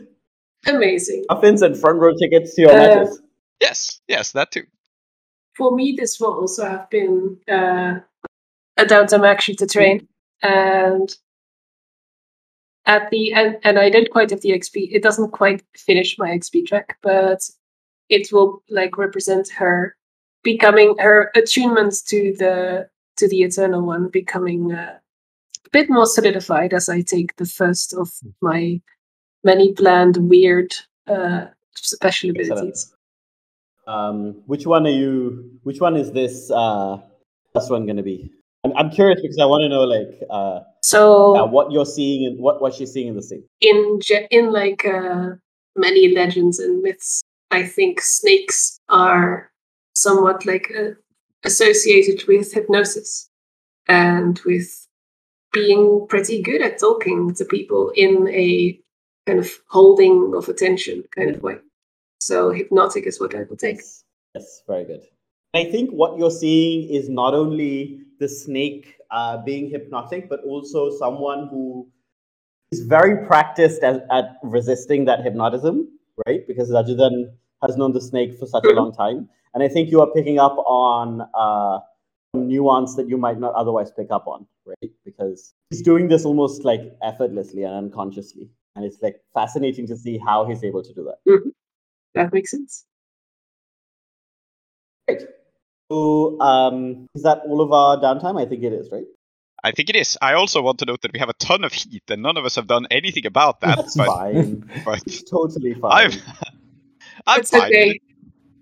Amazing. 0.67 1.23
Muffins 1.29 1.61
and 1.61 1.77
front 1.79 1.99
row 1.99 2.11
tickets 2.21 2.55
to 2.55 2.63
your 2.63 2.71
Uh, 2.71 2.75
matches. 2.75 3.21
Yes, 3.61 4.01
yes, 4.09 4.33
that 4.33 4.51
too. 4.51 4.63
For 5.55 5.73
me, 5.73 5.95
this 5.97 6.19
will 6.19 6.33
also 6.33 6.65
have 6.65 6.89
been 6.89 7.37
uh, 7.49 7.99
a 8.75 8.83
downtime 8.83 9.25
actually 9.25 9.55
to 9.55 9.67
train, 9.67 10.09
and 10.41 11.15
at 12.85 13.09
the 13.11 13.33
end, 13.33 13.57
and 13.63 13.77
I 13.77 13.89
did 13.89 14.11
quite 14.11 14.31
have 14.31 14.41
the 14.41 14.51
XP. 14.51 14.89
It 14.91 15.03
doesn't 15.03 15.31
quite 15.31 15.63
finish 15.75 16.17
my 16.17 16.29
XP 16.29 16.65
track, 16.65 16.97
but 17.01 17.39
it 18.09 18.31
will 18.31 18.63
like 18.69 18.97
represent 18.97 19.49
her 19.49 19.95
becoming 20.43 20.95
her 20.99 21.31
attunements 21.35 22.03
to 22.07 22.35
the 22.37 22.89
to 23.17 23.27
the 23.29 23.43
eternal 23.43 23.85
one 23.85 24.07
becoming 24.07 24.71
uh, 24.71 24.97
a 25.65 25.69
bit 25.71 25.89
more 25.89 26.05
solidified 26.05 26.73
as 26.73 26.89
I 26.89 27.01
take 27.01 27.35
the 27.35 27.45
first 27.45 27.93
of 27.93 28.09
my 28.41 28.81
many 29.43 29.73
planned 29.73 30.17
weird 30.17 30.73
uh, 31.07 31.45
special 31.75 32.31
abilities. 32.31 32.93
Um, 33.87 34.41
which 34.45 34.65
one 34.65 34.85
are 34.87 34.91
you? 34.91 35.51
Which 35.63 35.79
one 35.79 35.95
is 35.95 36.11
this 36.11 36.51
uh, 36.51 36.97
first 37.53 37.69
one 37.69 37.85
going 37.85 37.97
to 37.97 38.03
be? 38.03 38.31
I'm, 38.63 38.73
I'm 38.77 38.89
curious 38.91 39.21
because 39.21 39.37
I 39.39 39.45
want 39.45 39.61
to 39.63 39.69
know 39.69 39.83
like 39.83 40.21
uh, 40.29 40.59
So 40.81 41.35
uh, 41.35 41.47
what 41.47 41.71
you're 41.71 41.85
seeing 41.85 42.25
and 42.27 42.39
what 42.39 42.61
what 42.61 42.73
she's 42.73 42.91
seeing 42.91 43.07
in 43.07 43.15
the 43.15 43.21
scene. 43.21 43.43
in 43.61 43.99
in 44.29 44.51
like 44.51 44.85
uh, 44.85 45.31
many 45.75 46.13
legends 46.13 46.59
and 46.59 46.81
myths, 46.81 47.23
I 47.49 47.63
think 47.63 48.01
snakes 48.01 48.79
are 48.89 49.51
somewhat 49.95 50.45
like 50.45 50.71
uh, 50.77 50.91
associated 51.43 52.27
with 52.27 52.53
hypnosis 52.53 53.29
and 53.87 54.39
with 54.45 54.87
being 55.51 56.05
pretty 56.07 56.41
good 56.41 56.61
at 56.61 56.79
talking 56.79 57.33
to 57.35 57.45
people 57.45 57.91
in 57.95 58.27
a 58.29 58.79
kind 59.27 59.39
of 59.39 59.49
holding 59.67 60.33
of 60.35 60.47
attention 60.49 61.03
kind 61.15 61.35
of 61.35 61.41
way. 61.43 61.57
So 62.19 62.51
hypnotic 62.51 63.05
is 63.07 63.19
what 63.19 63.35
I 63.35 63.43
would 63.43 63.59
take. 63.59 63.81
Yes, 64.35 64.61
very 64.67 64.85
good. 64.85 65.01
I 65.53 65.65
think 65.65 65.89
what 65.89 66.17
you're 66.17 66.31
seeing 66.31 66.89
is 66.89 67.09
not 67.09 67.33
only 67.33 67.99
the 68.21 68.29
snake 68.29 68.95
uh, 69.09 69.37
being 69.43 69.69
hypnotic, 69.69 70.29
but 70.29 70.41
also 70.45 70.89
someone 70.97 71.47
who 71.49 71.89
is 72.71 72.81
very 72.81 73.25
practiced 73.25 73.83
at, 73.83 74.05
at 74.11 74.37
resisting 74.43 75.05
that 75.05 75.23
hypnotism, 75.23 75.89
right? 76.25 76.47
Because 76.47 76.69
Zajidan 76.69 77.33
has 77.65 77.75
known 77.75 77.91
the 77.91 77.99
snake 77.99 78.37
for 78.39 78.45
such 78.45 78.63
a 78.63 78.73
long 78.73 78.93
time. 78.93 79.27
And 79.53 79.63
I 79.63 79.67
think 79.67 79.89
you 79.91 79.99
are 80.01 80.11
picking 80.15 80.39
up 80.39 80.55
on 80.59 81.21
uh, 81.33 81.79
some 82.33 82.47
nuance 82.47 82.95
that 82.95 83.09
you 83.09 83.17
might 83.17 83.39
not 83.39 83.53
otherwise 83.55 83.91
pick 83.91 84.07
up 84.11 84.27
on, 84.27 84.45
right? 84.65 84.91
Because 85.03 85.53
he's 85.71 85.81
doing 85.81 86.07
this 86.07 86.23
almost 86.23 86.63
like 86.63 86.81
effortlessly 87.03 87.63
and 87.63 87.73
unconsciously. 87.73 88.49
And 88.75 88.85
it's 88.85 89.01
like 89.01 89.17
fascinating 89.33 89.87
to 89.87 89.97
see 89.97 90.17
how 90.17 90.45
he's 90.45 90.63
able 90.63 90.83
to 90.83 90.93
do 90.93 91.03
that. 91.09 91.51
That 92.13 92.31
makes 92.31 92.51
sense. 92.51 92.85
Great. 95.07 95.23
So, 95.91 96.39
um, 96.39 97.09
is 97.15 97.23
that 97.23 97.39
all 97.45 97.59
of 97.59 97.73
our 97.73 97.97
downtime? 97.97 98.39
I 98.41 98.45
think 98.45 98.63
it 98.63 98.71
is, 98.71 98.89
right? 98.93 99.03
I 99.61 99.71
think 99.71 99.89
it 99.89 99.97
is. 99.97 100.17
I 100.21 100.33
also 100.35 100.61
want 100.61 100.79
to 100.79 100.85
note 100.85 101.01
that 101.01 101.11
we 101.11 101.19
have 101.19 101.27
a 101.27 101.33
ton 101.33 101.65
of 101.65 101.73
heat, 101.73 102.03
and 102.09 102.21
none 102.21 102.37
of 102.37 102.45
us 102.45 102.55
have 102.55 102.65
done 102.65 102.87
anything 102.89 103.25
about 103.25 103.59
that. 103.59 103.75
That's 103.75 103.97
but, 103.97 104.07
fine. 104.07 104.69
but 104.85 105.03
It's 105.05 105.23
totally 105.23 105.73
fine. 105.73 105.91
I'm, 105.91 106.11
I'm 107.27 107.39
it's 107.41 107.49
fine. 107.49 107.63
okay. 107.65 107.99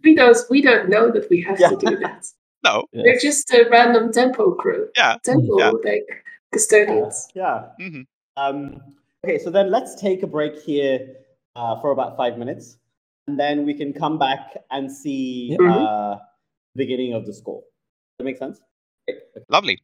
We 0.04 0.16
don't 0.16 0.38
we 0.50 0.62
don't 0.64 0.90
know 0.90 1.12
that 1.12 1.30
we 1.30 1.42
have 1.44 1.60
Yeah. 1.60 1.70
to 1.70 1.76
do 1.78 1.98
that. 1.98 2.26
No, 2.62 2.84
We're 2.94 3.18
just 3.18 3.50
a 3.54 3.70
random 3.72 4.12
tempo 4.12 4.52
crew. 4.52 4.90
yeah. 4.98 5.16
Tempo 5.24 5.58
Yeah. 5.60 5.72
like 5.86 6.26
custodians. 6.52 7.30
Yeah. 7.34 7.68
hmm 7.80 8.02
Um, 8.36 8.82
okay, 9.24 9.38
so 9.38 9.50
then 9.50 9.72
let's 9.72 9.96
take 10.02 10.24
a 10.24 10.28
break 10.28 10.60
here 10.60 11.16
uh, 11.56 11.80
for 11.80 11.92
about 11.92 12.18
five 12.18 12.38
minutes, 12.38 12.78
and 13.28 13.40
then 13.40 13.66
we 13.66 13.74
can 13.76 13.94
come 13.94 14.18
back 14.18 14.58
and 14.72 14.92
see 14.92 15.56
Mhm. 15.58 15.72
uh, 15.72 16.20
beginning 16.80 17.14
of 17.14 17.26
the 17.28 17.34
score. 17.34 17.62
Does 17.62 18.18
that 18.18 18.26
make 18.26 18.38
sense? 18.38 18.60
Lovely. 19.50 19.82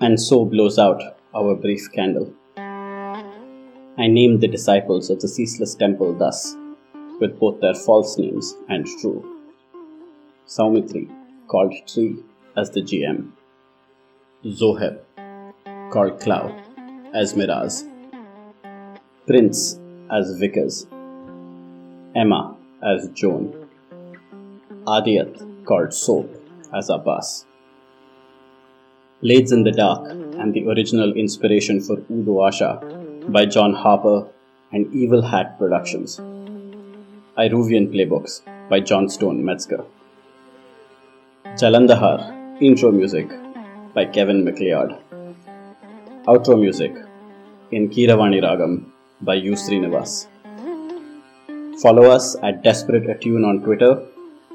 And 0.00 0.20
so 0.20 0.44
blows 0.44 0.78
out 0.78 1.02
our 1.34 1.54
brief 1.54 1.90
candle. 1.92 2.32
I 2.56 4.06
named 4.18 4.40
the 4.40 4.48
disciples 4.48 5.10
of 5.10 5.20
the 5.20 5.28
ceaseless 5.28 5.74
temple 5.74 6.14
thus, 6.14 6.56
with 7.20 7.38
both 7.38 7.60
their 7.60 7.74
false 7.74 8.16
names 8.18 8.54
and 8.68 8.86
true. 9.00 9.20
Soumithri, 10.46 11.04
called 11.46 11.74
Tree 11.86 12.16
as 12.56 12.70
the 12.70 12.82
GM. 12.82 13.32
Zoheb, 14.44 15.00
called 15.90 16.20
Klow 16.20 16.44
as 17.14 17.36
Miraz. 17.36 17.84
Prince 19.26 19.78
as 20.10 20.36
Vickers. 20.38 20.86
Emma 22.14 22.56
as 22.82 23.08
Joan. 23.10 23.54
Aadiyat, 24.86 25.64
called 25.64 25.94
Soap 25.94 26.28
as 26.74 26.90
Abbas. 26.90 27.46
Blades 29.20 29.52
in 29.52 29.62
the 29.62 29.70
Dark 29.70 30.10
and 30.10 30.52
the 30.52 30.66
original 30.66 31.12
inspiration 31.12 31.80
for 31.80 31.98
Udo 32.10 32.38
Asha 32.48 33.30
by 33.30 33.46
John 33.46 33.72
Harper 33.72 34.26
and 34.72 34.92
Evil 34.92 35.22
Hat 35.22 35.56
Productions. 35.58 36.18
Iruvian 37.38 37.92
Playbooks 37.92 38.40
by 38.68 38.80
Johnstone 38.80 39.44
Metzger. 39.44 39.84
Jalandhar 41.60 42.60
intro 42.60 42.90
music 42.90 43.28
by 43.94 44.04
Kevin 44.06 44.44
Macleod. 44.44 44.98
Outro 46.26 46.58
music 46.58 46.92
in 47.70 47.88
Kiravani 47.88 48.42
Ragam 48.42 48.86
by 49.20 49.34
U. 49.34 49.52
Srinivas. 49.52 50.26
Follow 51.82 52.10
us 52.10 52.36
at 52.44 52.62
Desperate 52.62 53.10
Attune 53.10 53.44
on 53.44 53.60
Twitter 53.62 54.00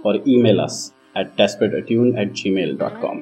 or 0.03 0.15
email 0.25 0.61
us 0.61 0.93
at 1.13 1.35
desperateattune 1.35 2.17
at 2.17 2.31
gmail.com. 2.31 3.17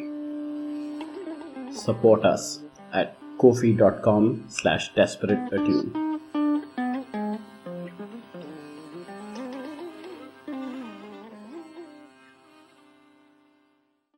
Support 1.74 2.24
us 2.24 2.60
at 2.94 3.18
kofi.com 3.40 4.46
slash 4.48 4.94
desperateattune. 4.94 6.05